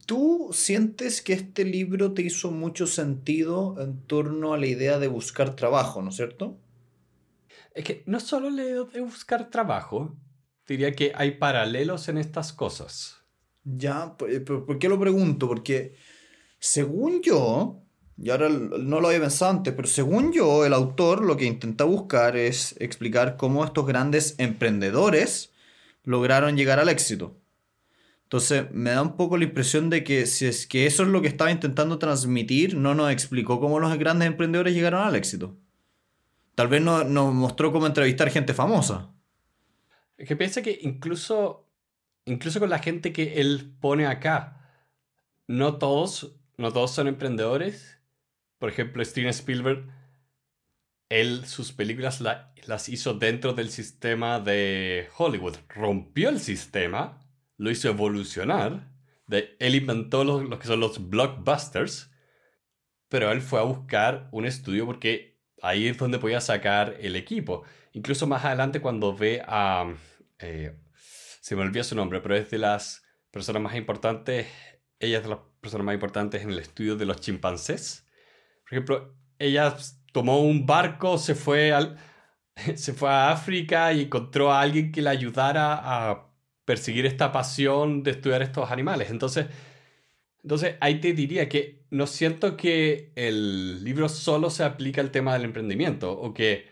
¿tú 0.07 0.51
sientes 0.53 1.23
que 1.23 1.33
este 1.33 1.65
libro 1.65 2.13
te 2.13 2.23
hizo 2.23 2.51
mucho 2.51 2.87
sentido 2.87 3.77
en 3.81 4.03
torno 4.07 4.53
a 4.53 4.59
la 4.59 4.67
idea 4.67 4.99
de 4.99 5.09
buscar 5.09 5.57
trabajo, 5.57 6.03
¿no 6.03 6.11
es 6.11 6.17
cierto? 6.17 6.59
Es 7.75 7.83
que 7.83 8.03
no 8.07 8.21
solo 8.21 8.51
la 8.51 8.63
idea 8.63 8.85
de 8.85 9.01
buscar 9.01 9.51
trabajo, 9.51 10.15
diría 10.69 10.93
que 10.93 11.13
hay 11.15 11.33
paralelos 11.33 12.09
en 12.09 12.19
estas 12.19 12.53
cosas. 12.53 13.25
Ya, 13.65 14.17
¿por, 14.19 14.67
por 14.67 14.79
qué 14.79 14.89
lo 14.91 15.01
pregunto? 15.01 15.49
Porque 15.49 15.95
según 16.59 17.23
yo, 17.23 17.84
y 18.17 18.31
ahora 18.31 18.49
no 18.49 19.01
lo 19.01 19.09
había 19.09 19.21
pensado 19.21 19.51
antes, 19.51 19.75
pero 19.75 19.89
según 19.89 20.33
yo, 20.33 20.65
el 20.65 20.73
autor 20.73 21.25
lo 21.25 21.37
que 21.37 21.47
intenta 21.47 21.85
buscar 21.85 22.37
es 22.37 22.77
explicar 22.79 23.37
cómo 23.37 23.65
estos 23.65 23.87
grandes 23.87 24.37
emprendedores 24.39 25.53
lograron 26.05 26.57
llegar 26.57 26.79
al 26.79 26.89
éxito. 26.89 27.37
Entonces, 28.25 28.71
me 28.71 28.91
da 28.91 29.03
un 29.03 29.17
poco 29.17 29.37
la 29.37 29.45
impresión 29.45 29.91
de 29.91 30.05
que 30.05 30.27
si 30.27 30.47
es 30.47 30.67
que 30.67 30.87
eso 30.87 31.03
es 31.03 31.09
lo 31.09 31.23
que 31.23 31.29
estaba 31.29 31.51
intentando 31.51 31.99
transmitir, 31.99 32.77
no 32.77 32.95
nos 32.95 33.11
explicó 33.11 33.61
cómo 33.61 33.81
los 33.81 33.97
grandes 33.99 34.29
emprendedores 34.29 34.75
llegaron 34.75 35.03
al 35.03 35.17
éxito. 35.17 35.57
Tal 36.55 36.69
vez 36.69 36.83
no, 36.83 37.03
nos 37.05 37.35
mostró 37.35 37.73
cómo 37.73 37.87
entrevistar 37.87 38.31
gente 38.31 38.55
famosa. 38.55 39.11
Es 40.17 40.29
que 40.29 40.37
piensa 40.37 40.63
que 40.63 40.79
incluso, 40.83 41.67
incluso 42.27 42.61
con 42.61 42.71
la 42.71 42.79
gente 42.79 43.13
que 43.13 43.41
él 43.41 43.73
pone 43.81 44.07
acá, 44.07 44.71
no 45.49 45.79
todos, 45.79 46.37
no 46.57 46.73
todos 46.73 46.93
son 46.93 47.09
emprendedores 47.09 47.95
por 48.65 48.73
ejemplo, 48.73 49.05
Steven 49.05 49.29
Spielberg, 49.29 49.85
él 51.11 51.45
sus 51.45 51.73
películas 51.73 52.23
las 52.23 52.89
hizo 52.89 53.13
dentro 53.13 53.53
del 53.53 53.69
sistema 53.69 54.41
de 54.41 55.07
Hollywood. 55.19 55.57
Rompió 55.69 56.31
el 56.31 56.41
sistema, 56.41 57.21
lo 57.59 57.71
hizo 57.71 57.91
evolucionar. 57.91 58.91
De, 59.27 59.55
él 59.59 59.75
inventó 59.75 60.25
lo, 60.25 60.43
lo 60.43 60.59
que 60.59 60.67
son 60.67 60.81
los 60.81 61.11
blockbusters, 61.11 62.11
pero 63.11 63.31
él 63.33 63.43
fue 63.43 63.61
a 63.61 63.65
buscar 63.65 64.31
un 64.33 64.47
estudio 64.47 64.87
porque 64.87 65.43
ahí 65.61 65.87
es 65.87 65.99
donde 65.99 66.19
podía 66.19 66.41
sacar 66.41 66.97
el 66.99 67.17
equipo. 67.17 67.65
Incluso 67.93 68.27
más 68.27 68.47
adelante 68.47 68.81
cuando 68.81 69.15
ve 69.15 69.43
a... 69.47 69.95
Eh, 70.39 70.75
se 71.43 71.55
me 71.55 71.61
olvidó 71.61 71.85
su 71.85 71.97
nombre, 71.97 72.23
pero 72.23 72.35
es 72.35 72.51
de 72.51 72.57
las 72.57 73.05
personas 73.31 73.61
más 73.61 73.75
importantes, 73.75 74.47
ella 74.99 75.19
es 75.19 75.25
de 75.25 75.29
las 75.29 75.41
personas 75.61 75.85
más 75.85 75.95
importantes 75.97 76.41
en 76.41 76.49
el 76.49 76.61
estudio 76.61 76.97
de 76.97 77.05
los 77.05 77.21
chimpancés. 77.21 78.04
Por 78.65 78.73
ejemplo, 78.73 79.15
ella 79.39 79.77
tomó 80.13 80.41
un 80.41 80.67
barco, 80.67 81.19
se 81.19 81.35
fue, 81.35 81.73
se 82.77 82.93
fue 82.93 83.11
a 83.11 83.31
África 83.31 83.93
y 83.93 84.03
encontró 84.03 84.53
a 84.53 84.61
alguien 84.61 84.93
que 84.93 85.03
le 85.03 85.11
ayudara 85.11 85.81
a 85.83 86.31
perseguir 86.65 87.07
esta 87.07 87.33
pasión 87.33 88.03
de 88.03 88.13
estudiar 88.13 88.43
estos 88.43 88.71
animales. 88.71 89.11
Entonces, 89.11 89.47
entonces 90.43 90.77
ahí 90.81 91.01
te 91.01 91.13
diría 91.13 91.49
que 91.49 91.87
no 91.91 92.07
siento 92.07 92.57
que 92.57 93.13
el 93.17 93.83
libro 93.85 94.09
solo 94.09 94.51
se 94.51 94.65
aplica 94.65 95.01
al 95.01 95.11
tema 95.11 95.33
del 95.33 95.45
emprendimiento 95.45 96.13
o 96.13 96.35
que 96.35 96.69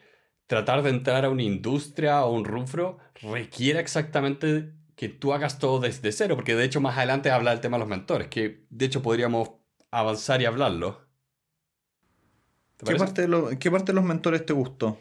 tratar 0.47 0.83
de 0.83 0.91
entrar 0.91 1.25
a 1.25 1.31
una 1.31 1.43
industria 1.43 2.25
o 2.25 2.33
un 2.33 2.45
rufro 2.45 2.99
requiere 3.23 3.81
exactamente 3.81 4.75
que 4.97 5.09
tú 5.09 5.33
hagas 5.33 5.59
todo 5.59 5.81
desde 5.81 6.13
cero, 6.13 6.37
porque 6.37 6.55
de 6.55 6.65
hecho 6.65 6.81
más 6.81 6.97
adelante 6.97 7.31
habla 7.31 7.53
del 7.53 7.61
tema 7.61 7.77
de 7.77 7.81
los 7.81 7.89
mentores, 7.89 8.29
que 8.29 8.67
de 8.69 8.85
hecho 8.85 9.03
podríamos 9.03 9.53
avanzar 9.91 10.43
y 10.43 10.45
hablarlo. 10.45 11.12
¿Qué 12.85 12.97
parte, 12.97 13.27
de 13.27 13.59
¿Qué 13.59 13.71
parte 13.71 13.93
de 13.93 13.97
los 13.97 14.05
mentores 14.05 14.45
te 14.45 14.53
gustó? 14.53 14.99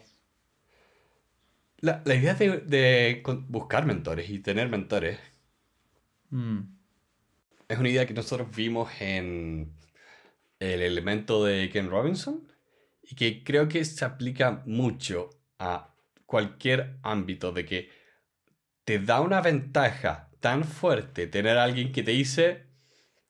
La, 1.78 2.00
idea 2.06 2.34
de, 2.34 3.22
buscar 3.48 3.86
mentores 3.86 4.30
y 4.30 4.38
tener 4.38 4.68
mentores 4.68 5.18
mm. 6.30 6.60
es 7.66 7.78
una 7.78 7.88
idea 7.88 8.06
que 8.06 8.14
nosotros 8.14 8.54
vimos 8.54 8.88
en 9.00 9.72
el 10.60 10.80
elemento 10.80 11.44
de 11.44 11.70
Ken 11.70 11.90
Robinson 11.90 12.46
y 13.02 13.16
que 13.16 13.42
creo 13.42 13.66
que 13.66 13.84
se 13.84 14.04
aplica 14.04 14.62
mucho 14.64 15.30
a 15.58 15.92
cualquier 16.24 16.98
ámbito 17.02 17.50
de 17.50 17.64
que 17.64 17.90
te 18.84 19.00
da 19.00 19.20
una 19.20 19.40
ventaja 19.40 20.30
tan 20.38 20.62
fuerte 20.62 21.26
tener 21.26 21.58
a 21.58 21.64
alguien 21.64 21.90
que 21.90 22.04
te 22.04 22.12
dice, 22.12 22.66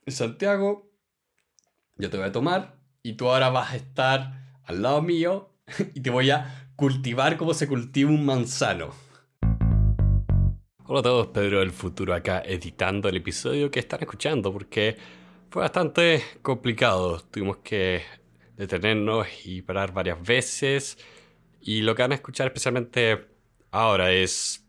Santiago, 0.06 0.92
yo 1.96 2.10
te 2.10 2.18
voy 2.18 2.26
a 2.26 2.32
tomar 2.32 2.76
y 3.02 3.14
tú 3.14 3.28
ahora 3.28 3.48
vas 3.48 3.72
a 3.72 3.76
estar 3.76 4.41
al 4.64 4.82
lado 4.82 5.02
mío 5.02 5.50
y 5.94 6.00
te 6.00 6.10
voy 6.10 6.30
a 6.30 6.68
cultivar 6.76 7.36
como 7.36 7.54
se 7.54 7.68
cultiva 7.68 8.10
un 8.10 8.24
manzano. 8.24 8.90
Hola 10.84 11.00
a 11.00 11.02
todos, 11.02 11.26
Pedro 11.28 11.60
del 11.60 11.70
Futuro 11.70 12.12
acá 12.12 12.42
editando 12.44 13.08
el 13.08 13.16
episodio 13.16 13.70
que 13.70 13.80
están 13.80 14.00
escuchando 14.00 14.52
porque 14.52 14.96
fue 15.50 15.62
bastante 15.62 16.22
complicado. 16.42 17.20
Tuvimos 17.30 17.58
que 17.58 18.02
detenernos 18.56 19.26
y 19.44 19.62
parar 19.62 19.92
varias 19.92 20.22
veces. 20.22 20.98
Y 21.60 21.82
lo 21.82 21.94
que 21.94 22.02
van 22.02 22.12
a 22.12 22.16
escuchar 22.16 22.48
especialmente 22.48 23.26
ahora 23.70 24.10
es 24.10 24.66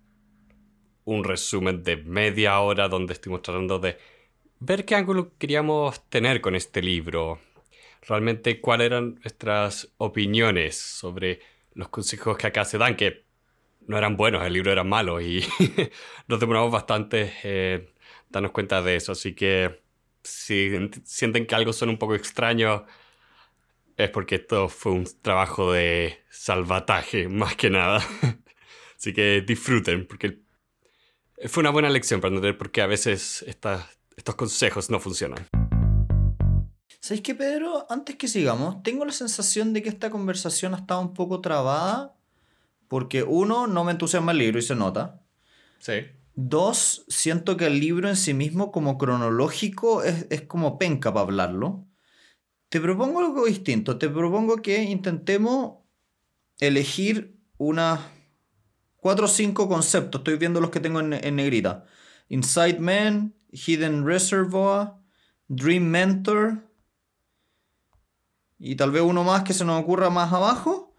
un 1.05 1.23
resumen 1.23 1.83
de 1.83 1.97
media 1.97 2.59
hora 2.59 2.87
donde 2.87 3.13
estuvimos 3.13 3.41
tratando 3.41 3.79
de 3.79 3.97
ver 4.59 4.85
qué 4.85 4.95
ángulo 4.95 5.33
queríamos 5.37 6.07
tener 6.09 6.39
con 6.39 6.55
este 6.55 6.81
libro 6.81 7.39
realmente 8.07 8.59
cuáles 8.61 8.87
eran 8.87 9.15
nuestras 9.15 9.93
opiniones 9.97 10.77
sobre 10.77 11.39
los 11.73 11.89
consejos 11.89 12.37
que 12.37 12.47
acá 12.47 12.65
se 12.65 12.77
dan, 12.77 12.95
que 12.95 13.25
no 13.87 13.97
eran 13.97 14.15
buenos, 14.15 14.45
el 14.45 14.53
libro 14.53 14.71
era 14.71 14.83
malo 14.83 15.19
y 15.21 15.45
nos 16.27 16.39
demoramos 16.39 16.71
bastante 16.71 17.33
en 17.43 17.89
darnos 18.29 18.51
cuenta 18.51 18.81
de 18.81 18.95
eso. 18.95 19.11
Así 19.11 19.33
que 19.33 19.81
si 20.23 20.71
sienten 21.03 21.45
que 21.45 21.55
algo 21.55 21.73
suena 21.73 21.91
un 21.91 21.99
poco 21.99 22.15
extraño, 22.15 22.85
es 23.97 24.09
porque 24.09 24.35
esto 24.35 24.69
fue 24.69 24.91
un 24.91 25.07
trabajo 25.21 25.73
de 25.73 26.23
salvataje 26.29 27.27
más 27.29 27.55
que 27.55 27.69
nada. 27.69 28.03
Así 28.97 29.13
que 29.13 29.41
disfruten, 29.41 30.07
porque 30.07 30.39
fue 31.47 31.61
una 31.61 31.71
buena 31.71 31.89
lección 31.89 32.21
para 32.21 32.33
entender 32.33 32.57
por 32.57 32.71
qué 32.71 32.81
a 32.81 32.87
veces 32.87 33.43
estos 33.45 34.35
consejos 34.35 34.89
no 34.89 34.99
funcionan. 34.99 35.45
¿Sabéis 37.03 37.21
qué, 37.21 37.35
Pedro? 37.35 37.85
Antes 37.89 38.15
que 38.15 38.29
sigamos, 38.29 38.81
tengo 38.81 39.03
la 39.03 39.11
sensación 39.11 39.73
de 39.73 39.83
que 39.83 39.89
esta 39.89 40.09
conversación 40.09 40.73
ha 40.73 40.77
estado 40.77 41.01
un 41.01 41.13
poco 41.13 41.41
trabada 41.41 42.15
porque 42.87 43.23
uno, 43.23 43.67
no 43.67 43.83
me 43.83 43.91
entusiasma 43.91 44.31
el 44.31 44.37
libro 44.37 44.57
y 44.57 44.61
se 44.61 44.73
nota. 44.73 45.21
Sí. 45.79 45.95
Dos, 46.35 47.03
siento 47.09 47.57
que 47.57 47.65
el 47.65 47.81
libro 47.81 48.07
en 48.07 48.15
sí 48.15 48.33
mismo 48.33 48.71
como 48.71 48.97
cronológico 48.97 50.01
es, 50.01 50.27
es 50.29 50.43
como 50.43 50.79
penca 50.79 51.13
para 51.13 51.25
hablarlo. 51.25 51.85
Te 52.69 52.79
propongo 52.79 53.19
algo 53.19 53.47
distinto. 53.47 53.97
Te 53.97 54.07
propongo 54.07 54.61
que 54.61 54.83
intentemos 54.83 55.79
elegir 56.61 57.37
unas 57.57 57.99
cuatro 58.95 59.25
o 59.25 59.27
cinco 59.27 59.67
conceptos. 59.67 60.19
Estoy 60.21 60.37
viendo 60.37 60.61
los 60.61 60.69
que 60.69 60.79
tengo 60.79 61.01
en, 61.01 61.11
en 61.11 61.35
negrita. 61.35 61.83
Inside 62.29 62.79
Man, 62.79 63.35
Hidden 63.51 64.05
Reservoir, 64.05 64.93
Dream 65.49 65.83
Mentor 65.83 66.71
y 68.65 68.75
tal 68.75 68.91
vez 68.91 69.01
uno 69.03 69.23
más 69.23 69.43
que 69.43 69.53
se 69.53 69.65
nos 69.65 69.81
ocurra 69.81 70.09
más 70.09 70.31
abajo 70.31 70.95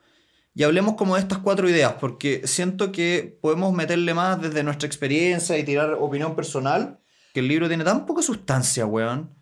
y 0.54 0.62
hablemos 0.62 0.94
como 0.94 1.14
de 1.14 1.22
estas 1.22 1.38
cuatro 1.38 1.68
ideas 1.68 1.94
porque 2.00 2.46
siento 2.46 2.92
que 2.92 3.38
podemos 3.40 3.72
meterle 3.72 4.12
más 4.14 4.40
desde 4.40 4.62
nuestra 4.62 4.86
experiencia 4.86 5.56
y 5.58 5.64
tirar 5.64 5.94
opinión 5.94 6.36
personal 6.36 7.00
que 7.32 7.40
el 7.40 7.48
libro 7.48 7.66
tiene 7.68 7.82
tan 7.84 8.06
poca 8.06 8.22
sustancia, 8.22 8.86
weón. 8.86 9.34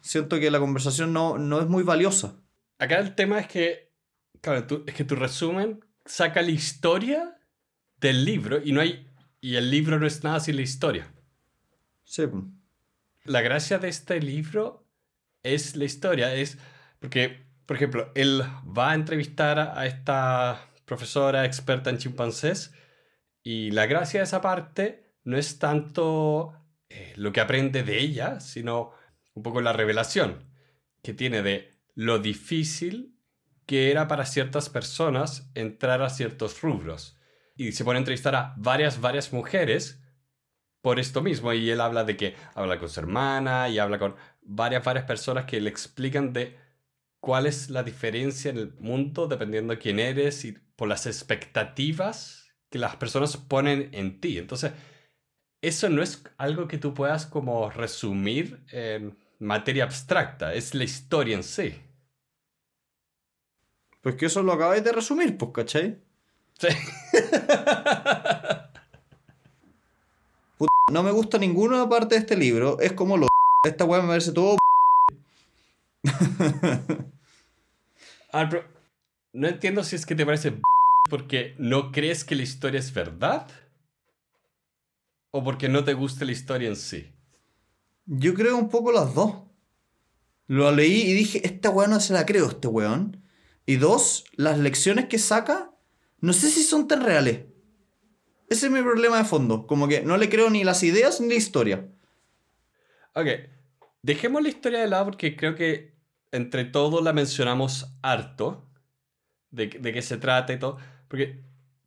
Siento 0.00 0.40
que 0.40 0.50
la 0.50 0.58
conversación 0.58 1.12
no, 1.12 1.38
no 1.38 1.60
es 1.60 1.66
muy 1.68 1.82
valiosa. 1.82 2.34
Acá 2.78 2.98
el 2.98 3.14
tema 3.14 3.38
es 3.38 3.46
que, 3.46 3.92
claro, 4.40 4.66
tú- 4.66 4.82
es 4.86 4.94
que 4.94 5.04
tu 5.04 5.14
resumen 5.14 5.84
saca 6.04 6.42
la 6.42 6.50
historia 6.50 7.38
del 8.00 8.24
libro 8.24 8.60
y 8.62 8.72
no 8.72 8.80
hay 8.80 9.06
y 9.40 9.56
el 9.56 9.70
libro 9.70 9.98
no 10.00 10.06
es 10.06 10.24
nada 10.24 10.40
sin 10.40 10.56
la 10.56 10.62
historia. 10.62 11.12
Sí. 12.04 12.24
La 13.24 13.40
gracia 13.42 13.78
de 13.78 13.88
este 13.88 14.20
libro 14.20 14.86
es 15.42 15.76
la 15.76 15.84
historia, 15.84 16.34
es 16.34 16.58
porque, 17.04 17.44
por 17.66 17.76
ejemplo, 17.76 18.10
él 18.14 18.42
va 18.66 18.92
a 18.92 18.94
entrevistar 18.94 19.58
a 19.58 19.84
esta 19.84 20.70
profesora 20.86 21.44
experta 21.44 21.90
en 21.90 21.98
chimpancés 21.98 22.72
y 23.42 23.72
la 23.72 23.84
gracia 23.84 24.20
de 24.20 24.24
esa 24.24 24.40
parte 24.40 25.12
no 25.22 25.36
es 25.36 25.58
tanto 25.58 26.54
eh, 26.88 27.12
lo 27.16 27.30
que 27.30 27.42
aprende 27.42 27.82
de 27.82 27.98
ella, 27.98 28.40
sino 28.40 28.92
un 29.34 29.42
poco 29.42 29.60
la 29.60 29.74
revelación 29.74 30.50
que 31.02 31.12
tiene 31.12 31.42
de 31.42 31.78
lo 31.94 32.20
difícil 32.20 33.20
que 33.66 33.90
era 33.90 34.08
para 34.08 34.24
ciertas 34.24 34.70
personas 34.70 35.50
entrar 35.54 36.00
a 36.00 36.08
ciertos 36.08 36.62
rubros. 36.62 37.18
Y 37.54 37.72
se 37.72 37.84
pone 37.84 37.98
a 37.98 38.00
entrevistar 38.00 38.34
a 38.34 38.54
varias, 38.56 38.98
varias 38.98 39.30
mujeres 39.30 40.02
por 40.80 40.98
esto 40.98 41.20
mismo. 41.20 41.52
Y 41.52 41.70
él 41.70 41.82
habla 41.82 42.04
de 42.04 42.16
que 42.16 42.34
habla 42.54 42.78
con 42.78 42.88
su 42.88 42.98
hermana 42.98 43.68
y 43.68 43.78
habla 43.78 43.98
con 43.98 44.16
varias, 44.40 44.82
varias 44.82 45.04
personas 45.04 45.44
que 45.44 45.60
le 45.60 45.68
explican 45.68 46.32
de 46.32 46.63
cuál 47.24 47.46
es 47.46 47.70
la 47.70 47.82
diferencia 47.82 48.50
en 48.50 48.58
el 48.58 48.74
mundo 48.80 49.26
dependiendo 49.26 49.72
de 49.72 49.78
quién 49.78 49.98
eres 49.98 50.44
y 50.44 50.52
por 50.76 50.88
las 50.88 51.06
expectativas 51.06 52.50
que 52.70 52.78
las 52.78 52.96
personas 52.96 53.38
ponen 53.38 53.88
en 53.92 54.20
ti. 54.20 54.36
Entonces, 54.36 54.72
eso 55.62 55.88
no 55.88 56.02
es 56.02 56.22
algo 56.36 56.68
que 56.68 56.76
tú 56.76 56.92
puedas 56.92 57.24
como 57.24 57.70
resumir 57.70 58.62
en 58.70 59.16
materia 59.38 59.84
abstracta, 59.84 60.52
es 60.52 60.74
la 60.74 60.84
historia 60.84 61.34
en 61.34 61.44
sí. 61.44 61.74
Pues 64.02 64.16
que 64.16 64.26
eso 64.26 64.42
lo 64.42 64.52
acabáis 64.52 64.84
de 64.84 64.92
resumir, 64.92 65.38
pues, 65.38 65.50
¿cachai? 65.52 65.98
Sí. 66.58 66.68
No 70.92 71.02
me 71.02 71.10
gusta 71.10 71.38
ninguna 71.38 71.88
parte 71.88 72.14
de 72.14 72.20
este 72.20 72.36
libro. 72.36 72.78
Es 72.78 72.92
como 72.92 73.16
lo... 73.16 73.26
Esta 73.64 73.84
weá 73.84 74.02
me 74.02 74.08
parece 74.08 74.32
todo... 74.32 74.56
Ah, 78.36 78.48
pero 78.50 78.64
no 79.32 79.46
entiendo 79.46 79.84
si 79.84 79.94
es 79.94 80.04
que 80.04 80.16
te 80.16 80.26
parece 80.26 80.60
porque 81.08 81.54
no 81.56 81.92
crees 81.92 82.24
que 82.24 82.34
la 82.34 82.42
historia 82.42 82.80
es 82.80 82.92
verdad 82.92 83.46
o 85.30 85.44
porque 85.44 85.68
no 85.68 85.84
te 85.84 85.94
gusta 85.94 86.24
la 86.24 86.32
historia 86.32 86.68
en 86.68 86.74
sí. 86.74 87.12
Yo 88.06 88.34
creo 88.34 88.56
un 88.56 88.70
poco 88.70 88.90
las 88.90 89.14
dos. 89.14 89.44
Lo 90.48 90.72
leí 90.72 91.02
y 91.02 91.12
dije, 91.12 91.46
esta 91.46 91.70
weá 91.70 91.86
no 91.86 92.00
se 92.00 92.12
la 92.12 92.26
creo, 92.26 92.48
este 92.48 92.66
weón. 92.66 93.22
Y 93.66 93.76
dos, 93.76 94.24
las 94.34 94.58
lecciones 94.58 95.04
que 95.04 95.20
saca, 95.20 95.70
no 96.18 96.32
sé 96.32 96.50
si 96.50 96.64
son 96.64 96.88
tan 96.88 97.04
reales. 97.04 97.44
Ese 98.48 98.66
es 98.66 98.72
mi 98.72 98.82
problema 98.82 99.18
de 99.18 99.24
fondo. 99.24 99.68
Como 99.68 99.86
que 99.86 100.00
no 100.00 100.16
le 100.16 100.28
creo 100.28 100.50
ni 100.50 100.64
las 100.64 100.82
ideas 100.82 101.20
ni 101.20 101.28
la 101.28 101.34
historia. 101.34 101.88
Ok, 103.14 103.28
dejemos 104.02 104.42
la 104.42 104.48
historia 104.48 104.80
de 104.80 104.88
lado 104.88 105.04
porque 105.04 105.36
creo 105.36 105.54
que 105.54 105.93
entre 106.34 106.64
todos 106.64 107.02
la 107.02 107.12
mencionamos 107.12 107.96
harto 108.02 108.68
de, 109.50 109.68
de 109.68 109.92
qué 109.92 110.02
se 110.02 110.16
trata 110.16 110.52
y 110.52 110.58
todo. 110.58 110.78
Porque, 111.08 111.44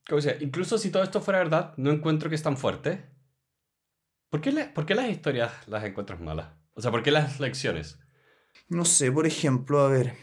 como 0.08 0.22
sea, 0.22 0.38
incluso 0.40 0.78
si 0.78 0.90
todo 0.90 1.04
esto 1.04 1.22
fuera 1.22 1.40
verdad, 1.40 1.74
no 1.78 1.92
encuentro 1.92 2.30
que 2.30 2.36
es 2.36 2.44
tan 2.44 2.58
fuerte. 2.58 3.06
¿Por 4.30 4.42
qué, 4.42 4.52
por 4.74 4.86
qué 4.86 4.96
las 4.96 5.10
historias 5.10 5.52
las 5.68 5.84
encuentras 5.84 6.20
malas? 6.20 6.50
O 6.74 6.82
sea, 6.82 6.92
¿por 6.92 7.04
qué 7.04 7.12
las 7.12 7.40
lecciones? 7.40 8.00
No 8.70 8.86
sé, 8.86 9.12
por 9.12 9.28
ejemplo, 9.28 9.82
a 9.82 9.90
ver. 9.90 10.14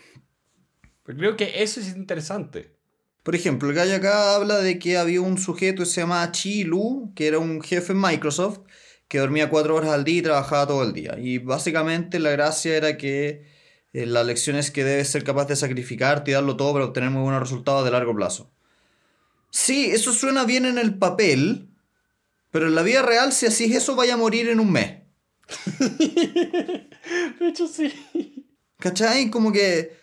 Porque 1.03 1.19
creo 1.19 1.37
que 1.37 1.63
eso 1.63 1.81
es 1.81 1.95
interesante. 1.97 2.77
Por 3.23 3.35
ejemplo, 3.35 3.69
el 3.69 3.75
gallo 3.75 3.97
acá 3.97 4.35
habla 4.35 4.59
de 4.59 4.79
que 4.79 4.99
había 4.99 5.21
un 5.21 5.39
sujeto 5.39 5.83
que 5.83 5.89
se 5.89 6.03
llamaba 6.03 6.31
Chi 6.33 6.65
Lu, 6.65 7.13
que 7.15 7.27
era 7.27 7.39
un 7.39 7.63
jefe 7.63 7.93
en 7.93 8.01
Microsoft, 8.01 8.61
que 9.09 9.19
dormía 9.19 9.49
cuatro 9.49 9.77
horas 9.77 9.91
al 9.91 10.05
día 10.05 10.19
y 10.19 10.23
trabajaba 10.23 10.67
todo 10.67 10.83
el 10.83 10.93
día. 10.93 11.17
Y 11.19 11.39
básicamente 11.39 12.19
la 12.19 12.31
gracia 12.31 12.77
era 12.77 12.97
que 12.99 13.54
eh, 13.95 14.07
la 14.07 14.25
lección 14.25 14.57
es 14.57 14.73
que 14.73 14.83
debes 14.83 15.09
ser 15.09 15.23
capaz 15.23 15.47
de 15.47 15.55
sacrificarte 15.55 16.33
y 16.33 16.35
darlo 16.35 16.57
todo 16.57 16.73
para 16.73 16.85
obtener 16.87 17.11
muy 17.11 17.23
buenos 17.23 17.41
resultados 17.41 17.85
de 17.85 17.93
largo 17.93 18.15
plazo. 18.15 18.51
Sí, 19.51 19.87
eso 19.93 20.13
suena 20.13 20.45
bien 20.45 20.65
en 20.67 20.79
el 20.79 20.99
papel, 20.99 21.69
pero 22.51 22.67
en 22.67 22.75
la 22.75 22.83
vida 22.83 23.03
real, 23.03 23.33
si 23.33 23.47
así 23.47 23.67
es 23.67 23.77
eso, 23.77 23.95
vaya 23.95 24.15
a 24.15 24.17
morir 24.17 24.49
en 24.49 24.59
un 24.59 24.73
mes. 24.73 24.99
De 27.39 27.49
hecho, 27.49 27.69
sí. 27.69 28.49
¿Cachai? 28.81 29.31
Como 29.31 29.53
que. 29.53 29.97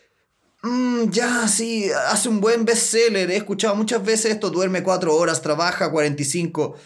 mm, 0.62 1.10
ya, 1.10 1.50
sí, 1.50 1.90
hace 1.92 2.30
un 2.30 2.40
buen 2.40 2.64
bestseller. 2.64 3.30
He 3.30 3.36
escuchado 3.36 3.76
muchas 3.76 4.06
veces 4.06 4.32
esto: 4.32 4.50
duerme 4.50 4.84
cuatro 4.84 5.14
horas, 5.14 5.42
trabaja 5.42 5.92
45. 5.92 6.78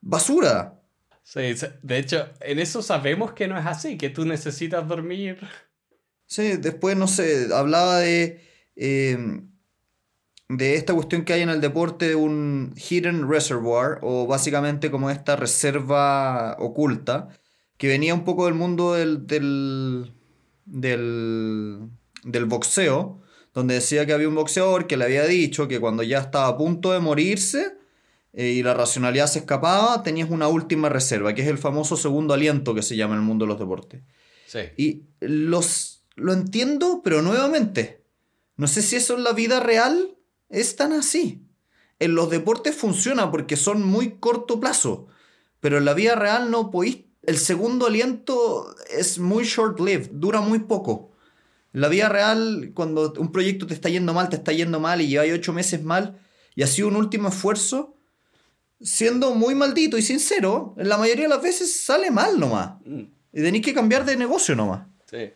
Basura. 0.00 0.74
Sí, 1.22 1.54
de 1.82 1.98
hecho, 1.98 2.28
en 2.40 2.58
eso 2.58 2.82
sabemos 2.82 3.32
que 3.32 3.46
no 3.46 3.56
es 3.56 3.66
así, 3.66 3.96
que 3.96 4.10
tú 4.10 4.24
necesitas 4.24 4.88
dormir. 4.88 5.38
Sí, 6.28 6.56
después, 6.58 6.96
no 6.96 7.08
sé, 7.08 7.48
hablaba 7.52 7.98
de. 7.98 8.40
eh, 8.76 9.40
de 10.48 10.76
esta 10.76 10.94
cuestión 10.94 11.24
que 11.24 11.34
hay 11.34 11.42
en 11.42 11.50
el 11.50 11.60
deporte 11.60 12.08
de 12.08 12.14
un 12.14 12.72
hidden 12.76 13.28
reservoir, 13.28 13.98
o 14.00 14.26
básicamente 14.26 14.90
como 14.90 15.10
esta 15.10 15.36
reserva 15.36 16.56
oculta, 16.58 17.28
que 17.76 17.88
venía 17.88 18.14
un 18.14 18.24
poco 18.24 18.46
del 18.46 18.54
mundo 18.54 18.94
del, 18.94 19.26
del, 19.26 20.10
del, 20.64 21.80
del 22.24 22.44
boxeo, 22.46 23.20
donde 23.52 23.74
decía 23.74 24.06
que 24.06 24.12
había 24.14 24.28
un 24.28 24.36
boxeador 24.36 24.86
que 24.86 24.96
le 24.96 25.04
había 25.04 25.26
dicho 25.26 25.68
que 25.68 25.80
cuando 25.80 26.02
ya 26.02 26.18
estaba 26.20 26.48
a 26.48 26.56
punto 26.56 26.92
de 26.92 27.00
morirse 27.00 27.76
eh, 28.32 28.48
y 28.48 28.62
la 28.62 28.72
racionalidad 28.72 29.26
se 29.26 29.40
escapaba, 29.40 30.02
tenías 30.02 30.30
una 30.30 30.48
última 30.48 30.88
reserva, 30.88 31.34
que 31.34 31.42
es 31.42 31.48
el 31.48 31.58
famoso 31.58 31.96
segundo 31.96 32.32
aliento 32.34 32.74
que 32.74 32.82
se 32.82 32.96
llama 32.96 33.14
en 33.14 33.20
el 33.20 33.26
mundo 33.26 33.44
de 33.44 33.48
los 33.50 33.58
deportes. 33.58 34.00
Sí. 34.46 34.60
Y 34.78 35.02
los, 35.20 35.87
lo 36.18 36.32
entiendo, 36.32 37.00
pero 37.02 37.22
nuevamente, 37.22 38.04
no 38.56 38.66
sé 38.66 38.82
si 38.82 38.96
eso 38.96 39.16
en 39.16 39.24
la 39.24 39.32
vida 39.32 39.60
real 39.60 40.16
es 40.48 40.76
tan 40.76 40.92
así. 40.92 41.44
En 41.98 42.14
los 42.14 42.30
deportes 42.30 42.74
funciona 42.74 43.30
porque 43.30 43.56
son 43.56 43.82
muy 43.82 44.18
corto 44.18 44.60
plazo, 44.60 45.08
pero 45.60 45.78
en 45.78 45.84
la 45.84 45.94
vida 45.94 46.14
real 46.14 46.50
no 46.50 46.70
podéis. 46.70 47.04
El 47.22 47.38
segundo 47.38 47.86
aliento 47.86 48.74
es 48.90 49.18
muy 49.18 49.44
short-lived, 49.44 50.10
dura 50.12 50.40
muy 50.40 50.60
poco. 50.60 51.12
En 51.72 51.82
la 51.82 51.88
vida 51.88 52.08
real, 52.08 52.72
cuando 52.74 53.12
un 53.18 53.30
proyecto 53.32 53.66
te 53.66 53.74
está 53.74 53.88
yendo 53.88 54.14
mal, 54.14 54.28
te 54.28 54.36
está 54.36 54.52
yendo 54.52 54.80
mal 54.80 55.00
y 55.00 55.08
lleváis 55.08 55.34
ocho 55.34 55.52
meses 55.52 55.82
mal 55.82 56.18
y 56.54 56.62
ha 56.62 56.66
sido 56.66 56.88
un 56.88 56.96
último 56.96 57.28
esfuerzo, 57.28 57.96
siendo 58.80 59.34
muy 59.34 59.54
maldito 59.54 59.98
y 59.98 60.02
sincero, 60.02 60.74
en 60.78 60.88
la 60.88 60.96
mayoría 60.96 61.24
de 61.24 61.28
las 61.30 61.42
veces 61.42 61.80
sale 61.80 62.10
mal 62.10 62.38
nomás. 62.40 62.80
Mm, 62.84 63.02
Y 63.32 63.42
tenéis 63.42 63.64
que 63.64 63.74
cambiar 63.74 64.04
de 64.04 64.16
negocio 64.16 64.56
nomás. 64.56 64.86
Sí. 65.10 65.30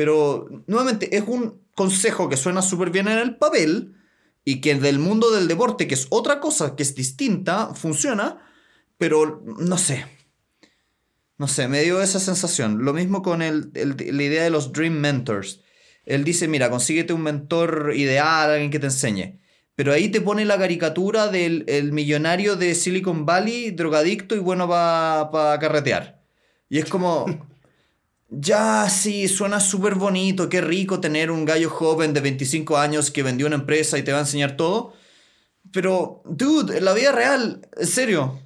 Pero 0.00 0.48
nuevamente 0.66 1.14
es 1.14 1.24
un 1.26 1.60
consejo 1.74 2.30
que 2.30 2.38
suena 2.38 2.62
súper 2.62 2.88
bien 2.88 3.06
en 3.06 3.18
el 3.18 3.36
papel 3.36 3.96
y 4.46 4.62
que 4.62 4.74
del 4.74 4.98
mundo 4.98 5.30
del 5.30 5.46
deporte, 5.46 5.86
que 5.86 5.92
es 5.92 6.06
otra 6.08 6.40
cosa, 6.40 6.74
que 6.74 6.82
es 6.82 6.94
distinta, 6.94 7.74
funciona, 7.74 8.38
pero 8.96 9.44
no 9.58 9.76
sé. 9.76 10.06
No 11.36 11.48
sé, 11.48 11.68
me 11.68 11.82
dio 11.82 12.00
esa 12.00 12.18
sensación. 12.18 12.82
Lo 12.82 12.94
mismo 12.94 13.20
con 13.20 13.42
el- 13.42 13.70
la 13.74 14.22
idea 14.22 14.42
de 14.42 14.48
los 14.48 14.72
Dream 14.72 14.94
Mentors. 14.94 15.60
Él 16.06 16.24
dice, 16.24 16.48
mira, 16.48 16.70
consíguete 16.70 17.12
un 17.12 17.20
mentor 17.20 17.92
ideal, 17.94 18.48
alguien 18.52 18.70
que 18.70 18.78
te 18.78 18.86
enseñe. 18.86 19.38
Pero 19.74 19.92
ahí 19.92 20.08
te 20.08 20.22
pone 20.22 20.46
la 20.46 20.56
caricatura 20.56 21.28
del 21.28 21.66
el 21.68 21.92
millonario 21.92 22.56
de 22.56 22.74
Silicon 22.74 23.26
Valley, 23.26 23.72
drogadicto 23.72 24.34
y 24.34 24.38
bueno 24.38 24.66
para 24.66 25.58
carretear. 25.58 26.22
Y 26.70 26.78
es 26.78 26.86
como, 26.86 27.26
ya, 28.30 28.88
sí, 28.88 29.26
suena 29.26 29.58
súper 29.58 29.96
bonito, 29.96 30.48
qué 30.48 30.60
rico 30.60 31.00
tener 31.00 31.30
un 31.32 31.44
gallo 31.44 31.68
joven 31.68 32.14
de 32.14 32.20
25 32.20 32.78
años 32.78 33.10
que 33.10 33.24
vendió 33.24 33.46
una 33.46 33.56
empresa 33.56 33.98
y 33.98 34.04
te 34.04 34.12
va 34.12 34.18
a 34.18 34.22
enseñar 34.22 34.56
todo. 34.56 34.94
Pero, 35.72 36.22
dude, 36.24 36.78
en 36.78 36.84
la 36.84 36.94
vida 36.94 37.10
real, 37.10 37.68
en 37.76 37.86
serio, 37.86 38.38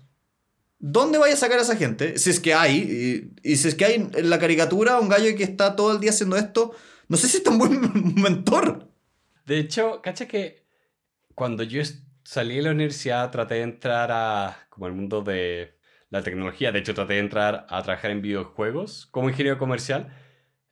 ¿dónde 0.79 1.19
vaya 1.19 1.35
a 1.35 1.37
sacar 1.37 1.59
a 1.59 1.63
esa 1.63 1.77
gente? 1.77 2.19
Si 2.19 2.31
es 2.31 2.41
que 2.41 2.55
hay, 2.55 3.31
y, 3.43 3.57
si 3.57 3.69
es 3.69 3.75
que 3.75 3.85
hay 3.85 3.95
en 3.95 4.31
la 4.31 4.39
caricatura 4.39 4.99
un 4.99 5.09
gallo 5.09 5.37
que 5.37 5.45
está 5.45 5.77
todo 5.77 5.93
el 5.93 6.01
día 6.01 6.11
haciendo 6.11 6.37
esto, 6.37 6.73
no 7.09 7.19
sé 7.19 7.29
si 7.29 7.39
es 7.39 7.43
tan 7.43 7.59
buen 7.59 8.15
mentor. 8.21 8.89
De 9.47 9.59
hecho, 9.59 10.01
cacha 10.03 10.27
que 10.27 10.65
cuando 11.35 11.63
yo 11.63 11.83
salí 12.23 12.57
de 12.57 12.63
la 12.63 12.71
universidad 12.71 13.31
traté 13.31 13.57
de 13.57 13.63
entrar 13.63 14.11
a 14.11 14.67
como 14.71 14.87
el 14.87 14.95
mundo 14.95 15.23
de 15.23 15.74
la 16.15 16.23
tecnología. 16.23 16.71
De 16.71 16.79
hecho, 16.79 16.95
traté 16.95 17.15
de 17.15 17.19
entrar 17.19 17.67
a 17.69 17.83
trabajar 17.83 18.13
en 18.13 18.23
videojuegos 18.23 19.07
como 19.11 19.29
ingeniero 19.29 19.59
comercial. 19.59 20.15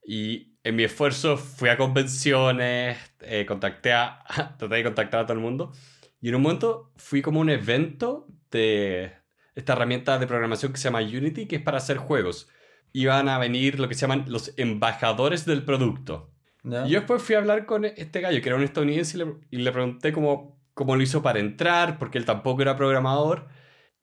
Y 0.04 0.56
en 0.62 0.76
mi 0.76 0.84
esfuerzo 0.84 1.36
fui 1.36 1.68
a 1.68 1.76
convenciones, 1.76 2.96
eh, 3.20 3.44
contacté 3.44 3.92
a, 3.92 4.20
traté 4.58 4.76
de 4.76 4.84
contactar 4.84 5.20
a 5.20 5.26
todo 5.26 5.34
el 5.34 5.42
mundo. 5.42 5.72
Y 6.20 6.28
en 6.28 6.36
un 6.36 6.42
momento 6.42 6.92
fui 6.96 7.22
como 7.22 7.40
a 7.40 7.42
un 7.42 7.50
evento 7.50 8.28
de 8.52 9.14
esta 9.56 9.72
herramienta 9.72 10.18
de 10.20 10.28
programación 10.28 10.72
que 10.72 10.78
se 10.78 10.84
llama 10.84 11.00
Unity, 11.00 11.46
que 11.46 11.56
es 11.56 11.62
para 11.62 11.78
hacer 11.78 11.96
juegos. 11.96 12.48
Iban 12.92 13.28
a 13.28 13.38
venir 13.38 13.80
lo 13.80 13.88
que 13.88 13.96
se 13.96 14.02
llaman 14.02 14.26
los 14.28 14.54
embajadores 14.56 15.44
del 15.44 15.64
producto. 15.64 16.30
Y 16.62 16.90
yo 16.90 17.00
después 17.00 17.20
fui 17.20 17.34
a 17.34 17.38
hablar 17.38 17.66
con 17.66 17.84
este 17.84 18.20
gallo, 18.20 18.40
que 18.40 18.48
era 18.48 18.56
un 18.56 18.62
estadounidense, 18.62 19.16
y 19.16 19.24
le, 19.24 19.34
y 19.50 19.56
le 19.56 19.72
pregunté 19.72 20.12
cómo, 20.12 20.62
cómo 20.74 20.94
lo 20.94 21.02
hizo 21.02 21.20
para 21.20 21.40
entrar, 21.40 21.98
porque 21.98 22.18
él 22.18 22.24
tampoco 22.24 22.62
era 22.62 22.76
programador. 22.76 23.48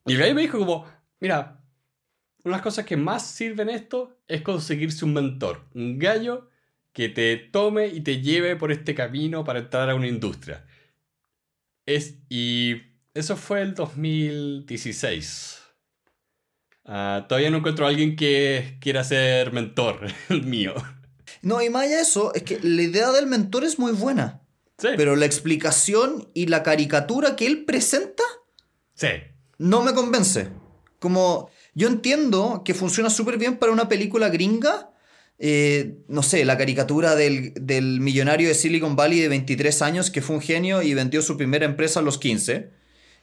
Y 0.06 0.14
el 0.14 0.20
gallo 0.20 0.36
me 0.36 0.42
dijo 0.42 0.60
como, 0.60 0.86
Mira, 1.20 1.62
una 2.44 2.56
de 2.56 2.58
las 2.58 2.62
cosas 2.62 2.86
que 2.86 2.98
más 2.98 3.26
sirve 3.26 3.64
en 3.64 3.70
esto 3.70 4.18
es 4.28 4.42
conseguirse 4.42 5.04
un 5.06 5.14
mentor, 5.14 5.66
un 5.74 6.00
gallo 6.00 6.50
que 6.94 7.10
te 7.10 7.38
tome 7.38 7.88
y 7.88 8.02
te 8.02 8.22
lleve 8.22 8.56
por 8.56 8.72
este 8.72 8.96
camino 8.96 9.44
para 9.44 9.60
entrar 9.60 9.90
a 9.90 9.96
una 9.96 10.08
industria. 10.08 10.66
Es, 11.86 12.16
y 12.30 12.82
eso 13.14 13.36
fue 13.36 13.62
el 13.62 13.74
2016. 13.74 15.60
Ah, 16.86 17.26
todavía 17.28 17.52
no 17.52 17.58
encuentro 17.58 17.86
a 17.86 17.90
alguien 17.90 18.16
que 18.16 18.78
quiera 18.80 19.04
ser 19.04 19.52
mentor 19.52 20.08
mío. 20.44 20.74
No, 21.42 21.62
y 21.62 21.70
más 21.70 21.84
allá 21.84 21.98
de 21.98 22.02
eso, 22.02 22.34
es 22.34 22.44
que 22.44 22.60
la 22.62 22.82
idea 22.82 23.12
del 23.12 23.28
mentor 23.28 23.64
es 23.64 23.78
muy 23.80 23.92
buena. 23.92 24.42
Sí. 24.78 24.90
Pero 24.96 25.16
la 25.16 25.26
explicación 25.26 26.30
y 26.34 26.48
la 26.48 26.64
caricatura 26.64 27.36
que 27.36 27.46
él 27.46 27.66
presenta. 27.66 28.24
Sí. 28.94 29.10
No 29.58 29.84
me 29.84 29.94
convence. 29.94 30.50
Como 31.00 31.50
yo 31.74 31.88
entiendo 31.88 32.62
que 32.64 32.74
funciona 32.74 33.10
súper 33.10 33.38
bien 33.38 33.58
para 33.58 33.72
una 33.72 33.88
película 33.88 34.30
gringa. 34.30 34.92
Eh, 35.42 36.00
no 36.10 36.22
sé, 36.22 36.44
la 36.44 36.58
caricatura 36.58 37.16
del, 37.16 37.54
millonario 38.02 38.50
de 38.50 38.54
Silicon 38.54 38.98
Valley 38.98 39.22
de 39.22 39.30
23 39.30 39.82
años 39.82 40.12
que 40.12 40.22
fue 40.22 40.36
un 40.36 40.42
genio 40.42 40.82
y 40.82 40.94
vendió 40.94 41.22
su 41.22 41.38
primera 41.38 41.66
empresa 41.66 42.02
a 42.02 42.04
los 42.04 42.18
15. 42.18 42.72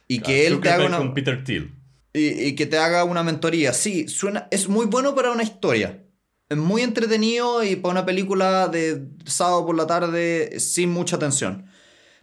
Y 0.07 0.19
que 0.19 0.47
él 0.47 0.59
te 0.59 0.69
haga 0.69 0.85
una... 0.85 1.13
Peter 1.13 1.43
Thiel. 1.43 1.71
Y, 2.13 2.55
que 2.55 2.65
te 2.65 2.77
haga 2.77 3.03
una 3.03 3.23
mentoría. 3.23 3.73
Sí, 3.73 4.07
suena, 4.07 4.47
es 4.49 4.67
muy 4.67 4.87
bueno 4.87 5.13
para 5.13 5.31
una 5.31 5.43
historia. 5.43 6.03
Es 6.49 6.57
muy 6.57 6.81
entretenido 6.81 7.63
y 7.63 7.75
para 7.75 7.91
una 7.91 8.05
película 8.05 8.69
de 8.69 9.05
sábado 9.25 9.65
por 9.65 9.75
la 9.75 9.85
tarde 9.85 10.59
sin 10.59 10.89
mucha 10.89 11.19
tensión. 11.19 11.67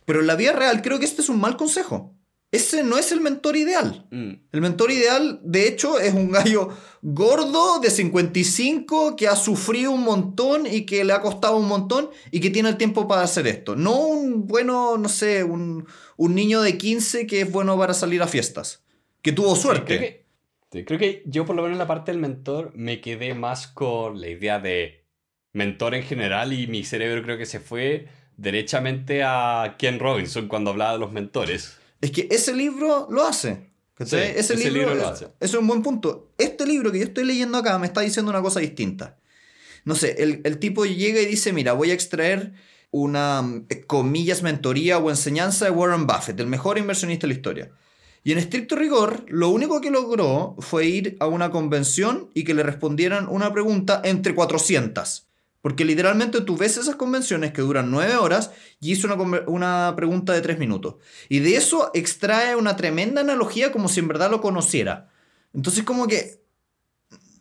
Pero 0.04 0.20
en 0.20 0.26
la 0.26 0.34
vida 0.34 0.52
real 0.52 0.82
creo 0.82 0.98
que 0.98 1.04
este 1.04 1.22
es 1.22 1.28
un 1.28 1.40
mal 1.40 1.56
consejo 1.56 2.16
ese 2.54 2.84
no 2.84 2.98
es 2.98 3.10
el 3.10 3.20
mentor 3.20 3.56
ideal. 3.56 4.06
Mm. 4.10 4.32
El 4.52 4.60
mentor 4.60 4.92
ideal, 4.92 5.40
de 5.42 5.66
hecho, 5.66 5.98
es 5.98 6.14
un 6.14 6.30
gallo 6.30 6.68
gordo 7.02 7.80
de 7.80 7.90
55 7.90 9.16
que 9.16 9.26
ha 9.26 9.34
sufrido 9.34 9.90
un 9.90 10.04
montón 10.04 10.66
y 10.66 10.86
que 10.86 11.04
le 11.04 11.12
ha 11.12 11.20
costado 11.20 11.56
un 11.56 11.66
montón 11.66 12.10
y 12.30 12.38
que 12.38 12.50
tiene 12.50 12.68
el 12.68 12.76
tiempo 12.76 13.08
para 13.08 13.22
hacer 13.22 13.48
esto. 13.48 13.74
No 13.74 13.98
un 14.06 14.46
bueno, 14.46 14.96
no 14.98 15.08
sé, 15.08 15.42
un, 15.42 15.86
niño 16.16 16.62
de 16.62 16.78
15 16.78 17.26
que 17.26 17.40
es 17.40 17.50
bueno 17.50 17.76
para 17.76 17.92
salir 17.92 18.22
a 18.22 18.28
fiestas. 18.28 18.84
Que 19.20 19.32
tuvo 19.32 19.56
suerte. 19.56 20.24
creo, 20.70 20.98
que, 20.98 21.24
yo 21.26 21.44
por 21.44 21.56
lo 21.56 21.62
menos 21.62 21.74
en 21.74 21.80
la 21.80 21.88
parte 21.88 22.12
del 22.12 22.20
mentor 22.20 22.72
me 22.76 23.00
quedé 23.00 23.34
más 23.34 23.66
con 23.66 24.20
la 24.20 24.28
idea 24.28 24.60
de 24.60 25.04
mentor 25.52 25.96
en 25.96 26.04
general 26.04 26.52
y 26.52 26.68
mi 26.68 26.84
cerebro 26.84 27.22
creo 27.22 27.36
que 27.36 27.46
se 27.46 27.58
fue 27.58 28.06
derechamente 28.36 29.24
a 29.24 29.74
Ken 29.76 29.98
Robinson 29.98 30.46
cuando 30.46 30.70
hablaba 30.70 30.92
de 30.92 30.98
los 30.98 31.10
mentores. 31.10 31.80
Es 32.04 32.10
que 32.10 32.28
ese 32.30 32.54
libro 32.54 33.08
lo 33.10 33.24
hace. 33.24 33.70
ese, 33.98 34.56
libro, 34.70 34.94
lo 34.94 35.08
hace. 35.08 35.24
Eso 35.24 35.34
es 35.40 35.54
un 35.54 35.66
buen 35.66 35.82
punto. 35.82 36.34
Este 36.36 36.66
libro 36.66 36.92
que 36.92 36.98
yo 36.98 37.04
estoy 37.06 37.24
leyendo 37.24 37.56
acá 37.56 37.78
me 37.78 37.86
está 37.86 38.02
diciendo 38.02 38.30
una 38.30 38.42
cosa 38.42 38.60
distinta. 38.60 39.16
No 39.86 39.94
sé, 39.94 40.22
el, 40.22 40.58
tipo 40.58 40.84
llega 40.84 41.22
y 41.22 41.24
dice, 41.24 41.54
mira, 41.54 41.72
voy 41.72 41.92
a 41.92 41.94
extraer 41.94 42.52
una, 42.90 43.42
eh, 43.70 43.86
comillas, 43.86 44.42
mentoría 44.42 44.98
o 44.98 45.08
enseñanza 45.08 45.64
de 45.64 45.70
Warren 45.70 46.06
Buffett, 46.06 46.38
el 46.40 46.46
mejor 46.46 46.76
inversionista 46.76 47.26
de 47.26 47.32
la 47.32 47.38
historia. 47.38 47.70
Y 48.22 48.32
en 48.32 48.38
estricto 48.38 48.76
rigor, 48.76 49.24
lo 49.28 49.48
único 49.48 49.80
que 49.80 49.90
logró 49.90 50.56
fue 50.58 50.84
ir 50.84 51.16
a 51.20 51.26
una 51.26 51.50
convención 51.50 52.28
y 52.34 52.44
que 52.44 52.52
le 52.52 52.64
respondieran 52.64 53.28
una 53.30 53.50
pregunta 53.50 54.02
entre 54.04 54.34
400. 54.34 55.26
Porque 55.64 55.86
literalmente 55.86 56.42
tú 56.42 56.58
ves 56.58 56.76
esas 56.76 56.96
convenciones 56.96 57.54
que 57.54 57.62
duran 57.62 57.90
nueve 57.90 58.16
horas 58.16 58.50
y 58.80 58.92
hizo 58.92 59.08
una, 59.46 59.96
pregunta 59.96 60.34
de 60.34 60.42
tres 60.42 60.58
minutos. 60.58 60.96
Y 61.30 61.38
de 61.38 61.56
eso 61.56 61.90
extrae 61.94 62.54
una 62.54 62.76
tremenda 62.76 63.22
analogía 63.22 63.72
como 63.72 63.88
si 63.88 64.00
en 64.00 64.08
verdad 64.08 64.30
lo 64.30 64.42
conociera. 64.42 65.10
Entonces 65.54 65.82
como 65.84 66.06
que... 66.06 66.44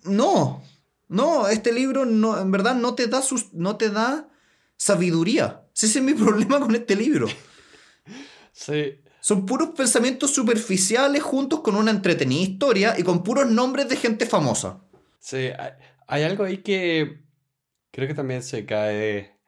No, 0.05 0.63
no, 1.09 1.49
este 1.49 1.73
libro 1.73 2.05
no, 2.05 2.39
en 2.39 2.49
verdad 2.49 2.75
no 2.75 2.95
te 2.95 3.07
da, 3.07 3.21
sus, 3.21 3.51
no 3.53 3.75
te 3.75 3.89
da 3.89 4.29
sabiduría. 4.77 5.65
Ese 5.75 5.87
es 5.87 6.01
mi 6.01 6.13
problema 6.23 6.61
con 6.61 6.73
este 6.75 6.95
libro. 6.95 7.27
Sí. 8.53 9.01
Son 9.19 9.45
puros 9.45 9.71
pensamientos 9.71 10.31
superficiales 10.33 11.21
juntos 11.21 11.59
con 11.59 11.75
una 11.75 11.91
entretenida 11.91 12.41
historia 12.41 12.95
y 12.97 13.03
con 13.03 13.21
puros 13.21 13.51
nombres 13.51 13.89
de 13.89 13.97
gente 13.97 14.25
famosa. 14.25 14.79
Sí, 15.19 15.49
hay 16.07 16.23
algo 16.23 16.45
ahí 16.45 16.59
que 16.59 17.22
creo 17.93 18.07
que 18.07 18.15
también 18.15 18.41
se 18.41 18.65
cae 18.65 19.39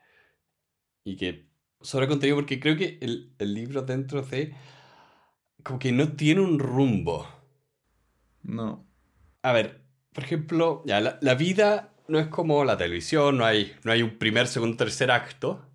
y 1.03 1.17
que 1.17 1.49
sobre 1.81 2.08
contenido 2.08 2.38
porque 2.38 2.60
creo 2.60 2.77
que 2.77 2.99
el, 3.01 3.36
libro 3.39 3.81
dentro 3.81 4.21
de 4.21 4.55
como 5.63 5.79
que 5.79 5.91
no 5.91 6.13
tiene 6.15 6.41
un 6.41 6.60
rumbo. 6.60 7.27
No. 8.43 8.88
A 9.41 9.51
ver, 9.51 9.81
por 10.13 10.23
ejemplo, 10.23 10.84
ya, 10.86 11.01
la, 11.19 11.36
vida 11.36 11.95
no 12.08 12.19
es 12.19 12.27
como 12.27 12.63
la 12.65 12.77
televisión, 12.77 13.38
no 13.38 13.45
hay, 13.45 13.75
no 13.84 13.91
hay 13.91 14.03
un 14.03 14.17
primer, 14.19 14.47
segundo, 14.47 14.77
tercer 14.77 15.10
acto. 15.10 15.67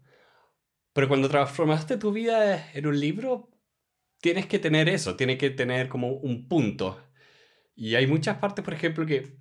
Pero 0.92 1.08
cuando 1.08 1.28
transformaste 1.28 1.96
tu 1.96 2.12
vida 2.12 2.70
en 2.72 2.86
un 2.86 2.98
libro, 2.98 3.50
tienes 4.20 4.46
que 4.46 4.60
tener 4.60 4.88
eso, 4.88 5.16
tienes 5.16 5.38
que 5.38 5.50
tener 5.50 5.88
como 5.88 6.12
un 6.12 6.48
punto. 6.48 7.02
Y 7.74 7.96
hay 7.96 8.06
muchas 8.06 8.38
partes, 8.38 8.64
por 8.64 8.74
ejemplo, 8.74 9.06
que 9.06 9.39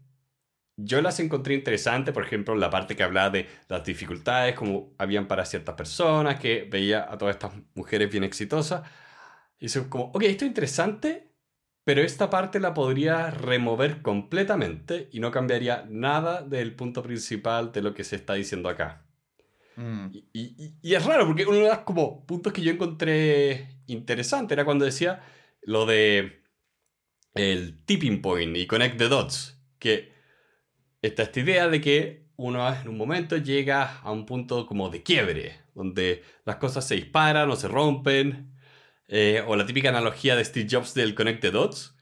yo 0.84 1.02
las 1.02 1.20
encontré 1.20 1.56
interesantes, 1.56 2.13
por 2.13 2.24
ejemplo, 2.24 2.56
la 2.56 2.70
parte 2.70 2.96
que 2.96 3.04
hablaba 3.04 3.30
de 3.30 3.48
las 3.68 3.84
dificultades 3.84 4.56
como 4.56 4.94
habían 4.98 5.28
para 5.28 5.46
ciertas 5.46 5.76
personas, 5.76 6.39
que 6.39 6.68
veía 6.70 7.12
a 7.12 7.18
todas 7.18 7.36
estas 7.36 7.54
mujeres 7.76 8.12
bien 8.12 8.24
exitosas. 8.24 8.84
Y 9.60 9.65
eso 9.65 9.89
como, 9.89 10.06
ok, 10.06 10.24
esto 10.24 10.46
es 10.46 10.50
interesante, 10.50 11.34
pero 11.84 12.02
esta 12.02 12.30
parte 12.30 12.60
la 12.60 12.74
podría 12.74 13.30
remover 13.32 14.02
completamente 14.02 15.10
y 15.12 15.20
no 15.20 15.32
cambiaría 15.32 15.86
nada 15.89 16.44
del 16.44 16.76
punto 16.76 17.04
principal 17.04 17.72
de 17.72 17.82
lo 17.82 17.94
que 17.94 18.04
se 18.04 18.15
está 18.15 18.36
diciendo 18.36 18.70
acá. 18.70 19.06
Mm. 19.76 20.08
Y, 20.34 20.76
y, 20.82 20.94
es 20.94 21.06
raro, 21.06 21.26
porque 21.26 21.46
uno 21.46 21.58
de 21.58 21.70
los 21.70 21.80
como 21.80 22.26
puntos 22.26 22.54
que 22.54 22.62
yo 22.62 22.72
encontré 22.72 23.82
interesante 23.88 24.54
era 24.54 24.65
cuando 24.65 24.86
decía 24.86 25.22
lo 25.62 25.86
de 25.86 26.42
el 27.34 27.84
tipping 27.86 28.22
point 28.22 28.56
y 28.58 28.68
connect 28.68 28.98
the 28.98 29.08
dots, 29.08 29.62
que 29.80 30.19
está 31.02 31.24
esta 31.24 31.40
idea 31.40 31.68
de 31.68 31.82
que 31.82 32.30
uno 32.36 32.68
en 32.74 32.88
un 32.88 32.98
momento 32.98 33.38
llega 33.38 34.00
a 34.00 34.12
un 34.12 34.26
punto 34.26 34.66
como 34.66 34.90
de 34.90 35.04
quiebre, 35.04 35.60
donde 35.76 36.24
las 36.46 36.56
cosas 36.56 36.88
se 36.88 36.96
disparan 36.96 37.50
o 37.50 37.56
se 37.56 37.68
rompen, 37.68 38.54
eh, 39.08 39.44
o 39.46 39.56
la 39.56 39.66
típica 39.66 39.90
analogía 39.90 40.36
de 40.36 40.46
Steve 40.46 40.68
Jobs 40.70 40.94
del 40.94 41.16
Connect 41.16 41.42
the 41.42 41.52
Dots. 41.52 41.96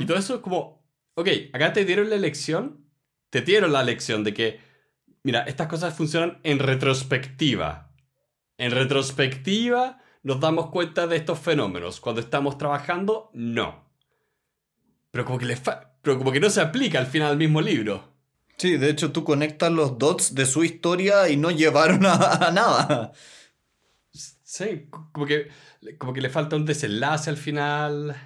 Y 0.00 0.04
todo 0.04 0.18
eso 0.18 0.34
es 0.34 0.40
como, 0.40 0.84
ok, 1.14 1.28
acá 1.52 1.72
te 1.72 1.84
dieron 1.84 2.10
la 2.10 2.16
lección, 2.16 2.84
te 3.30 3.40
dieron 3.40 3.72
la 3.72 3.84
lección 3.84 4.24
de 4.24 4.34
que, 4.34 4.60
mira, 5.22 5.42
estas 5.42 5.68
cosas 5.68 5.94
funcionan 5.94 6.40
en 6.42 6.58
retrospectiva. 6.58 7.92
En 8.58 8.72
retrospectiva 8.72 10.02
nos 10.24 10.40
damos 10.40 10.70
cuenta 10.70 11.06
de 11.06 11.16
estos 11.16 11.38
fenómenos. 11.38 12.00
Cuando 12.00 12.20
estamos 12.20 12.58
trabajando, 12.58 13.30
no. 13.32 13.88
Pero 15.12 15.24
como 15.24 15.38
que, 15.38 15.46
le 15.46 15.56
pero 16.02 16.18
como 16.18 16.32
que 16.32 16.40
no 16.40 16.50
se 16.50 16.60
aplica 16.60 16.98
al 16.98 17.06
final 17.06 17.28
del 17.28 17.38
mismo 17.38 17.60
libro. 17.60 18.15
Sí, 18.58 18.78
de 18.78 18.88
hecho 18.88 19.12
tú 19.12 19.22
conectas 19.24 19.70
los 19.70 19.98
dots 19.98 20.34
de 20.34 20.46
su 20.46 20.64
historia 20.64 21.28
y 21.28 21.36
no 21.36 21.50
llevaron 21.50 22.06
a, 22.06 22.50
nada. 22.52 23.12
Sí, 24.12 24.88
como 24.90 25.26
que, 25.26 25.48
como 25.98 26.14
que 26.14 26.22
le 26.22 26.30
falta 26.30 26.56
un 26.56 26.64
desenlace 26.64 27.28
al 27.28 27.36
final. 27.36 28.16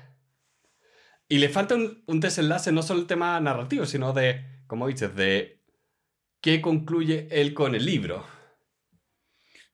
Y 1.29 1.39
le 1.39 1.49
falta 1.49 1.75
un, 1.75 2.21
desenlace 2.21 2.71
no 2.71 2.83
solo 2.83 3.01
el 3.01 3.07
tema 3.07 3.41
narrativo, 3.41 3.87
sino 3.87 4.13
de, 4.13 4.45
como 4.69 4.87
dices, 4.87 5.15
de 5.17 5.61
¿qué 6.41 6.61
concluye 6.61 7.27
él 7.31 7.53
con 7.53 7.75
el 7.75 7.85
libro? 7.85 8.25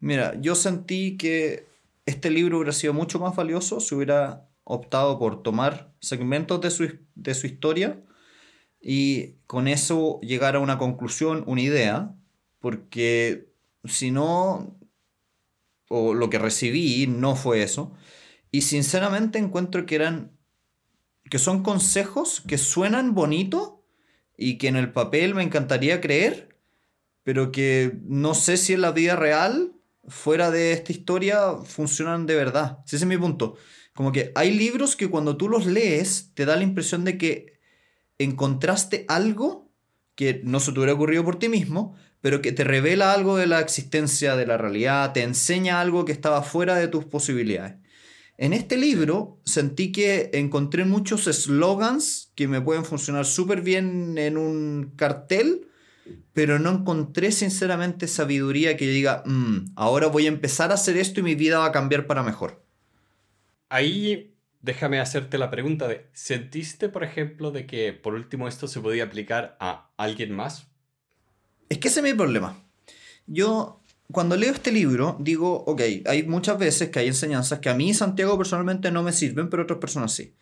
Mira, 0.00 0.34
yo 0.40 0.54
sentí 0.54 1.18
que 1.18 1.66
este 2.06 2.30
libro 2.30 2.58
hubiera 2.58 2.72
sido 2.72 2.94
mucho 2.94 3.18
más 3.18 3.36
valioso 3.36 3.80
si 3.80 3.94
hubiera 3.94 4.48
optado 4.64 5.18
por 5.18 5.42
tomar 5.42 5.94
segmentos 6.00 6.60
de 6.60 6.70
su, 6.70 6.98
de 7.14 7.34
su 7.34 7.46
historia 7.46 8.05
y 8.88 9.34
con 9.48 9.66
eso 9.66 10.20
llegar 10.20 10.54
a 10.54 10.60
una 10.60 10.78
conclusión, 10.78 11.42
una 11.48 11.60
idea, 11.60 12.14
porque 12.60 13.48
si 13.82 14.12
no, 14.12 14.78
o 15.88 16.14
lo 16.14 16.30
que 16.30 16.38
recibí 16.38 17.08
no 17.08 17.34
fue 17.34 17.64
eso, 17.64 17.92
y 18.52 18.62
sinceramente 18.62 19.40
encuentro 19.40 19.86
que 19.86 19.96
eran, 19.96 20.30
que 21.28 21.40
son 21.40 21.64
consejos 21.64 22.40
que 22.46 22.58
suenan 22.58 23.12
bonito 23.12 23.84
y 24.36 24.56
que 24.56 24.68
en 24.68 24.76
el 24.76 24.92
papel 24.92 25.34
me 25.34 25.42
encantaría 25.42 26.00
creer, 26.00 26.56
pero 27.24 27.50
que 27.50 27.98
no 28.04 28.34
sé 28.34 28.56
si 28.56 28.74
en 28.74 28.82
la 28.82 28.92
vida 28.92 29.16
real, 29.16 29.72
fuera 30.06 30.52
de 30.52 30.70
esta 30.70 30.92
historia, 30.92 31.54
funcionan 31.64 32.26
de 32.26 32.36
verdad. 32.36 32.78
Ese 32.86 32.94
es 32.94 33.04
mi 33.04 33.18
punto. 33.18 33.56
Como 33.94 34.12
que 34.12 34.30
hay 34.36 34.52
libros 34.52 34.94
que 34.94 35.10
cuando 35.10 35.36
tú 35.36 35.48
los 35.48 35.66
lees 35.66 36.30
te 36.34 36.44
da 36.44 36.54
la 36.54 36.62
impresión 36.62 37.02
de 37.02 37.18
que 37.18 37.55
encontraste 38.18 39.04
algo 39.08 39.70
que 40.14 40.40
no 40.44 40.60
se 40.60 40.72
te 40.72 40.78
hubiera 40.78 40.94
ocurrido 40.94 41.24
por 41.24 41.38
ti 41.38 41.48
mismo, 41.48 41.94
pero 42.20 42.42
que 42.42 42.52
te 42.52 42.64
revela 42.64 43.12
algo 43.12 43.36
de 43.36 43.46
la 43.46 43.60
existencia 43.60 44.34
de 44.34 44.46
la 44.46 44.56
realidad, 44.56 45.12
te 45.12 45.22
enseña 45.22 45.80
algo 45.80 46.04
que 46.04 46.12
estaba 46.12 46.42
fuera 46.42 46.74
de 46.76 46.88
tus 46.88 47.04
posibilidades. 47.04 47.76
En 48.38 48.52
este 48.52 48.76
libro 48.76 49.40
sentí 49.44 49.92
que 49.92 50.30
encontré 50.34 50.84
muchos 50.84 51.24
slogans 51.24 52.32
que 52.34 52.48
me 52.48 52.60
pueden 52.60 52.84
funcionar 52.84 53.24
súper 53.24 53.62
bien 53.62 54.18
en 54.18 54.36
un 54.36 54.92
cartel, 54.96 55.68
pero 56.32 56.58
no 56.58 56.70
encontré 56.70 57.32
sinceramente 57.32 58.08
sabiduría 58.08 58.76
que 58.76 58.88
diga, 58.88 59.22
mm, 59.24 59.72
ahora 59.74 60.08
voy 60.08 60.26
a 60.26 60.28
empezar 60.28 60.70
a 60.70 60.74
hacer 60.74 60.96
esto 60.96 61.20
y 61.20 61.22
mi 61.22 61.34
vida 61.34 61.58
va 61.58 61.66
a 61.66 61.72
cambiar 61.72 62.06
para 62.06 62.22
mejor. 62.22 62.62
Ahí 63.68 64.35
déjame 64.66 64.98
hacerte 64.98 65.38
la 65.38 65.48
pregunta 65.48 65.86
de, 65.86 66.08
¿sentiste, 66.12 66.88
por 66.88 67.04
ejemplo, 67.04 67.52
de 67.52 67.66
que 67.66 67.92
por 67.92 68.14
último 68.14 68.48
esto 68.48 68.66
se 68.66 68.80
podía 68.80 69.04
aplicar 69.04 69.56
a 69.60 69.92
alguien 69.96 70.32
más? 70.32 70.66
Es 71.68 71.78
que 71.78 71.86
ese 71.86 72.00
es 72.00 72.04
mi 72.04 72.14
problema. 72.14 72.60
Yo, 73.28 73.80
cuando 74.10 74.36
leo 74.36 74.52
este 74.52 74.72
libro, 74.72 75.16
digo, 75.20 75.64
ok, 75.66 75.80
hay 76.06 76.24
muchas 76.24 76.58
veces 76.58 76.90
que 76.90 76.98
hay 76.98 77.06
enseñanzas 77.06 77.60
que 77.60 77.68
a 77.68 77.74
mí, 77.74 77.94
Santiago, 77.94 78.36
personalmente 78.36 78.90
no 78.90 79.04
me 79.04 79.12
sirven, 79.12 79.48
pero 79.48 79.62
otras 79.62 79.78
personas 79.78 80.12
sí. 80.12 80.34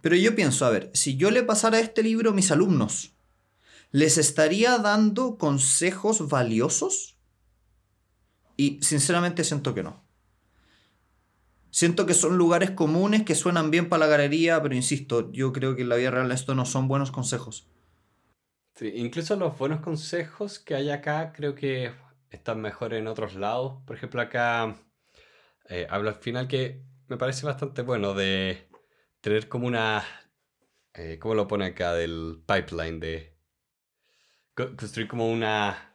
Pero 0.00 0.16
yo 0.16 0.34
pienso, 0.34 0.66
a 0.66 0.70
ver, 0.70 0.90
si 0.92 1.16
yo 1.16 1.30
le 1.30 1.44
pasara 1.44 1.78
este 1.78 2.02
libro 2.02 2.30
a 2.30 2.34
mis 2.34 2.50
alumnos, 2.50 3.14
¿les 3.92 4.18
estaría 4.18 4.78
dando 4.78 5.38
consejos 5.38 6.28
valiosos? 6.28 7.16
Y 8.56 8.80
sinceramente 8.82 9.44
siento 9.44 9.74
que 9.74 9.84
no. 9.84 10.09
Siento 11.70 12.04
que 12.04 12.14
son 12.14 12.36
lugares 12.36 12.72
comunes 12.72 13.22
que 13.24 13.34
suenan 13.34 13.70
bien 13.70 13.88
para 13.88 14.06
la 14.06 14.10
galería, 14.10 14.60
pero 14.60 14.74
insisto, 14.74 15.30
yo 15.32 15.52
creo 15.52 15.76
que 15.76 15.82
en 15.82 15.88
la 15.88 15.96
vida 15.96 16.10
real 16.10 16.32
esto 16.32 16.54
no 16.54 16.64
son 16.66 16.88
buenos 16.88 17.12
consejos. 17.12 17.68
Sí, 18.74 18.92
incluso 18.96 19.36
los 19.36 19.56
buenos 19.58 19.80
consejos 19.80 20.58
que 20.58 20.74
hay 20.74 20.90
acá 20.90 21.32
creo 21.32 21.54
que 21.54 21.92
están 22.30 22.60
mejor 22.60 22.94
en 22.94 23.06
otros 23.06 23.34
lados. 23.34 23.82
Por 23.86 23.94
ejemplo, 23.94 24.20
acá 24.20 24.74
eh, 25.68 25.86
hablo 25.90 26.08
al 26.08 26.16
final 26.16 26.48
que 26.48 26.82
me 27.06 27.16
parece 27.16 27.46
bastante 27.46 27.82
bueno 27.82 28.14
de 28.14 28.68
tener 29.20 29.48
como 29.48 29.66
una... 29.66 30.04
Eh, 30.94 31.18
¿Cómo 31.20 31.34
lo 31.34 31.46
pone 31.46 31.66
acá? 31.66 31.94
Del 31.94 32.42
pipeline 32.46 32.98
de... 32.98 33.36
Construir 34.54 35.06
como 35.06 35.30
una 35.30 35.94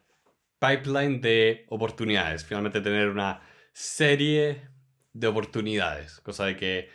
pipeline 0.60 1.20
de 1.22 1.66
oportunidades. 1.70 2.46
Finalmente 2.46 2.82
tener 2.82 3.10
una 3.10 3.42
serie 3.74 4.70
de 5.16 5.28
oportunidades, 5.28 6.20
cosa 6.20 6.46
de 6.46 6.58
que 6.58 6.90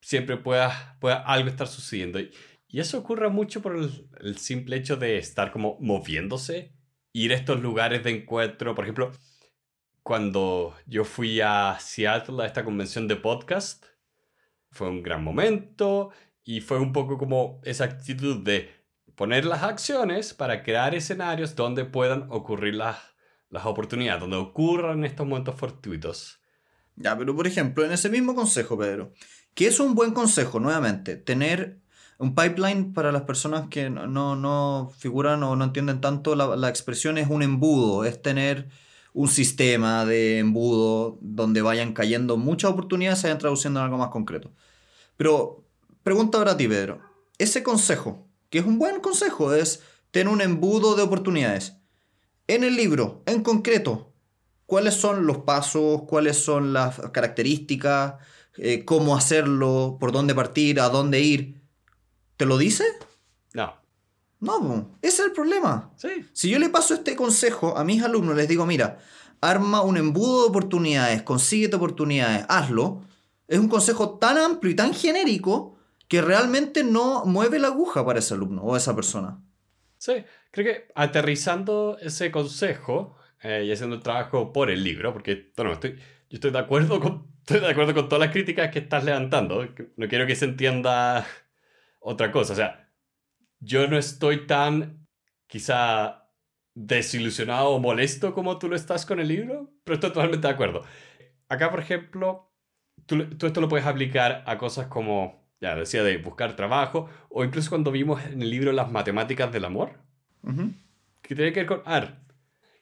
siempre 0.00 0.36
pueda, 0.36 0.96
pueda 1.00 1.16
algo 1.16 1.48
estar 1.48 1.68
sucediendo. 1.68 2.18
Y, 2.18 2.30
eso 2.72 2.98
ocurre 2.98 3.28
mucho 3.30 3.62
por 3.62 3.76
el, 3.76 4.38
simple 4.38 4.76
hecho 4.76 4.96
de 4.96 5.18
estar 5.18 5.50
como 5.50 5.76
moviéndose, 5.80 6.72
ir 7.12 7.32
a 7.32 7.36
estos 7.36 7.60
lugares 7.60 8.04
de 8.04 8.10
encuentro. 8.10 8.74
Por 8.74 8.84
ejemplo, 8.84 9.12
cuando 10.02 10.76
yo 10.86 11.04
fui 11.04 11.40
a 11.40 11.76
Seattle 11.80 12.42
a 12.42 12.46
esta 12.46 12.64
convención 12.64 13.08
de 13.08 13.16
podcast, 13.16 13.86
fue 14.70 14.88
un 14.88 15.02
gran 15.02 15.24
momento 15.24 16.10
y 16.44 16.60
fue 16.60 16.78
un 16.78 16.92
poco 16.92 17.18
como 17.18 17.60
esa 17.64 17.84
actitud 17.84 18.44
de 18.44 18.70
poner 19.16 19.44
las 19.44 19.62
acciones 19.64 20.32
para 20.32 20.62
crear 20.62 20.94
escenarios 20.94 21.56
donde 21.56 21.84
puedan 21.84 22.26
ocurrir 22.30 22.76
las, 22.76 22.98
las 23.48 23.66
oportunidades, 23.66 24.20
donde 24.20 24.36
ocurran 24.36 25.04
estos 25.04 25.26
momentos 25.26 25.56
fortuitos. 25.56 26.39
Ya, 27.00 27.16
pero 27.16 27.34
por 27.34 27.46
ejemplo, 27.46 27.84
en 27.84 27.92
ese 27.92 28.10
mismo 28.10 28.34
consejo, 28.34 28.76
Pedro, 28.76 29.12
¿qué 29.54 29.66
es 29.66 29.80
un 29.80 29.94
buen 29.94 30.12
consejo, 30.12 30.60
nuevamente, 30.60 31.16
tener 31.16 31.80
un 32.18 32.34
pipeline 32.34 32.92
para 32.92 33.10
las 33.10 33.22
personas 33.22 33.68
que 33.70 33.88
no, 33.88 34.92
figuran 34.98 35.42
o 35.42 35.56
no 35.56 35.64
entienden 35.64 36.02
tanto 36.02 36.36
la, 36.36 36.68
expresión 36.68 37.16
es 37.16 37.30
un 37.30 37.42
embudo, 37.42 38.04
es 38.04 38.20
tener 38.20 38.68
un 39.14 39.28
sistema 39.28 40.04
de 40.04 40.40
embudo 40.40 41.18
donde 41.22 41.62
vayan 41.62 41.94
cayendo 41.94 42.36
muchas 42.36 42.70
oportunidades 42.72 43.18
y 43.18 43.22
se 43.22 43.28
vayan 43.28 43.38
traduciendo 43.38 43.80
en 43.80 43.84
algo 43.84 43.96
más 43.96 44.10
concreto. 44.10 44.52
Pero 45.16 45.64
pregunta 46.02 46.36
ahora 46.36 46.52
a 46.52 46.56
ti, 46.58 46.68
Pedro. 46.68 47.00
Ese 47.38 47.62
consejo, 47.62 48.28
que 48.50 48.58
es 48.58 48.66
un 48.66 48.78
buen 48.78 49.00
consejo, 49.00 49.54
es 49.54 49.82
tener 50.10 50.30
un 50.30 50.42
embudo 50.42 50.96
de 50.96 51.02
oportunidades. 51.02 51.76
En 52.46 52.62
el 52.62 52.76
libro, 52.76 53.22
en 53.24 53.42
concreto, 53.42 54.09
cuáles 54.70 54.94
son 54.94 55.26
los 55.26 55.38
pasos, 55.38 56.02
cuáles 56.02 56.38
son 56.38 56.72
las 56.72 57.00
características, 57.10 58.14
eh, 58.56 58.84
cómo 58.84 59.16
hacerlo, 59.16 59.96
por 59.98 60.12
dónde 60.12 60.32
partir, 60.32 60.78
a 60.78 60.88
dónde 60.88 61.18
ir. 61.18 61.60
¿Te 62.36 62.46
lo 62.46 62.56
dice? 62.56 62.84
No. 63.52 63.74
No, 64.38 64.96
ese 65.02 65.22
es 65.22 65.28
el 65.28 65.32
problema. 65.32 65.90
Si 66.32 66.48
yo 66.48 66.60
le 66.60 66.68
paso 66.68 66.94
este 66.94 67.16
consejo 67.16 67.76
a 67.76 67.82
mis 67.82 68.00
alumnos, 68.04 68.36
les 68.36 68.46
digo, 68.46 68.64
mira, 68.64 69.00
arma 69.40 69.82
un 69.82 69.96
embudo 69.96 70.42
de 70.42 70.50
oportunidades, 70.50 71.22
consíguete 71.22 71.74
oportunidades, 71.74 72.46
hazlo. 72.48 73.02
Es 73.48 73.58
un 73.58 73.68
consejo 73.68 74.18
tan 74.18 74.38
amplio 74.38 74.70
y 74.70 74.76
tan 74.76 74.94
genérico 74.94 75.78
que 76.06 76.22
realmente 76.22 76.84
no 76.84 77.24
mueve 77.24 77.58
la 77.58 77.66
aguja 77.66 78.06
para 78.06 78.20
ese 78.20 78.34
alumno 78.34 78.62
o 78.62 78.76
esa 78.76 78.94
persona. 78.94 79.42
Sí, 79.98 80.24
creo 80.52 80.64
que 80.64 80.92
aterrizando 80.94 81.98
ese 82.00 82.30
consejo, 82.30 83.16
eh, 83.42 83.64
y 83.66 83.72
haciendo 83.72 83.96
el 83.96 84.02
trabajo 84.02 84.52
por 84.52 84.70
el 84.70 84.84
libro, 84.84 85.12
porque 85.12 85.52
bueno, 85.56 85.72
estoy, 85.72 85.92
yo 85.92 86.36
estoy 86.36 86.50
de, 86.50 86.58
acuerdo 86.58 87.00
con, 87.00 87.26
estoy 87.40 87.60
de 87.60 87.68
acuerdo 87.68 87.94
con 87.94 88.08
todas 88.08 88.26
las 88.26 88.32
críticas 88.32 88.70
que 88.70 88.80
estás 88.80 89.04
levantando. 89.04 89.66
No 89.96 90.08
quiero 90.08 90.26
que 90.26 90.36
se 90.36 90.44
entienda 90.44 91.26
otra 92.00 92.30
cosa. 92.30 92.52
O 92.52 92.56
sea, 92.56 92.90
yo 93.60 93.86
no 93.88 93.96
estoy 93.98 94.46
tan 94.46 95.06
quizá 95.46 96.28
desilusionado 96.74 97.70
o 97.70 97.80
molesto 97.80 98.32
como 98.34 98.58
tú 98.58 98.68
lo 98.68 98.76
estás 98.76 99.04
con 99.06 99.20
el 99.20 99.28
libro, 99.28 99.72
pero 99.84 99.94
estoy 99.94 100.10
totalmente 100.10 100.46
de 100.46 100.52
acuerdo. 100.54 100.84
Acá, 101.48 101.70
por 101.70 101.80
ejemplo, 101.80 102.52
tú, 103.06 103.24
tú 103.36 103.46
esto 103.46 103.60
lo 103.60 103.68
puedes 103.68 103.86
aplicar 103.86 104.44
a 104.46 104.56
cosas 104.58 104.86
como, 104.86 105.48
ya 105.60 105.74
decía, 105.74 106.02
de 106.02 106.18
buscar 106.18 106.56
trabajo, 106.56 107.08
o 107.28 107.44
incluso 107.44 107.70
cuando 107.70 107.90
vimos 107.90 108.24
en 108.24 108.42
el 108.42 108.50
libro 108.50 108.72
las 108.72 108.90
matemáticas 108.90 109.52
del 109.52 109.64
amor, 109.64 109.98
que 111.22 111.34
tiene 111.34 111.52
que 111.52 111.60
ver 111.60 111.66
con, 111.66 111.82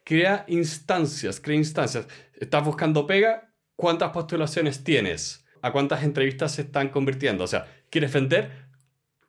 crea 0.09 0.47
instancias, 0.49 1.39
crea 1.39 1.59
instancias. 1.59 2.09
Estás 2.41 2.65
buscando 2.65 3.07
pega, 3.07 3.53
¿cuántas 3.77 4.11
postulaciones 4.11 4.83
tienes? 4.83 5.45
¿A 5.61 5.71
cuántas 5.71 6.03
entrevistas 6.03 6.53
se 6.53 6.63
están 6.63 6.89
convirtiendo? 6.89 7.45
O 7.45 7.47
sea, 7.47 7.67
¿quieres 7.91 8.11
vender? 8.11 8.71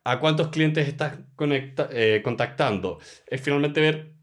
¿A 0.04 0.20
cuántos 0.20 0.48
clientes 0.48 0.88
estás 0.88 1.18
eh, 1.90 2.22
contactando? 2.24 2.98
Es 3.26 3.42
finalmente 3.42 3.82
ver 3.82 4.14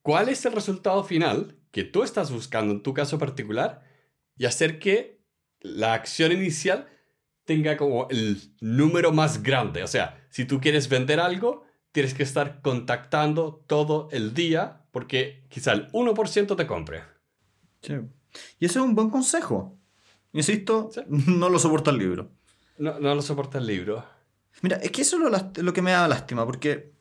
cuál 0.00 0.30
es 0.30 0.46
el 0.46 0.52
resultado 0.52 1.04
final 1.04 1.58
que 1.72 1.84
tú 1.84 2.02
estás 2.02 2.32
buscando 2.32 2.72
en 2.72 2.82
tu 2.82 2.94
caso 2.94 3.18
particular 3.18 3.82
y 4.38 4.46
hacer 4.46 4.78
que 4.78 5.20
la 5.60 5.92
acción 5.92 6.32
inicial 6.32 6.88
tenga 7.44 7.76
como 7.76 8.08
el 8.08 8.54
número 8.62 9.12
más 9.12 9.42
grande. 9.42 9.82
O 9.82 9.86
sea, 9.86 10.26
si 10.30 10.46
tú 10.46 10.58
quieres 10.58 10.88
vender 10.88 11.20
algo, 11.20 11.66
tienes 11.92 12.14
que 12.14 12.22
estar 12.22 12.62
contactando 12.62 13.62
todo 13.66 14.08
el 14.10 14.32
día 14.32 14.86
porque 14.90 15.44
quizá 15.48 15.72
el 15.72 15.90
1% 15.92 16.56
te 16.56 16.66
compre. 16.66 17.02
Sí. 17.82 17.94
Y 18.58 18.66
ese 18.66 18.78
es 18.78 18.84
un 18.84 18.94
buen 18.94 19.10
consejo. 19.10 19.78
Insisto, 20.32 20.90
no 21.08 21.48
lo 21.48 21.58
soporta 21.58 21.90
el 21.90 21.98
libro. 21.98 22.30
No, 22.78 22.98
no, 23.00 23.14
lo 23.14 23.22
soporta 23.22 23.58
el 23.58 23.66
libro. 23.66 24.04
Mira, 24.62 24.76
es 24.76 24.90
que 24.90 25.02
eso 25.02 25.16
es 25.16 25.62
lo, 25.62 25.72
que 25.72 25.82
me 25.82 25.92
da 25.92 26.08
lástima, 26.08 26.44
porque 26.44 26.92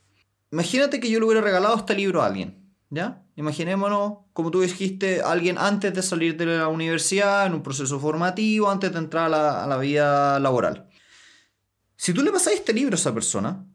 imagínate 0.52 1.00
que 1.00 1.10
yo 1.10 1.20
le 1.20 1.26
hubiera 1.26 1.42
regalado 1.42 1.76
este 1.76 1.96
libro 1.96 2.22
a 2.22 2.28
alguien, 2.28 2.72
¿ya? 2.90 3.24
Imaginémonos, 3.36 4.20
como 4.34 4.52
tú 4.52 4.62
dijiste, 4.62 5.22
alguien 5.22 5.58
antes 5.58 5.94
de 5.94 6.02
salir 6.02 6.38
de 6.38 6.46
la 6.46 6.68
universidad, 6.68 7.46
en 7.46 7.54
un 7.54 7.64
proceso 7.64 8.00
formativo, 8.00 8.70
antes 8.70 8.92
de 8.92 9.00
entrar 9.00 9.26
a 9.26 9.30
la, 9.30 9.64
a 9.64 9.68
la 9.68 9.78
vida 9.78 10.40
laboral. 10.40 10.90
Si 11.96 12.14
tú 12.14 12.22
le 12.24 12.32
pasas 12.32 12.54
este 12.54 12.74
libro 12.74 12.96
a 12.96 13.00
esa 13.00 13.14
persona, 13.14 13.66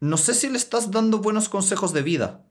no 0.00 0.16
sé 0.16 0.34
si 0.34 0.48
le 0.48 0.56
estás 0.56 0.90
dando 0.90 1.18
buenos 1.18 1.48
consejos 1.48 1.92
de 1.92 2.02
vida, 2.02 2.44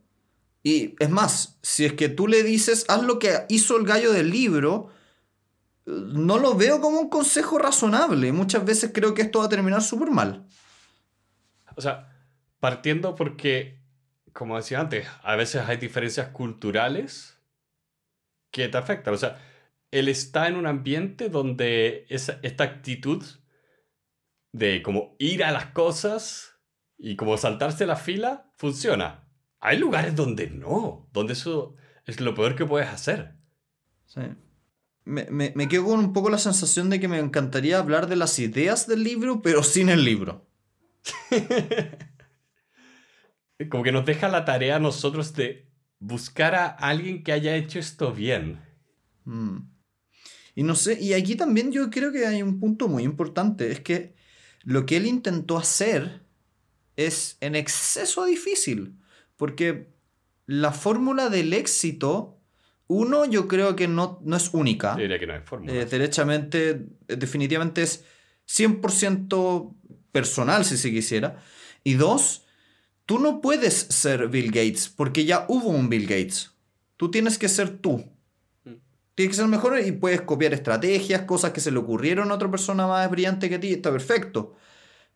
Y 0.64 0.96
es 1.00 1.10
más, 1.10 1.58
si 1.62 1.86
es 1.86 1.94
que 1.94 2.10
tú 2.10 2.28
le 2.28 2.44
dices, 2.44 2.86
haz 2.90 3.04
lo 3.04 3.18
que 3.20 3.46
hizo 3.50 3.78
el 3.78 3.86
gallo 3.86 4.12
del 4.12 4.30
libro, 4.30 4.90
no 5.86 6.38
lo 6.38 6.56
veo 6.56 6.82
como 6.82 7.00
un 7.00 7.10
consejo 7.10 7.58
razonable. 7.58 8.32
Muchas 8.32 8.66
veces 8.66 8.92
creo 8.94 9.14
que 9.14 9.24
esto 9.24 9.40
va 9.40 9.46
a 9.46 9.50
terminar 9.50 9.82
súper 9.82 10.12
mal. 10.12 10.48
O 11.76 11.82
sea, 11.82 12.14
partiendo 12.60 13.16
porque, 13.16 13.82
como 14.34 14.58
decía 14.58 14.82
antes, 14.82 15.08
a 15.24 15.36
veces 15.36 15.64
hay 15.68 15.78
diferencias 15.78 16.30
culturales 16.30 17.40
que 18.52 18.68
te 18.68 18.78
afectan. 18.78 19.14
O 19.14 19.18
sea, 19.18 19.42
él 19.92 20.10
está 20.10 20.48
en 20.48 20.56
un 20.56 20.68
ambiente 20.68 21.30
donde 21.30 22.06
esa, 22.10 22.40
esta 22.44 22.66
actitud 22.66 23.24
de 24.52 24.82
como 24.82 25.16
ir 25.20 25.44
a 25.44 25.52
las 25.52 25.68
cosas 25.68 26.60
y 26.98 27.16
como 27.16 27.38
saltarse 27.38 27.86
la 27.86 27.96
fila 27.96 28.52
funciona. 28.58 29.29
Hay 29.60 29.78
lugares 29.78 30.16
donde 30.16 30.50
no, 30.50 31.10
donde 31.12 31.34
eso 31.34 31.76
es 32.06 32.22
lo 32.22 32.34
peor 32.34 32.56
que 32.56 32.66
puedes 32.66 32.88
hacer. 32.90 33.36
Sí. 34.06 34.22
Me, 35.06 35.26
me, 35.30 35.54
me 35.56 35.68
quedo 35.68 35.86
con 35.86 36.00
un 36.00 36.14
poco 36.14 36.30
la 36.30 36.38
sensación 36.38 36.90
de 36.90 37.00
que 37.00 37.08
me 37.08 37.20
encantaría 37.20 37.80
hablar 37.80 38.08
de 38.08 38.16
las 38.16 38.38
ideas 38.40 38.88
del 38.88 39.04
libro, 39.04 39.42
pero 39.42 39.64
sin 39.64 39.90
el 39.90 40.04
libro. 40.06 40.48
como 43.70 43.84
que 43.84 43.92
nos 43.92 44.06
deja 44.06 44.30
la 44.30 44.46
tarea 44.46 44.78
a 44.78 44.80
nosotros 44.80 45.34
de 45.34 45.68
buscar 46.00 46.56
a 46.56 46.68
alguien 46.68 47.24
que 47.24 47.34
haya 47.34 47.56
hecho 47.56 47.80
esto 47.80 48.14
bien. 48.14 48.62
Mm. 49.26 49.58
Y 50.56 50.64
no 50.64 50.76
sé, 50.76 51.00
y 51.00 51.14
aquí 51.14 51.36
también 51.36 51.72
yo 51.72 51.90
creo 51.90 52.12
que 52.12 52.26
hay 52.26 52.42
un 52.42 52.60
punto 52.60 52.88
muy 52.88 53.04
importante, 53.04 53.72
es 53.72 53.82
que 53.82 54.16
lo 54.64 54.86
que 54.86 54.98
él 54.98 55.06
intentó 55.06 55.58
hacer 55.58 56.24
es 56.96 57.38
en 57.40 57.56
exceso 57.56 58.26
difícil, 58.26 58.98
porque 59.40 59.88
la 60.48 60.74
fórmula 60.74 61.30
del 61.30 61.54
éxito, 61.54 62.38
uno, 62.88 63.24
yo 63.24 63.48
creo 63.48 63.78
que 63.78 63.88
no, 63.88 64.20
no 64.26 64.36
es 64.36 64.54
única. 64.54 64.96
Yo 64.98 65.04
diría 65.04 65.18
que 65.18 65.28
no 65.28 65.34
hay 65.34 65.40
fórmula. 65.46 65.74
Eh, 65.74 65.86
derechamente, 65.86 66.88
eh, 67.08 67.16
definitivamente 67.16 67.82
es 67.82 68.04
100% 68.50 69.76
personal, 70.12 70.66
si 70.66 70.76
se 70.76 70.92
quisiera. 70.92 71.42
Y 71.86 71.94
dos, 71.94 72.48
tú 73.06 73.18
no 73.18 73.40
puedes 73.40 73.74
ser 73.74 74.28
Bill 74.28 74.48
Gates, 74.48 74.90
porque 74.90 75.24
ya 75.24 75.46
hubo 75.48 75.70
un 75.70 75.88
Bill 75.88 76.06
Gates. 76.06 76.52
Tú 76.98 77.10
tienes 77.10 77.38
que 77.38 77.48
ser 77.48 77.78
tú. 77.78 78.12
Mm. 78.66 78.74
Tienes 79.16 79.36
que 79.38 79.42
ser 79.42 79.48
mejor 79.48 79.80
y 79.80 79.94
puedes 79.94 80.20
copiar 80.20 80.54
estrategias, 80.54 81.22
cosas 81.22 81.54
que 81.54 81.62
se 81.62 81.72
le 81.72 81.80
ocurrieron 81.80 82.30
a 82.30 82.36
otra 82.36 82.52
persona 82.52 82.88
más 82.88 83.10
brillante 83.10 83.50
que 83.50 83.58
ti, 83.58 83.72
está 83.72 83.90
perfecto. 83.90 84.58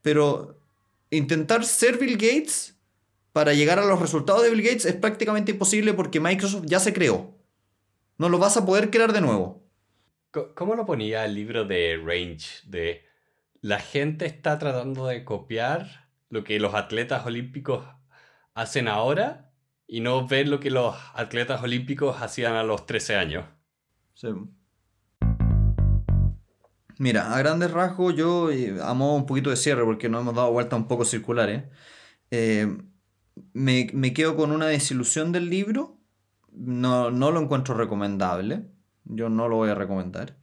Pero 0.02 0.62
intentar 1.10 1.66
ser 1.66 1.98
Bill 1.98 2.14
Gates 2.14 2.73
para 3.34 3.54
llegar 3.54 3.80
a 3.80 3.86
los 3.86 4.00
resultados 4.00 4.44
de 4.44 4.52
Bill 4.52 4.62
Gates 4.62 4.86
es 4.86 4.96
prácticamente 4.96 5.52
imposible 5.52 5.94
porque 5.94 6.20
Microsoft 6.20 6.66
ya 6.68 6.80
se 6.80 6.94
creó. 6.94 7.36
No 8.18 8.30
lo 8.30 8.38
vas 8.38 8.56
a 8.58 8.66
poder 8.66 8.92
crear 8.92 9.12
de 9.12 9.22
nuevo. 9.22 9.68
¿Cómo 10.56 10.76
lo 10.76 10.86
ponía 10.86 11.26
el 11.26 11.36
libro 11.36 11.66
de 11.66 12.00
Range? 12.04 12.48
De 12.66 13.04
la 13.62 13.80
gente 13.80 14.26
está 14.26 14.58
tratando 14.60 15.08
de 15.08 15.26
copiar 15.26 16.10
lo 16.30 16.44
que 16.44 16.60
los 16.60 16.76
atletas 16.76 17.26
olímpicos 17.26 17.86
hacen 18.54 18.88
ahora 18.88 19.52
y 19.88 20.00
no 20.00 20.28
ven 20.28 20.52
lo 20.52 20.60
que 20.60 20.70
los 20.70 20.96
atletas 21.16 21.62
olímpicos 21.62 22.22
hacían 22.22 22.54
a 22.54 22.64
los 22.64 22.86
13 22.86 23.16
años. 23.16 23.46
Sí. 24.14 24.28
Mira, 27.00 27.34
a 27.34 27.40
grandes 27.40 27.72
rasgos 27.72 28.16
yo 28.16 28.52
eh, 28.52 28.76
amo 28.82 29.16
un 29.16 29.26
poquito 29.26 29.50
de 29.50 29.56
cierre 29.56 29.84
porque 29.84 30.08
nos 30.08 30.22
hemos 30.22 30.36
dado 30.36 30.52
vueltas 30.52 30.78
un 30.78 30.88
poco 30.88 31.04
circulares. 31.04 31.64
Eh, 32.30 32.68
me, 33.54 33.90
me 33.94 34.14
quedo 34.14 34.36
con 34.36 34.52
una 34.52 34.68
desilusión 34.68 35.32
del 35.32 35.50
libro. 35.50 36.00
No, 36.52 37.12
no 37.12 37.32
lo 37.32 37.42
encuentro 37.42 37.76
recomendable. 37.76 38.68
Yo 39.06 39.30
no 39.30 39.48
lo 39.48 39.58
voy 39.58 39.70
a 39.70 39.76
recomendar. 39.76 40.38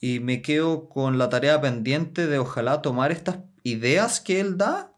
Y 0.00 0.20
me 0.20 0.42
quedo 0.42 0.88
con 0.88 1.18
la 1.18 1.28
tarea 1.28 1.60
pendiente 1.60 2.26
de 2.26 2.38
ojalá 2.38 2.82
tomar 2.82 3.12
estas 3.12 3.40
ideas 3.62 4.20
que 4.20 4.40
él 4.40 4.56
da 4.56 4.96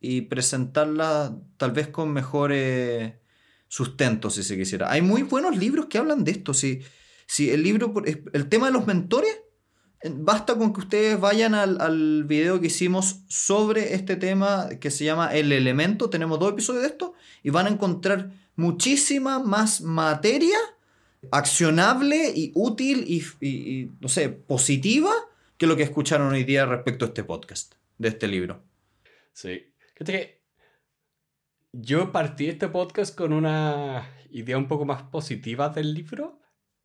y 0.00 0.22
presentarlas 0.22 1.32
tal 1.56 1.72
vez 1.72 1.88
con 1.88 2.12
mejor 2.12 2.50
eh, 2.52 3.20
sustento, 3.68 4.28
si 4.28 4.42
se 4.42 4.56
quisiera. 4.56 4.90
Hay 4.90 5.00
muy 5.00 5.22
buenos 5.22 5.56
libros 5.56 5.86
que 5.86 5.98
hablan 5.98 6.24
de 6.24 6.32
esto. 6.32 6.52
Si, 6.52 6.82
si 7.26 7.50
el 7.50 7.62
libro, 7.62 7.94
el 8.04 8.48
tema 8.48 8.66
de 8.66 8.72
los 8.72 8.86
mentores, 8.86 9.41
basta 10.10 10.56
con 10.56 10.72
que 10.72 10.80
ustedes 10.80 11.20
vayan 11.20 11.54
al, 11.54 11.80
al 11.80 12.24
video 12.24 12.60
que 12.60 12.66
hicimos 12.66 13.20
sobre 13.28 13.94
este 13.94 14.16
tema 14.16 14.68
que 14.80 14.90
se 14.90 15.04
llama 15.04 15.32
El 15.34 15.52
Elemento. 15.52 16.10
Tenemos 16.10 16.38
dos 16.38 16.52
episodios 16.52 16.82
de 16.82 16.88
esto 16.88 17.14
y 17.42 17.50
van 17.50 17.66
a 17.66 17.70
encontrar 17.70 18.30
muchísima 18.56 19.38
más 19.38 19.80
materia 19.80 20.58
accionable 21.30 22.32
y 22.34 22.52
útil 22.54 23.04
y, 23.40 23.90
no 24.00 24.08
sé, 24.08 24.28
positiva 24.28 25.12
que 25.56 25.66
lo 25.66 25.76
que 25.76 25.84
escucharon 25.84 26.32
hoy 26.32 26.44
día 26.44 26.66
respecto 26.66 27.04
a 27.04 27.08
este 27.08 27.24
podcast, 27.24 27.74
de 27.98 28.08
este 28.08 28.26
libro. 28.26 28.62
Sí. 29.32 29.72
Yo 31.72 32.12
partí 32.12 32.48
este 32.48 32.68
podcast 32.68 33.16
con 33.16 33.32
una 33.32 34.08
idea 34.30 34.58
un 34.58 34.68
poco 34.68 34.84
más 34.84 35.04
positiva 35.04 35.68
del 35.68 35.94
libro, 35.94 36.40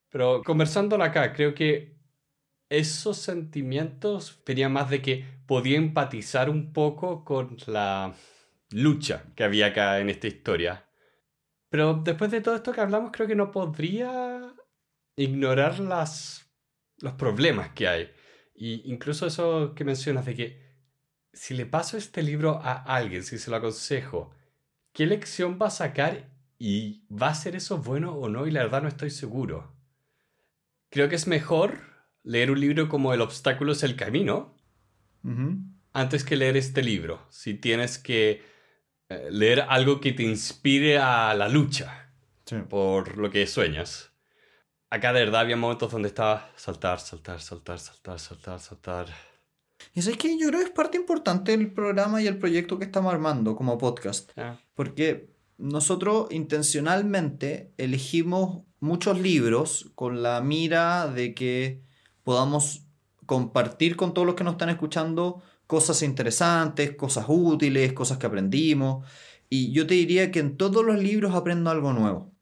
pero 0.10 0.44
conversándolo 0.44 1.04
acá, 1.04 1.34
creo 1.34 1.54
que 1.54 1.97
esos 2.70 3.18
sentimientos 3.18 4.42
venían 4.46 4.74
más 4.74 4.90
de 4.90 5.02
que 5.02 5.26
podía 5.46 5.78
empatizar 5.78 6.50
un 6.50 6.74
poco 6.74 7.24
con 7.24 7.58
la 7.68 8.14
lucha 8.72 9.24
que 9.36 9.44
había 9.44 9.68
acá 9.68 10.00
en 10.00 10.10
esta 10.10 10.28
historia. 10.28 10.90
Pero 11.70 11.96
después 11.96 12.32
de 12.32 12.42
todo 12.42 12.56
esto 12.56 12.72
que 12.72 12.82
hablamos, 12.82 13.12
creo 13.12 13.28
que 13.28 13.36
no 13.36 13.52
podría 13.52 14.54
ignorar 15.16 15.80
las, 15.80 16.50
los 17.00 17.14
problemas 17.14 17.70
que 17.70 17.88
hay. 17.88 18.12
Y 18.54 18.92
incluso 18.92 19.28
eso 19.28 19.74
que 19.76 19.84
mencionas 19.84 20.26
de 20.26 20.36
que 20.36 20.68
si 21.34 21.54
le 21.54 21.66
paso 21.66 21.98
este 21.98 22.24
libro 22.24 22.60
a 22.64 22.74
alguien, 22.74 23.24
si 23.24 23.38
se 23.38 23.52
lo 23.52 23.58
aconsejo, 23.58 24.32
¿qué 24.94 25.06
lección 25.06 25.60
va 25.62 25.68
a 25.68 25.72
sacar 25.72 26.32
y 26.58 27.06
va 27.10 27.30
a 27.30 27.36
ser 27.36 27.56
eso 27.56 27.78
bueno 27.78 28.14
o 28.14 28.30
no? 28.30 28.48
Y 28.48 28.52
la 28.52 28.64
verdad 28.64 28.82
no 28.82 28.88
estoy 28.88 29.12
seguro. 29.12 29.76
Creo 30.90 31.10
que 31.10 31.16
es 31.16 31.28
mejor 31.28 31.97
leer 32.28 32.52
un 32.52 32.60
libro 32.60 32.90
como 32.90 33.14
El 33.14 33.22
obstáculo 33.22 33.72
es 33.72 33.84
el 33.84 33.96
camino 33.96 34.56
Ujú. 35.24 35.58
antes 35.94 36.24
que 36.24 36.36
leer 36.36 36.58
este 36.58 36.84
libro. 36.84 37.26
Si 37.30 37.54
tienes 37.54 37.98
que 37.98 38.42
eh, 39.10 39.28
leer 39.32 39.62
algo 39.70 40.00
que 40.02 40.12
te 40.12 40.24
inspire 40.24 40.98
a 41.00 41.34
la 41.34 41.48
lucha 41.50 42.12
Sí. 42.46 42.56
por 42.70 43.18
lo 43.18 43.30
que 43.30 43.46
sueñas. 43.48 44.12
Acá 44.90 45.12
de 45.14 45.20
verdad 45.22 45.42
había 45.42 45.58
momentos 45.58 45.92
donde 45.92 46.08
estaba 46.08 46.50
saltar, 46.56 47.00
saltar, 47.00 47.42
saltar, 47.42 47.80
saltar, 47.80 48.20
saltar, 48.20 48.60
saltar. 48.60 49.08
Y 49.94 50.00
es 50.00 50.10
que 50.18 50.38
yo 50.40 50.48
creo 50.48 50.60
que 50.62 50.66
es 50.68 50.72
parte 50.72 50.98
importante 50.98 51.52
del 51.56 51.72
programa 51.74 52.22
y 52.22 52.28
el 52.28 52.38
proyecto 52.38 52.78
que 52.80 52.86
estamos 52.86 53.14
armando 53.14 53.56
como 53.56 53.78
podcast. 53.78 54.32
Ah, 54.38 54.58
Porque 54.76 55.30
nosotros 55.58 56.28
intencionalmente 56.32 57.74
elegimos 57.78 58.64
muchos 58.80 59.20
libros 59.20 59.92
con 59.96 60.22
la 60.24 60.40
mira 60.42 61.08
de 61.08 61.34
que 61.34 61.84
podamos 62.28 62.82
compartir 63.26 63.96
con 63.96 64.14
todos 64.14 64.26
los 64.26 64.36
que 64.36 64.44
nos 64.44 64.56
están 64.56 64.68
escuchando 64.68 65.42
cosas 65.66 66.02
interesantes, 66.02 66.94
cosas 66.98 67.24
útiles, 67.30 67.94
cosas 67.94 68.18
que 68.18 68.26
aprendimos. 68.26 69.08
Y 69.48 69.72
yo 69.72 69.88
te 69.88 69.94
diría 69.94 70.30
que 70.30 70.40
en 70.40 70.58
todos 70.58 70.84
los 70.84 71.02
libros 71.02 71.34
aprendo 71.34 71.70
algo 71.70 71.94
nuevo. 71.94 72.34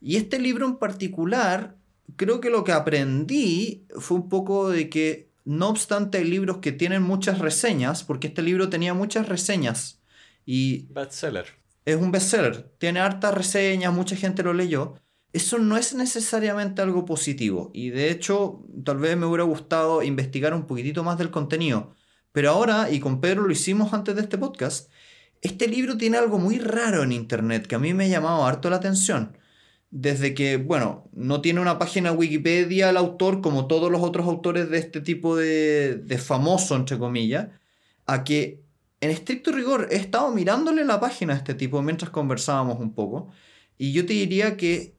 Y 0.00 0.14
este 0.14 0.38
libro 0.38 0.64
en 0.64 0.76
particular, 0.76 1.76
creo 2.14 2.40
que 2.40 2.50
lo 2.50 2.62
que 2.62 2.70
aprendí 2.70 3.88
fue 3.98 4.18
un 4.18 4.28
poco 4.28 4.68
de 4.68 4.88
que, 4.88 5.32
no 5.44 5.70
obstante, 5.70 6.18
hay 6.18 6.24
libros 6.24 6.58
que 6.58 6.70
tienen 6.70 7.02
muchas 7.02 7.40
reseñas, 7.40 8.04
porque 8.04 8.28
este 8.28 8.42
libro 8.42 8.68
tenía 8.68 8.94
muchas 8.94 9.28
reseñas. 9.28 10.00
Y 10.44 10.86
bestseller. 10.90 11.46
es 11.84 11.96
un 11.96 12.12
bestseller, 12.12 12.70
tiene 12.78 13.00
hartas 13.00 13.34
reseñas, 13.34 13.92
mucha 13.92 14.14
gente 14.14 14.44
lo 14.44 14.52
leyó. 14.52 14.94
Eso 15.36 15.58
no 15.58 15.76
es 15.76 15.94
necesariamente 15.94 16.80
algo 16.80 17.04
positivo. 17.04 17.70
Y 17.74 17.90
de 17.90 18.10
hecho, 18.10 18.64
tal 18.86 18.96
vez 18.96 19.18
me 19.18 19.26
hubiera 19.26 19.44
gustado 19.44 20.02
investigar 20.02 20.54
un 20.54 20.66
poquitito 20.66 21.04
más 21.04 21.18
del 21.18 21.30
contenido. 21.30 21.94
Pero 22.32 22.50
ahora, 22.52 22.90
y 22.90 23.00
con 23.00 23.20
Pedro 23.20 23.42
lo 23.42 23.52
hicimos 23.52 23.92
antes 23.92 24.14
de 24.16 24.22
este 24.22 24.38
podcast, 24.38 24.90
este 25.42 25.68
libro 25.68 25.98
tiene 25.98 26.16
algo 26.16 26.38
muy 26.38 26.58
raro 26.58 27.02
en 27.02 27.12
internet 27.12 27.66
que 27.66 27.74
a 27.74 27.78
mí 27.78 27.92
me 27.92 28.06
ha 28.06 28.08
llamado 28.08 28.46
harto 28.46 28.70
la 28.70 28.76
atención. 28.76 29.36
Desde 29.90 30.32
que, 30.32 30.56
bueno, 30.56 31.10
no 31.12 31.42
tiene 31.42 31.60
una 31.60 31.78
página 31.78 32.12
Wikipedia 32.12 32.88
el 32.88 32.96
autor 32.96 33.42
como 33.42 33.66
todos 33.66 33.92
los 33.92 34.00
otros 34.02 34.26
autores 34.26 34.70
de 34.70 34.78
este 34.78 35.02
tipo 35.02 35.36
de, 35.36 35.96
de 35.96 36.16
famoso, 36.16 36.76
entre 36.76 36.98
comillas, 36.98 37.48
a 38.06 38.24
que 38.24 38.64
en 39.02 39.10
estricto 39.10 39.52
rigor 39.52 39.88
he 39.90 39.96
estado 39.96 40.30
mirándole 40.32 40.82
la 40.86 40.98
página 40.98 41.34
a 41.34 41.36
este 41.36 41.52
tipo 41.52 41.82
mientras 41.82 42.10
conversábamos 42.10 42.80
un 42.80 42.94
poco 42.94 43.30
y 43.78 43.92
yo 43.92 44.06
te 44.06 44.14
diría 44.14 44.56
que 44.56 44.95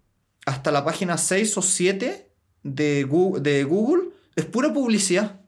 hasta 0.47 0.71
la 0.71 0.85
página 0.85 1.17
6 1.17 1.57
o 1.57 1.61
7 1.61 2.31
de 2.63 3.03
Google, 3.03 3.41
de 3.41 3.63
Google 3.65 4.09
es 4.35 4.45
pura 4.45 4.73
publicidad 4.73 5.41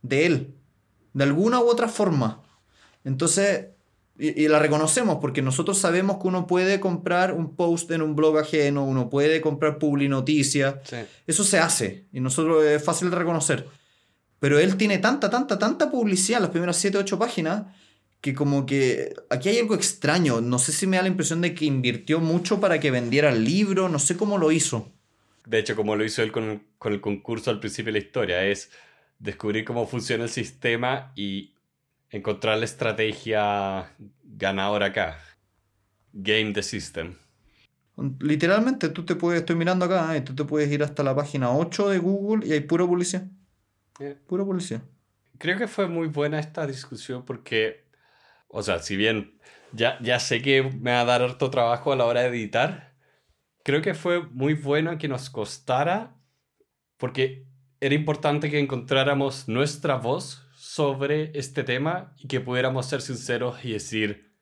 de 0.00 0.26
él, 0.26 0.54
de 1.12 1.24
alguna 1.24 1.60
u 1.60 1.68
otra 1.68 1.88
forma. 1.88 2.42
Entonces, 3.04 3.66
Y, 4.16 4.44
y 4.44 4.48
la 4.48 4.60
reconocemos 4.60 5.18
porque 5.20 5.42
nosotros 5.42 5.76
sabemos 5.76 6.18
que 6.18 6.28
uno 6.28 6.46
puede 6.46 6.78
comprar 6.78 7.32
un 7.32 7.56
post 7.56 7.90
en 7.90 8.00
un 8.00 8.14
blog 8.14 8.38
ajeno, 8.38 8.84
uno 8.84 9.10
puede 9.10 9.40
comprar 9.40 9.78
publi 9.78 10.08
noticias. 10.08 10.76
Sí. 10.84 10.98
Eso 11.26 11.42
se 11.42 11.58
hace 11.58 12.06
y 12.12 12.20
nosotros 12.20 12.64
es 12.64 12.82
fácil 12.82 13.10
de 13.10 13.16
reconocer. 13.16 13.66
Pero 14.38 14.58
él 14.58 14.76
tiene 14.76 14.98
tanta, 14.98 15.28
tanta, 15.28 15.58
tanta 15.58 15.90
publicidad 15.90 16.38
en 16.38 16.42
las 16.44 16.50
primeras 16.52 16.76
7, 16.76 16.96
8 16.98 17.18
páginas 17.18 17.64
que 18.24 18.32
como 18.32 18.64
que 18.64 19.12
aquí 19.28 19.50
hay 19.50 19.58
algo 19.58 19.74
extraño. 19.74 20.40
No 20.40 20.58
sé 20.58 20.72
si 20.72 20.86
me 20.86 20.96
da 20.96 21.02
la 21.02 21.10
impresión 21.10 21.42
de 21.42 21.54
que 21.54 21.66
invirtió 21.66 22.20
mucho 22.20 22.58
para 22.58 22.80
que 22.80 22.90
vendiera 22.90 23.28
el 23.28 23.44
libro, 23.44 23.90
no 23.90 23.98
sé 23.98 24.16
cómo 24.16 24.38
lo 24.38 24.50
hizo. 24.50 24.90
De 25.44 25.58
hecho, 25.58 25.76
como 25.76 25.94
lo 25.94 26.06
hizo 26.06 26.22
él 26.22 26.32
con, 26.32 26.62
con 26.78 26.94
el 26.94 27.02
concurso 27.02 27.50
al 27.50 27.60
principio 27.60 27.92
de 27.92 28.00
la 28.00 28.06
historia, 28.06 28.42
es 28.46 28.70
descubrir 29.18 29.66
cómo 29.66 29.86
funciona 29.86 30.24
el 30.24 30.30
sistema 30.30 31.12
y 31.14 31.52
encontrar 32.08 32.56
la 32.56 32.64
estrategia 32.64 33.92
ganadora 34.22 34.86
acá. 34.86 35.18
Game 36.14 36.54
the 36.54 36.62
system. 36.62 37.16
Literalmente, 38.20 38.88
tú 38.88 39.04
te 39.04 39.16
puedes, 39.16 39.40
estoy 39.40 39.56
mirando 39.56 39.84
acá, 39.84 40.16
y 40.16 40.22
tú 40.22 40.34
te 40.34 40.44
puedes 40.44 40.72
ir 40.72 40.82
hasta 40.82 41.02
la 41.02 41.14
página 41.14 41.54
8 41.54 41.90
de 41.90 41.98
Google 41.98 42.46
y 42.46 42.52
hay 42.52 42.60
pura 42.60 42.86
publicidad. 42.86 43.26
Eh, 44.00 44.16
Pura 44.26 44.46
publicidad. 44.46 44.80
Creo 45.36 45.58
que 45.58 45.68
fue 45.68 45.88
muy 45.88 46.08
buena 46.08 46.40
esta 46.40 46.66
discusión 46.66 47.22
porque, 47.26 47.83
o 48.48 48.62
sea, 48.62 48.78
si 48.80 48.96
bien 48.96 49.38
ya, 49.72 49.98
ya 50.00 50.20
sé 50.20 50.42
que 50.42 50.62
me 50.62 50.92
va 50.92 51.00
a 51.00 51.04
dar 51.04 51.22
harto 51.22 51.50
trabajo 51.50 51.92
a 51.92 51.96
la 51.96 52.04
hora 52.04 52.22
de 52.22 52.28
editar, 52.28 52.94
creo 53.64 53.82
que 53.82 53.94
fue 53.94 54.22
muy 54.28 54.54
bueno 54.54 54.98
que 54.98 55.08
nos 55.08 55.30
costara 55.30 56.16
porque 56.96 57.46
era 57.80 57.94
importante 57.94 58.50
que 58.50 58.58
encontráramos 58.58 59.48
nuestra 59.48 59.96
voz 59.96 60.48
sobre 60.54 61.30
este 61.38 61.64
tema 61.64 62.14
y 62.18 62.28
que 62.28 62.40
pudiéramos 62.40 62.86
ser 62.86 63.02
sinceros 63.02 63.64
y 63.64 63.72
decir, 63.72 64.32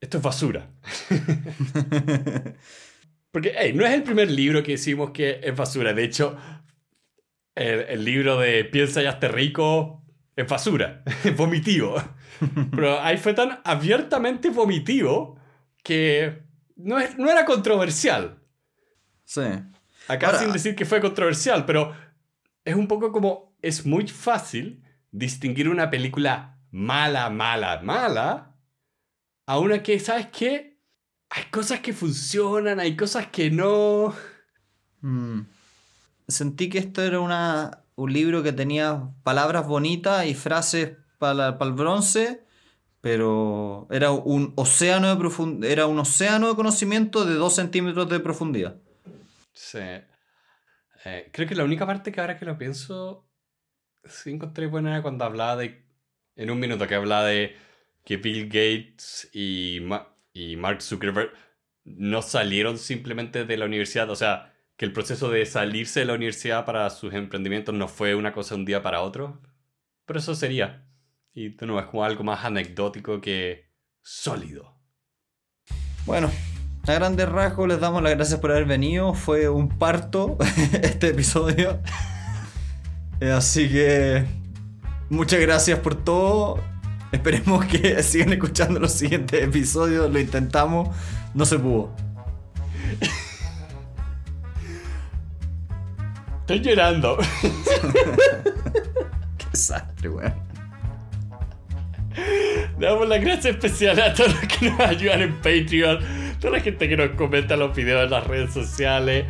esto 0.00 0.16
es 0.16 0.22
basura. 0.22 0.70
Porque, 3.30 3.54
hey, 3.56 3.72
no 3.74 3.84
es 3.84 3.92
el 3.92 4.02
primer 4.02 4.30
libro 4.30 4.62
que 4.62 4.72
decimos 4.72 5.10
que 5.10 5.40
es 5.42 5.54
basura. 5.54 5.92
De 5.92 6.02
hecho, 6.02 6.36
el, 7.54 7.80
el 7.80 8.04
libro 8.04 8.38
de 8.38 8.64
Piensa 8.64 9.02
y 9.02 9.06
hazte 9.06 9.28
rico 9.28 9.99
es 10.42 10.48
basura, 10.48 11.02
es 11.24 11.36
vomitivo. 11.36 11.96
Pero 12.70 13.00
ahí 13.00 13.16
fue 13.18 13.34
tan 13.34 13.60
abiertamente 13.64 14.50
vomitivo 14.50 15.38
que 15.82 16.42
no, 16.76 16.98
es, 16.98 17.18
no 17.18 17.30
era 17.30 17.44
controversial. 17.44 18.42
Sí. 19.24 19.42
Acá 20.08 20.26
Ahora- 20.26 20.38
sin 20.38 20.52
decir 20.52 20.74
que 20.74 20.84
fue 20.86 21.00
controversial, 21.00 21.64
pero 21.66 21.94
es 22.64 22.74
un 22.74 22.88
poco 22.88 23.12
como 23.12 23.56
es 23.62 23.84
muy 23.86 24.06
fácil 24.08 24.82
distinguir 25.10 25.68
una 25.68 25.90
película 25.90 26.58
mala, 26.70 27.30
mala, 27.30 27.80
mala 27.82 28.56
a 29.46 29.58
una 29.58 29.82
que, 29.82 29.98
¿sabes 29.98 30.28
qué? 30.28 30.78
Hay 31.30 31.44
cosas 31.50 31.80
que 31.80 31.92
funcionan, 31.92 32.80
hay 32.80 32.96
cosas 32.96 33.26
que 33.28 33.50
no. 33.50 34.14
Mm. 35.00 35.40
Sentí 36.28 36.68
que 36.68 36.78
esto 36.78 37.02
era 37.02 37.20
una, 37.20 37.82
un 38.00 38.12
libro 38.12 38.42
que 38.42 38.52
tenía 38.52 39.10
palabras 39.22 39.66
bonitas 39.66 40.26
y 40.26 40.34
frases 40.34 40.96
para 41.18 41.56
el 41.60 41.72
bronce, 41.72 42.44
pero 43.00 43.86
era 43.90 44.10
un 44.10 44.52
océano 44.56 45.08
de 45.08 45.16
profund- 45.22 45.64
era 45.64 45.86
un 45.86 45.98
océano 45.98 46.48
de 46.48 46.54
conocimiento 46.56 47.24
de 47.24 47.34
2 47.34 47.54
centímetros 47.54 48.08
de 48.08 48.20
profundidad. 48.20 48.76
Sí. 49.52 49.78
Eh, 51.04 51.30
creo 51.32 51.48
que 51.48 51.54
la 51.54 51.64
única 51.64 51.86
parte 51.86 52.12
que 52.12 52.20
ahora 52.20 52.38
que 52.38 52.44
lo 52.44 52.56
pienso, 52.58 53.26
sí 54.04 54.30
encontré 54.30 54.66
buena 54.66 54.90
era 54.92 55.02
cuando 55.02 55.24
hablaba 55.24 55.56
de, 55.56 55.82
en 56.36 56.50
un 56.50 56.58
minuto 56.58 56.86
que 56.86 56.94
hablaba 56.94 57.24
de 57.24 57.56
que 58.04 58.16
Bill 58.16 58.46
Gates 58.46 59.28
y, 59.32 59.80
y 60.32 60.56
Mark 60.56 60.82
Zuckerberg 60.82 61.32
no 61.84 62.22
salieron 62.22 62.78
simplemente 62.78 63.44
de 63.44 63.56
la 63.56 63.64
universidad, 63.66 64.08
o 64.10 64.16
sea, 64.16 64.49
que 64.80 64.86
el 64.86 64.94
proceso 64.94 65.28
de 65.28 65.44
salirse 65.44 66.00
de 66.00 66.06
la 66.06 66.14
universidad 66.14 66.64
para 66.64 66.88
sus 66.88 67.12
emprendimientos 67.12 67.74
no 67.74 67.86
fue 67.86 68.14
una 68.14 68.32
cosa 68.32 68.54
un 68.54 68.64
día 68.64 68.82
para 68.82 69.02
otro, 69.02 69.38
pero 70.06 70.20
eso 70.20 70.34
sería. 70.34 70.86
Y 71.34 71.50
de 71.50 71.66
nuevo 71.66 71.82
es 71.82 71.86
como 71.88 72.02
algo 72.02 72.24
más 72.24 72.46
anecdótico 72.46 73.20
que 73.20 73.74
sólido. 74.00 74.80
Bueno, 76.06 76.30
a 76.86 76.92
grandes 76.94 77.28
rasgos 77.28 77.68
les 77.68 77.78
damos 77.78 78.02
las 78.02 78.14
gracias 78.14 78.40
por 78.40 78.52
haber 78.52 78.64
venido. 78.64 79.12
Fue 79.12 79.50
un 79.50 79.68
parto 79.68 80.38
este 80.82 81.08
episodio. 81.08 81.78
Eh, 83.22 83.32
Así 83.32 83.68
que 83.68 84.24
muchas 85.10 85.40
gracias 85.40 85.78
por 85.80 85.94
todo. 85.94 86.58
Esperemos 87.12 87.66
que 87.66 88.02
sigan 88.02 88.32
escuchando 88.32 88.80
los 88.80 88.92
siguientes 88.92 89.42
episodios. 89.42 90.10
Lo 90.10 90.18
intentamos. 90.18 90.88
No 91.34 91.44
se 91.44 91.58
pudo. 91.58 91.94
Estoy 96.50 96.68
llorando. 96.68 97.16
Qué 99.38 99.46
desastre, 99.52 100.08
weón. 100.08 100.34
Le 102.76 102.86
damos 102.86 103.08
las 103.08 103.20
gracias 103.20 103.54
especiales 103.54 104.04
a 104.04 104.12
todos 104.12 104.34
los 104.34 104.40
que 104.40 104.68
nos 104.68 104.80
ayudan 104.80 105.22
en 105.22 105.36
Patreon, 105.36 106.00
toda 106.40 106.54
la 106.54 106.60
gente 106.60 106.88
que 106.88 106.96
nos 106.96 107.10
comenta 107.10 107.56
los 107.56 107.76
videos 107.76 108.02
en 108.02 108.10
las 108.10 108.26
redes 108.26 108.52
sociales. 108.52 109.26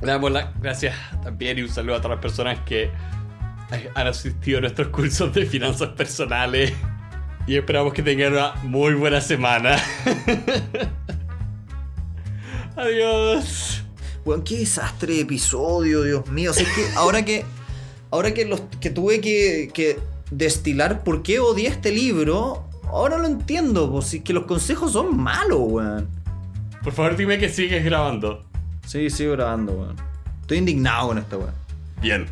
Le 0.00 0.06
damos 0.06 0.32
las 0.32 0.58
gracias 0.62 0.96
también 1.22 1.58
y 1.58 1.62
un 1.62 1.68
saludo 1.68 1.96
a 1.96 1.98
todas 1.98 2.16
las 2.16 2.22
personas 2.22 2.58
que 2.60 2.90
han 3.94 4.06
asistido 4.06 4.58
a 4.58 4.60
nuestros 4.62 4.88
cursos 4.88 5.34
de 5.34 5.44
finanzas 5.44 5.90
personales. 5.90 6.72
Y 7.46 7.56
esperamos 7.56 7.92
que 7.92 8.02
tengan 8.02 8.32
una 8.32 8.54
muy 8.62 8.94
buena 8.94 9.20
semana. 9.20 9.76
Adiós. 12.76 13.71
Weón, 14.24 14.42
qué 14.42 14.58
desastre 14.58 15.14
de 15.14 15.20
episodio, 15.20 16.02
Dios 16.02 16.28
mío. 16.28 16.50
O 16.52 16.54
sea, 16.54 16.62
es 16.62 16.72
que 16.72 16.86
ahora 16.96 17.24
que. 17.24 17.44
Ahora 18.10 18.34
que, 18.34 18.44
los, 18.44 18.60
que 18.78 18.90
tuve 18.90 19.22
que, 19.22 19.70
que 19.72 19.98
destilar 20.30 21.02
por 21.02 21.22
qué 21.22 21.40
odié 21.40 21.68
este 21.68 21.90
libro, 21.90 22.68
ahora 22.88 23.16
lo 23.16 23.26
entiendo, 23.26 23.90
pues 23.90 24.06
si 24.06 24.18
es 24.18 24.22
que 24.22 24.34
los 24.34 24.44
consejos 24.44 24.92
son 24.92 25.16
malos, 25.16 25.60
weón. 25.62 26.08
Por 26.82 26.92
favor, 26.92 27.16
dime 27.16 27.38
que 27.38 27.48
sigues 27.48 27.84
grabando. 27.84 28.44
Sí, 28.86 29.08
sigo 29.08 29.32
grabando, 29.32 29.72
weón. 29.72 29.96
Estoy 30.42 30.58
indignado 30.58 31.08
con 31.08 31.18
esta 31.18 31.36
weón. 31.38 31.54
Bien. 32.00 32.26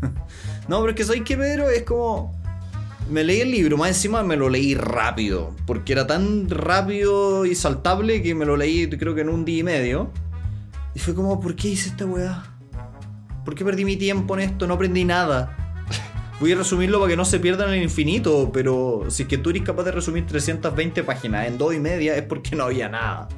No, 0.68 0.80
pero 0.80 0.90
es 0.90 0.96
que 0.96 1.04
soy 1.04 1.20
que 1.20 1.36
Pedro 1.36 1.70
es 1.70 1.84
como. 1.84 2.34
Me 3.08 3.22
leí 3.22 3.40
el 3.40 3.52
libro, 3.52 3.76
más 3.76 3.90
encima 3.90 4.24
me 4.24 4.36
lo 4.36 4.48
leí 4.48 4.74
rápido. 4.74 5.54
Porque 5.64 5.92
era 5.92 6.08
tan 6.08 6.50
rápido 6.50 7.46
y 7.46 7.54
saltable 7.54 8.20
que 8.20 8.34
me 8.34 8.44
lo 8.44 8.56
leí 8.56 8.88
creo 8.88 9.14
que 9.14 9.20
en 9.20 9.28
un 9.28 9.44
día 9.44 9.60
y 9.60 9.62
medio. 9.62 10.10
Y 10.96 10.98
fue 10.98 11.14
como, 11.14 11.38
¿por 11.38 11.54
qué 11.54 11.68
hice 11.68 11.90
esta 11.90 12.06
weá? 12.06 12.42
¿Por 13.44 13.54
qué 13.54 13.66
perdí 13.66 13.84
mi 13.84 13.98
tiempo 13.98 14.32
en 14.34 14.48
esto? 14.48 14.66
No 14.66 14.72
aprendí 14.72 15.04
nada. 15.04 15.54
Voy 16.40 16.52
a 16.52 16.56
resumirlo 16.56 16.98
para 16.98 17.10
que 17.10 17.18
no 17.18 17.26
se 17.26 17.38
pierdan 17.38 17.74
el 17.74 17.82
infinito, 17.82 18.50
pero 18.50 19.04
si 19.08 19.24
es 19.24 19.28
que 19.28 19.36
tú 19.36 19.50
eres 19.50 19.60
capaz 19.60 19.82
de 19.82 19.92
resumir 19.92 20.24
320 20.24 21.02
páginas 21.02 21.48
en 21.48 21.58
dos 21.58 21.74
y 21.74 21.80
media 21.80 22.16
es 22.16 22.22
porque 22.22 22.56
no 22.56 22.64
había 22.64 22.88
nada. 22.88 23.28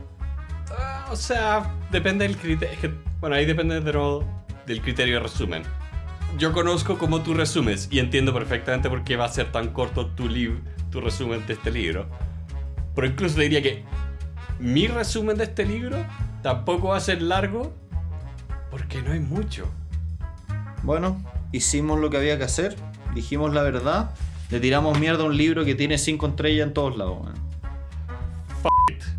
Ah, 0.70 1.08
o 1.10 1.16
sea, 1.16 1.74
depende 1.90 2.28
del 2.28 2.36
criterio. 2.36 2.94
Bueno, 3.18 3.34
ahí 3.34 3.44
depende 3.44 3.80
de 3.80 3.92
nuevo 3.92 4.24
del 4.64 4.80
criterio 4.80 5.16
de 5.16 5.22
resumen. 5.24 5.64
Yo 6.38 6.52
conozco 6.52 6.96
cómo 6.96 7.22
tú 7.22 7.34
resumes 7.34 7.88
y 7.90 7.98
entiendo 7.98 8.32
perfectamente 8.32 8.88
por 8.88 9.02
qué 9.02 9.16
va 9.16 9.24
a 9.24 9.30
ser 9.30 9.50
tan 9.50 9.70
corto 9.70 10.06
tu, 10.06 10.28
tu 10.92 11.00
resumen 11.00 11.44
de 11.48 11.54
este 11.54 11.72
libro. 11.72 12.08
Pero 12.94 13.08
incluso 13.08 13.40
diría 13.40 13.60
que 13.60 13.82
mi 14.60 14.86
resumen 14.86 15.36
de 15.36 15.42
este 15.42 15.64
libro 15.66 15.96
tampoco 16.42 16.88
va 16.88 16.96
a 16.96 17.00
ser 17.00 17.22
largo 17.22 17.72
porque 18.70 19.02
no 19.02 19.12
hay 19.12 19.20
mucho. 19.20 19.66
Bueno, 20.82 21.22
hicimos 21.52 21.98
lo 22.00 22.10
que 22.10 22.18
había 22.18 22.38
que 22.38 22.44
hacer, 22.44 22.76
dijimos 23.14 23.52
la 23.52 23.62
verdad, 23.62 24.10
le 24.50 24.60
tiramos 24.60 24.98
mierda 24.98 25.24
a 25.24 25.26
un 25.26 25.36
libro 25.36 25.64
que 25.64 25.74
tiene 25.74 25.98
5 25.98 26.26
estrellas 26.28 26.68
en 26.68 26.74
todos 26.74 26.96
lados. 26.96 27.18
It. 28.90 29.17